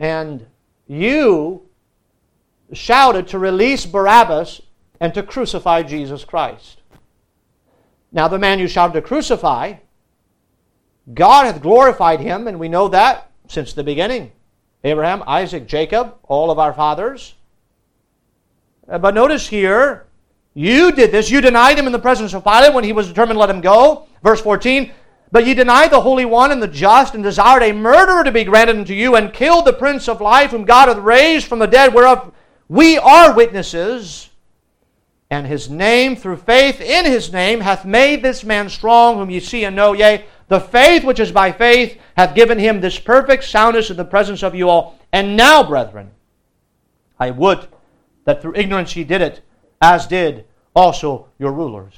and 0.00 0.44
you 0.88 1.62
shouted 2.72 3.28
to 3.28 3.38
release 3.38 3.86
Barabbas 3.86 4.60
and 4.98 5.14
to 5.14 5.22
crucify 5.22 5.84
Jesus 5.84 6.24
Christ. 6.24 6.80
Now, 8.10 8.26
the 8.26 8.40
man 8.40 8.58
you 8.58 8.66
shouted 8.66 8.94
to 8.94 9.02
crucify, 9.02 9.74
God 11.14 11.46
hath 11.46 11.62
glorified 11.62 12.18
him, 12.18 12.48
and 12.48 12.58
we 12.58 12.68
know 12.68 12.88
that 12.88 13.30
since 13.46 13.72
the 13.72 13.84
beginning. 13.84 14.32
Abraham, 14.82 15.22
Isaac, 15.28 15.68
Jacob, 15.68 16.16
all 16.24 16.50
of 16.50 16.58
our 16.58 16.72
fathers. 16.72 17.34
Uh, 18.88 18.98
but 18.98 19.14
notice 19.14 19.46
here, 19.46 20.06
you 20.54 20.90
did 20.90 21.12
this. 21.12 21.30
You 21.30 21.40
denied 21.40 21.78
him 21.78 21.86
in 21.86 21.92
the 21.92 22.00
presence 22.00 22.34
of 22.34 22.42
Pilate 22.42 22.74
when 22.74 22.82
he 22.82 22.92
was 22.92 23.06
determined 23.06 23.36
to 23.36 23.40
let 23.40 23.48
him 23.48 23.60
go. 23.60 24.08
Verse 24.22 24.40
14. 24.40 24.92
But 25.30 25.46
ye 25.46 25.54
denied 25.54 25.90
the 25.90 26.02
Holy 26.02 26.26
One 26.26 26.52
and 26.52 26.62
the 26.62 26.68
just, 26.68 27.14
and 27.14 27.24
desired 27.24 27.62
a 27.62 27.72
murderer 27.72 28.22
to 28.22 28.30
be 28.30 28.44
granted 28.44 28.76
unto 28.76 28.92
you, 28.92 29.16
and 29.16 29.32
killed 29.32 29.64
the 29.64 29.72
Prince 29.72 30.08
of 30.08 30.20
Life, 30.20 30.50
whom 30.50 30.64
God 30.64 30.88
hath 30.88 30.98
raised 30.98 31.46
from 31.46 31.58
the 31.58 31.66
dead, 31.66 31.94
whereof 31.94 32.32
we 32.68 32.98
are 32.98 33.34
witnesses. 33.34 34.28
And 35.30 35.46
his 35.46 35.70
name, 35.70 36.16
through 36.16 36.36
faith 36.36 36.82
in 36.82 37.06
his 37.06 37.32
name, 37.32 37.60
hath 37.60 37.86
made 37.86 38.22
this 38.22 38.44
man 38.44 38.68
strong, 38.68 39.16
whom 39.16 39.30
ye 39.30 39.40
see 39.40 39.64
and 39.64 39.74
know. 39.74 39.94
Yea, 39.94 40.26
the 40.48 40.60
faith 40.60 41.04
which 41.04 41.18
is 41.18 41.32
by 41.32 41.50
faith 41.50 41.98
hath 42.18 42.34
given 42.34 42.58
him 42.58 42.82
this 42.82 42.98
perfect 42.98 43.44
soundness 43.44 43.88
in 43.88 43.96
the 43.96 44.04
presence 44.04 44.42
of 44.42 44.54
you 44.54 44.68
all. 44.68 44.98
And 45.10 45.34
now, 45.34 45.62
brethren, 45.62 46.10
I 47.18 47.30
would 47.30 47.66
that 48.24 48.42
through 48.42 48.56
ignorance 48.56 48.94
ye 48.94 49.04
did 49.04 49.22
it 49.22 49.40
as 49.80 50.06
did 50.06 50.44
also 50.76 51.28
your 51.38 51.52
rulers. 51.52 51.94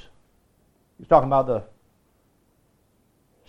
He's 0.97 1.07
talking 1.07 1.27
about 1.27 1.47
the 1.47 1.63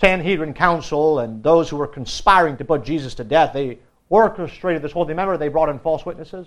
Sanhedrin 0.00 0.54
council 0.54 1.20
and 1.20 1.42
those 1.42 1.68
who 1.68 1.76
were 1.76 1.86
conspiring 1.86 2.56
to 2.58 2.64
put 2.64 2.84
Jesus 2.84 3.14
to 3.14 3.24
death. 3.24 3.52
They 3.52 3.78
orchestrated 4.08 4.82
this 4.82 4.92
whole 4.92 5.04
thing. 5.04 5.10
Remember, 5.10 5.36
they 5.36 5.48
brought 5.48 5.68
in 5.68 5.78
false 5.78 6.04
witnesses? 6.04 6.46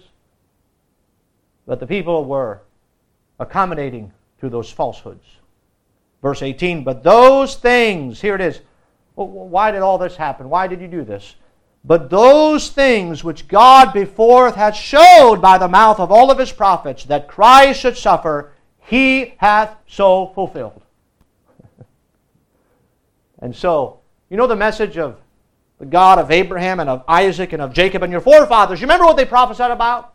But 1.66 1.80
the 1.80 1.88
people 1.88 2.26
were 2.26 2.62
accommodating 3.40 4.12
to 4.42 4.50
those 4.50 4.72
falsehoods. 4.72 5.26
Verse 6.22 6.42
18, 6.42 6.84
but 6.84 7.04
those 7.04 7.56
things, 7.56 8.20
here 8.20 8.36
it 8.36 8.42
is. 8.42 8.62
Why 9.16 9.72
did 9.72 9.82
all 9.82 9.98
this 9.98 10.16
happen? 10.16 10.50
Why 10.50 10.68
did 10.68 10.82
you 10.82 10.88
do 10.88 11.04
this? 11.04 11.36
But 11.84 12.10
those 12.10 12.70
things 12.70 13.24
which 13.24 13.48
God 13.48 13.94
before 13.94 14.52
hath 14.52 14.76
showed 14.76 15.42
by 15.42 15.58
the 15.58 15.68
mouth 15.68 16.00
of 16.00 16.12
all 16.12 16.30
of 16.30 16.38
his 16.38 16.52
prophets 16.52 17.06
that 17.06 17.28
Christ 17.28 17.80
should 17.80 17.98
suffer, 17.98 18.52
he 18.80 19.36
hath 19.38 19.76
so 19.88 20.28
fulfilled. 20.36 20.82
And 23.42 23.56
so, 23.56 24.00
you 24.30 24.38
know 24.38 24.48
the 24.48 24.56
message 24.56 24.98
of 24.98 25.20
the 25.80 25.86
God 25.86 26.20
of 26.20 26.30
Abraham 26.30 26.80
and 26.80 26.90
of 26.90 27.04
Isaac 27.08 27.54
and 27.54 27.62
of 27.62 27.74
Jacob 27.74 28.04
and 28.04 28.12
your 28.12 28.22
forefathers. 28.22 28.82
You 28.82 28.86
remember 28.86 29.06
what 29.06 29.18
they 29.18 29.26
prophesied 29.26 29.72
about? 29.72 30.14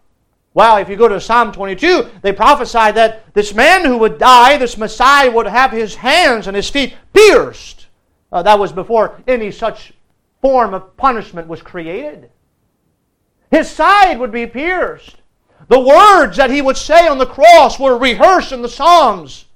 Well, 0.52 0.76
if 0.76 0.88
you 0.88 0.96
go 0.96 1.08
to 1.08 1.20
Psalm 1.20 1.50
22, 1.50 2.10
they 2.22 2.32
prophesied 2.32 2.94
that 2.94 3.34
this 3.34 3.54
man 3.54 3.84
who 3.84 3.98
would 3.98 4.18
die, 4.18 4.56
this 4.56 4.78
Messiah, 4.78 5.30
would 5.30 5.46
have 5.46 5.72
his 5.72 5.96
hands 5.96 6.46
and 6.46 6.54
his 6.54 6.70
feet 6.70 6.94
pierced. 7.12 7.86
Uh, 8.30 8.42
that 8.42 8.58
was 8.58 8.72
before 8.72 9.20
any 9.26 9.50
such 9.50 9.92
form 10.40 10.74
of 10.74 10.96
punishment 10.96 11.48
was 11.48 11.62
created. 11.62 12.30
His 13.50 13.68
side 13.68 14.18
would 14.18 14.30
be 14.30 14.46
pierced. 14.46 15.16
The 15.68 15.80
words 15.80 16.36
that 16.36 16.50
he 16.50 16.60
would 16.60 16.76
say 16.76 17.08
on 17.08 17.18
the 17.18 17.26
cross 17.26 17.78
were 17.78 17.96
rehearsed 17.96 18.52
in 18.52 18.62
the 18.62 18.68
Psalms. 18.68 19.46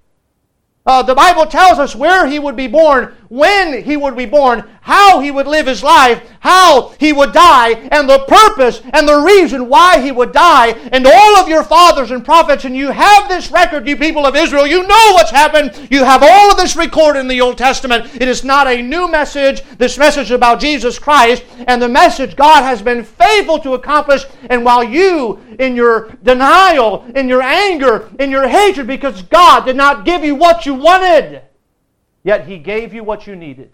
Uh, 0.87 1.03
the 1.03 1.15
Bible 1.15 1.45
tells 1.45 1.79
us 1.79 1.95
where 1.95 2.27
he 2.27 2.39
would 2.39 2.57
be 2.57 2.67
born, 2.67 3.15
when 3.29 3.83
he 3.83 3.97
would 3.97 4.17
be 4.17 4.27
born, 4.27 4.65
how 4.81 5.21
he 5.21 5.31
would 5.31 5.47
live 5.47 5.67
his 5.67 5.83
life, 5.83 6.23
how 6.41 6.95
he 6.99 7.13
would 7.13 7.33
die, 7.33 7.73
and 7.93 8.09
the 8.09 8.25
purpose 8.27 8.81
and 8.93 9.07
the 9.07 9.21
reason 9.21 9.69
why 9.69 10.01
he 10.01 10.11
would 10.11 10.33
die. 10.33 10.69
And 10.93 11.07
all 11.07 11.37
of 11.37 11.49
your 11.49 11.63
fathers 11.63 12.11
and 12.11 12.25
prophets, 12.25 12.65
and 12.65 12.75
you 12.75 12.91
have 12.91 13.29
this 13.29 13.51
record, 13.51 13.87
you 13.87 13.97
people 13.97 14.25
of 14.25 14.35
Israel, 14.37 14.67
you 14.67 14.83
know 14.83 15.13
what's 15.13 15.31
happened. 15.31 15.89
You 15.91 16.05
have 16.05 16.23
all 16.23 16.51
of 16.51 16.57
this 16.57 16.77
recorded 16.77 17.21
in 17.21 17.29
the 17.29 17.41
Old 17.41 17.59
Testament. 17.59 18.15
It 18.15 18.29
is 18.29 18.45
not 18.45 18.67
a 18.67 18.81
new 18.81 19.11
message, 19.11 19.63
this 19.77 19.99
message 19.99 20.31
about 20.31 20.61
Jesus 20.61 20.99
Christ, 20.99 21.45
and 21.67 21.83
the 21.83 21.89
message 21.89 22.37
God 22.37 22.63
has 22.63 22.81
been 22.81 23.05
faithful 23.05 23.59
to 23.61 23.75
accomplish. 23.75 24.25
And 24.49 24.65
while 24.65 24.83
you, 24.83 25.39
in 25.59 25.77
your 25.77 26.11
denial, 26.23 27.05
in 27.15 27.29
your 27.29 27.43
anger, 27.43 28.09
in 28.19 28.31
your 28.31 28.49
hatred, 28.49 28.87
because 28.87 29.23
God 29.23 29.67
did 29.67 29.77
not 29.77 30.05
give 30.05 30.25
you 30.25 30.35
what 30.35 30.65
you 30.65 30.75
wanted, 30.75 31.43
yet 32.25 32.47
He 32.47 32.59
gave 32.59 32.93
you 32.95 33.05
what 33.05 33.27
you 33.27 33.37
needed. 33.37 33.73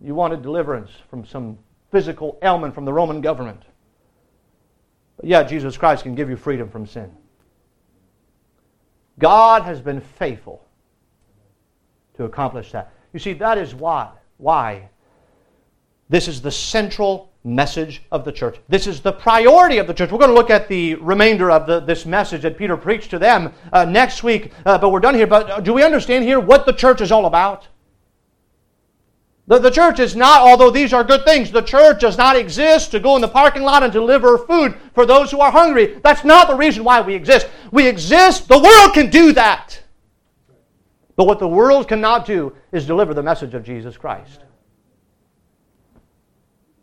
You 0.00 0.14
wanted 0.14 0.42
deliverance 0.42 0.90
from 1.08 1.24
some 1.24 1.58
physical 1.90 2.38
ailment 2.42 2.74
from 2.74 2.84
the 2.84 2.92
Roman 2.92 3.20
government. 3.20 3.62
But 5.16 5.26
yet, 5.26 5.48
Jesus 5.48 5.76
Christ 5.76 6.02
can 6.02 6.14
give 6.14 6.28
you 6.28 6.36
freedom 6.36 6.68
from 6.68 6.86
sin. 6.86 7.10
God 9.18 9.62
has 9.62 9.80
been 9.80 10.00
faithful 10.00 10.66
to 12.14 12.24
accomplish 12.24 12.72
that. 12.72 12.92
You 13.12 13.20
see, 13.20 13.34
that 13.34 13.58
is 13.58 13.74
why, 13.74 14.10
why 14.38 14.88
this 16.08 16.28
is 16.28 16.42
the 16.42 16.50
central 16.50 17.31
message 17.44 18.02
of 18.12 18.24
the 18.24 18.32
church. 18.32 18.58
This 18.68 18.86
is 18.86 19.00
the 19.00 19.12
priority 19.12 19.78
of 19.78 19.86
the 19.86 19.94
church. 19.94 20.12
We're 20.12 20.18
going 20.18 20.30
to 20.30 20.34
look 20.34 20.50
at 20.50 20.68
the 20.68 20.94
remainder 20.96 21.50
of 21.50 21.66
the, 21.66 21.80
this 21.80 22.06
message 22.06 22.42
that 22.42 22.56
Peter 22.56 22.76
preached 22.76 23.10
to 23.10 23.18
them 23.18 23.52
uh, 23.72 23.84
next 23.84 24.22
week, 24.22 24.52
uh, 24.64 24.78
but 24.78 24.90
we're 24.90 25.00
done 25.00 25.14
here. 25.14 25.26
But 25.26 25.50
uh, 25.50 25.60
do 25.60 25.72
we 25.72 25.82
understand 25.82 26.24
here 26.24 26.38
what 26.38 26.66
the 26.66 26.72
church 26.72 27.00
is 27.00 27.10
all 27.10 27.26
about? 27.26 27.66
The, 29.48 29.58
the 29.58 29.70
church 29.70 29.98
is 29.98 30.14
not, 30.14 30.42
although 30.42 30.70
these 30.70 30.92
are 30.92 31.02
good 31.02 31.24
things, 31.24 31.50
the 31.50 31.62
church 31.62 32.00
does 32.00 32.16
not 32.16 32.36
exist 32.36 32.92
to 32.92 33.00
go 33.00 33.16
in 33.16 33.22
the 33.22 33.28
parking 33.28 33.62
lot 33.62 33.82
and 33.82 33.92
deliver 33.92 34.38
food 34.38 34.76
for 34.94 35.04
those 35.04 35.32
who 35.32 35.40
are 35.40 35.50
hungry. 35.50 35.98
That's 36.04 36.24
not 36.24 36.46
the 36.46 36.54
reason 36.54 36.84
why 36.84 37.00
we 37.00 37.14
exist. 37.14 37.48
We 37.72 37.88
exist, 37.88 38.46
the 38.46 38.58
world 38.60 38.94
can 38.94 39.10
do 39.10 39.32
that. 39.32 39.82
But 41.16 41.26
what 41.26 41.40
the 41.40 41.48
world 41.48 41.88
cannot 41.88 42.24
do 42.24 42.54
is 42.70 42.86
deliver 42.86 43.14
the 43.14 43.22
message 43.22 43.54
of 43.54 43.64
Jesus 43.64 43.96
Christ. 43.96 44.44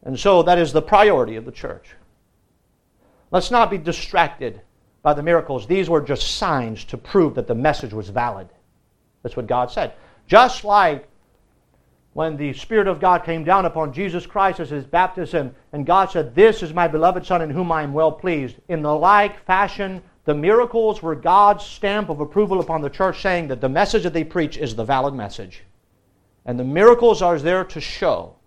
And 0.09 0.19
so 0.19 0.41
that 0.41 0.57
is 0.57 0.73
the 0.73 0.81
priority 0.81 1.35
of 1.35 1.45
the 1.45 1.51
church. 1.51 1.91
Let's 3.29 3.51
not 3.51 3.69
be 3.69 3.77
distracted 3.77 4.59
by 5.03 5.13
the 5.13 5.21
miracles. 5.21 5.67
These 5.67 5.87
were 5.87 6.01
just 6.01 6.37
signs 6.37 6.83
to 6.85 6.97
prove 6.97 7.35
that 7.35 7.45
the 7.45 7.53
message 7.53 7.93
was 7.93 8.09
valid. 8.09 8.49
That's 9.21 9.37
what 9.37 9.45
God 9.45 9.69
said. 9.69 9.93
Just 10.25 10.63
like 10.63 11.07
when 12.13 12.37
the 12.37 12.53
Spirit 12.53 12.87
of 12.87 12.99
God 12.99 13.23
came 13.23 13.43
down 13.43 13.67
upon 13.67 13.93
Jesus 13.93 14.25
Christ 14.25 14.59
as 14.59 14.71
his 14.71 14.83
baptism, 14.83 15.53
and 15.73 15.85
God 15.85 16.09
said, 16.09 16.33
This 16.33 16.63
is 16.63 16.73
my 16.73 16.87
beloved 16.87 17.23
Son 17.23 17.43
in 17.43 17.51
whom 17.51 17.71
I 17.71 17.83
am 17.83 17.93
well 17.93 18.11
pleased. 18.11 18.55
In 18.67 18.81
the 18.81 18.95
like 18.95 19.45
fashion, 19.45 20.01
the 20.25 20.33
miracles 20.33 21.03
were 21.03 21.13
God's 21.13 21.63
stamp 21.63 22.09
of 22.09 22.19
approval 22.19 22.61
upon 22.61 22.81
the 22.81 22.89
church, 22.89 23.21
saying 23.21 23.49
that 23.49 23.61
the 23.61 23.69
message 23.69 24.01
that 24.01 24.13
they 24.13 24.23
preach 24.23 24.57
is 24.57 24.75
the 24.75 24.83
valid 24.83 25.13
message. 25.13 25.65
And 26.47 26.59
the 26.59 26.63
miracles 26.63 27.21
are 27.21 27.37
there 27.37 27.63
to 27.65 27.79
show 27.79 28.38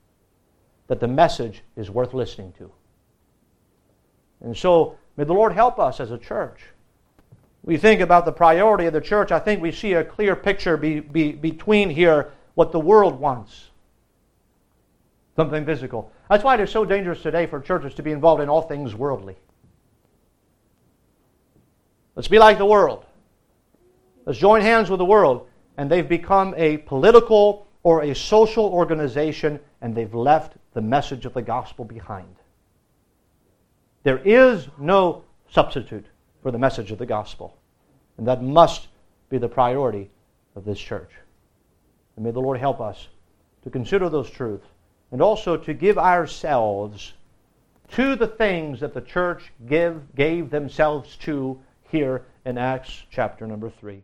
that 0.93 1.01
the 1.01 1.09
message 1.09 1.62
is 1.74 1.90
worth 1.90 2.12
listening 2.12 2.53
to. 2.53 2.70
And 4.43 4.55
so, 4.55 4.99
may 5.16 5.24
the 5.24 5.32
Lord 5.32 5.55
help 5.55 5.78
us 5.78 6.01
as 6.01 6.11
a 6.11 6.18
church. 6.18 6.61
We 7.62 7.78
think 7.78 8.03
about 8.03 8.26
the 8.26 8.32
priority 8.32 8.84
of 8.84 8.93
the 8.93 9.01
church. 9.01 9.32
I 9.32 9.38
think 9.38 9.62
we 9.62 9.72
see 9.72 9.95
a 9.95 10.05
clear 10.05 10.36
picture 10.36 10.76
be, 10.76 11.01
be, 11.01 11.32
between 11.32 11.88
here 11.88 12.32
what 12.57 12.72
the 12.72 12.78
world 12.78 13.18
wants 13.18 13.70
something 15.34 15.64
physical. 15.64 16.12
That's 16.28 16.45
why 16.45 16.57
it 16.57 16.61
is 16.61 16.68
so 16.68 16.84
dangerous 16.84 17.22
today 17.22 17.47
for 17.47 17.59
churches 17.59 17.95
to 17.95 18.03
be 18.03 18.12
involved 18.12 18.43
in 18.43 18.51
all 18.51 18.61
things 18.61 18.95
worldly. 18.95 19.38
Let's 22.16 22.28
be 22.28 22.38
like 22.38 22.59
the 22.59 22.66
world. 22.66 23.07
Let's 24.26 24.38
join 24.38 24.61
hands 24.61 24.90
with 24.90 24.99
the 24.99 25.07
world. 25.07 25.49
And 25.78 25.90
they've 25.90 26.07
become 26.07 26.53
a 26.59 26.76
political 26.76 27.66
or 27.82 28.03
a 28.03 28.14
social 28.14 28.66
organization, 28.66 29.59
and 29.80 29.95
they've 29.95 30.14
left 30.14 30.59
the 30.75 30.81
message 30.81 31.27
of 31.27 31.35
the 31.35 31.43
gospel 31.43 31.85
behind. 31.85 32.37
There 34.03 34.18
is 34.18 34.68
no 34.79 35.25
substitute 35.51 36.07
for 36.43 36.51
the 36.51 36.59
message 36.59 36.91
of 36.91 36.99
the 36.99 37.07
gospel. 37.07 37.57
And 38.18 38.27
that 38.27 38.43
must 38.43 38.89
be 39.31 39.39
the 39.39 39.49
priority 39.49 40.11
of 40.57 40.64
this 40.64 40.79
church. 40.79 41.11
And 42.16 42.25
may 42.25 42.31
the 42.31 42.41
Lord 42.41 42.59
help 42.59 42.81
us 42.81 43.09
to 43.64 43.70
consider 43.70 44.09
those 44.09 44.31
truths 44.31 44.66
and 45.11 45.23
also 45.23 45.57
to 45.57 45.75
give 45.75 45.99
ourselves 45.99 47.14
to 47.93 48.16
the 48.16 48.27
things 48.27 48.81
that 48.81 48.95
the 48.95 49.01
church 49.01 49.53
give, 49.66 50.14
gave 50.14 50.51
themselves 50.51 51.16
to 51.16 51.61
here 51.91 52.25
in 52.45 52.59
Acts 52.59 53.03
chapter 53.11 53.47
number 53.47 53.70
3. 53.70 54.03